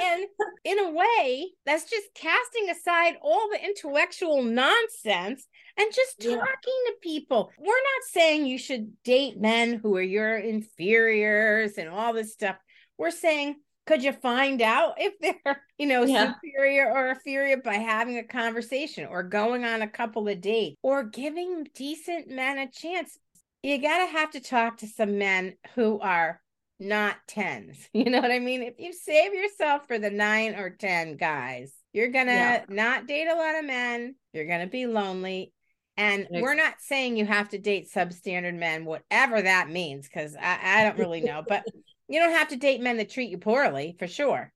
and 0.03 0.25
in 0.63 0.79
a 0.79 0.91
way, 0.91 1.47
that's 1.65 1.89
just 1.89 2.13
casting 2.13 2.69
aside 2.69 3.15
all 3.23 3.49
the 3.49 3.65
intellectual 3.65 4.43
nonsense 4.43 5.47
and 5.79 5.91
just 5.91 6.23
Yeah. 6.23 6.35
talking 6.35 6.79
to 6.85 6.93
people. 7.01 7.51
We're 7.57 7.65
not 7.65 8.03
saying 8.11 8.45
you 8.45 8.59
should 8.59 9.01
date 9.01 9.39
men 9.39 9.79
who 9.81 9.95
are 9.95 10.01
your 10.01 10.37
inferiors 10.37 11.79
and 11.79 11.89
all 11.89 12.13
this 12.13 12.33
stuff. 12.33 12.57
We're 12.99 13.09
saying, 13.09 13.55
could 13.87 14.03
you 14.03 14.11
find 14.13 14.61
out 14.61 14.95
if 14.97 15.13
they're, 15.21 15.63
you 15.77 15.87
know, 15.87 16.05
Yeah. 16.05 16.33
superior 16.33 16.91
or 16.91 17.09
inferior 17.09 17.57
by 17.57 17.75
having 17.75 18.17
a 18.17 18.23
conversation 18.23 19.07
or 19.07 19.23
going 19.23 19.63
on 19.63 19.81
a 19.81 19.87
couple 19.87 20.27
of 20.27 20.41
dates 20.41 20.77
or 20.83 21.03
giving 21.03 21.67
decent 21.73 22.29
men 22.29 22.57
a 22.59 22.69
chance? 22.69 23.17
You 23.63 23.81
got 23.81 24.05
to 24.05 24.11
have 24.11 24.31
to 24.31 24.39
talk 24.39 24.77
to 24.77 24.87
some 24.87 25.17
men 25.17 25.55
who 25.73 25.99
are 25.99 26.41
not 26.79 27.15
tens. 27.27 27.89
You 27.93 28.05
know 28.11 28.21
what 28.21 28.31
I 28.31 28.39
mean? 28.39 28.61
If 28.61 28.75
you 28.77 28.93
save 28.93 29.33
yourself 29.33 29.87
for 29.87 29.97
the 29.97 30.11
nine 30.11 30.53
or 30.55 30.69
10 30.69 31.17
guys, 31.17 31.73
you're 31.93 32.11
going 32.11 32.27
to 32.27 32.33
Yeah. 32.33 32.65
not 32.69 33.07
date 33.07 33.27
a 33.27 33.35
lot 33.35 33.57
of 33.57 33.65
men. 33.65 34.15
You're 34.33 34.45
going 34.45 34.61
to 34.61 34.67
be 34.67 34.85
lonely. 34.85 35.51
And 35.99 36.27
we're 36.31 36.53
not 36.53 36.75
saying 36.79 37.17
you 37.17 37.25
have 37.25 37.49
to 37.49 37.57
date 37.57 37.89
substandard 37.91 38.53
men, 38.55 38.85
whatever 38.85 39.41
that 39.41 39.69
means, 39.69 40.07
because 40.07 40.35
I, 40.35 40.59
I 40.61 40.83
don't 40.83 40.99
really 40.99 41.21
know. 41.21 41.43
But 41.47 41.63
you 42.07 42.19
don't 42.19 42.33
have 42.33 42.49
to 42.49 42.55
date 42.55 42.81
men 42.81 42.97
that 42.97 43.09
treat 43.09 43.29
you 43.29 43.37
poorly 43.37 43.95
for 43.99 44.07
sure. 44.07 44.51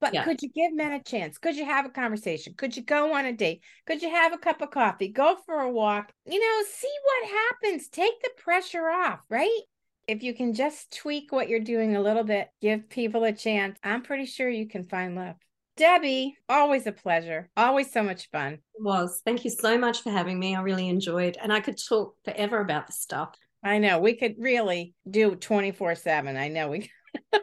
But 0.00 0.14
Yeah. 0.14 0.24
could 0.24 0.40
you 0.40 0.48
give 0.48 0.72
men 0.72 0.92
a 0.92 1.02
chance? 1.02 1.36
Could 1.36 1.56
you 1.56 1.64
have 1.66 1.84
a 1.84 1.90
conversation? 1.90 2.54
Could 2.54 2.74
you 2.76 2.82
go 2.82 3.12
on 3.14 3.26
a 3.26 3.32
date? 3.32 3.62
Could 3.86 4.00
you 4.02 4.08
have 4.10 4.32
a 4.32 4.38
cup 4.38 4.62
of 4.62 4.70
coffee? 4.70 5.08
Go 5.08 5.36
for 5.44 5.60
a 5.60 5.70
walk? 5.70 6.12
You 6.24 6.40
know, 6.40 6.62
see 6.66 6.92
what 7.04 7.30
happens. 7.30 7.88
Take 7.88 8.20
the 8.22 8.30
pressure 8.38 8.88
off, 8.88 9.20
right? 9.28 9.60
If 10.08 10.22
you 10.22 10.34
can 10.34 10.54
just 10.54 10.96
tweak 10.96 11.32
what 11.32 11.48
you're 11.48 11.60
doing 11.60 11.96
a 11.96 12.00
little 12.00 12.24
bit, 12.24 12.48
give 12.60 12.88
people 12.88 13.24
a 13.24 13.32
chance, 13.32 13.78
I'm 13.84 14.02
pretty 14.02 14.24
sure 14.24 14.48
you 14.48 14.66
can 14.66 14.84
find 14.84 15.14
love. 15.14 15.36
Debbie, 15.76 16.36
always 16.48 16.86
a 16.86 16.92
pleasure. 16.92 17.48
Always 17.56 17.92
so 17.92 18.02
much 18.02 18.28
fun. 18.30 18.54
It 18.54 18.82
was. 18.82 19.22
Thank 19.24 19.44
you 19.44 19.50
so 19.50 19.78
much 19.78 20.02
for 20.02 20.10
having 20.10 20.38
me. 20.38 20.56
I 20.56 20.62
really 20.62 20.88
enjoyed, 20.88 21.36
and 21.40 21.52
I 21.52 21.60
could 21.60 21.78
talk 21.78 22.16
forever 22.24 22.60
about 22.60 22.86
this 22.86 23.00
stuff. 23.00 23.34
I 23.62 23.78
know 23.78 23.98
we 23.98 24.14
could 24.14 24.36
really 24.38 24.94
do 25.08 25.34
24 25.36 25.94
7. 25.94 26.36
I 26.36 26.48
know 26.48 26.68
we 26.70 26.90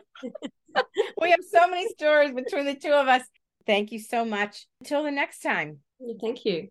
we 1.21 1.31
have 1.31 1.39
so 1.51 1.67
many 1.67 1.87
stories 1.89 2.31
between 2.31 2.65
the 2.65 2.75
two 2.75 2.91
of 2.91 3.07
us. 3.07 3.23
Thank 3.65 3.91
you 3.91 3.99
so 3.99 4.25
much. 4.25 4.65
Until 4.81 5.03
the 5.03 5.11
next 5.11 5.41
time. 5.41 5.79
Thank 6.21 6.45
you. 6.45 6.69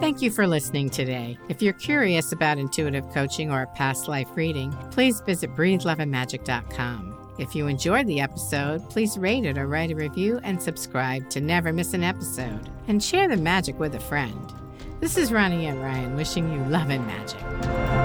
Thank 0.00 0.20
you 0.20 0.30
for 0.30 0.46
listening 0.46 0.90
today. 0.90 1.38
If 1.48 1.62
you're 1.62 1.72
curious 1.72 2.32
about 2.32 2.58
intuitive 2.58 3.08
coaching 3.10 3.50
or 3.50 3.62
a 3.62 3.66
past 3.68 4.06
life 4.06 4.28
reading, 4.34 4.70
please 4.90 5.22
visit 5.22 5.54
breatheloveandmagic.com. 5.56 7.34
If 7.38 7.54
you 7.54 7.66
enjoyed 7.66 8.06
the 8.06 8.20
episode, 8.20 8.88
please 8.90 9.16
rate 9.16 9.44
it 9.44 9.56
or 9.56 9.66
write 9.66 9.90
a 9.90 9.96
review 9.96 10.40
and 10.44 10.62
subscribe 10.62 11.30
to 11.30 11.40
never 11.40 11.72
miss 11.72 11.94
an 11.94 12.04
episode. 12.04 12.70
And 12.86 13.02
share 13.02 13.28
the 13.28 13.36
magic 13.36 13.78
with 13.78 13.94
a 13.94 14.00
friend. 14.00 14.52
This 15.04 15.18
is 15.18 15.30
Ronnie 15.30 15.66
Ann 15.66 15.80
Ryan 15.80 16.16
wishing 16.16 16.50
you 16.50 16.64
love 16.64 16.88
and 16.88 17.06
magic. 17.06 18.03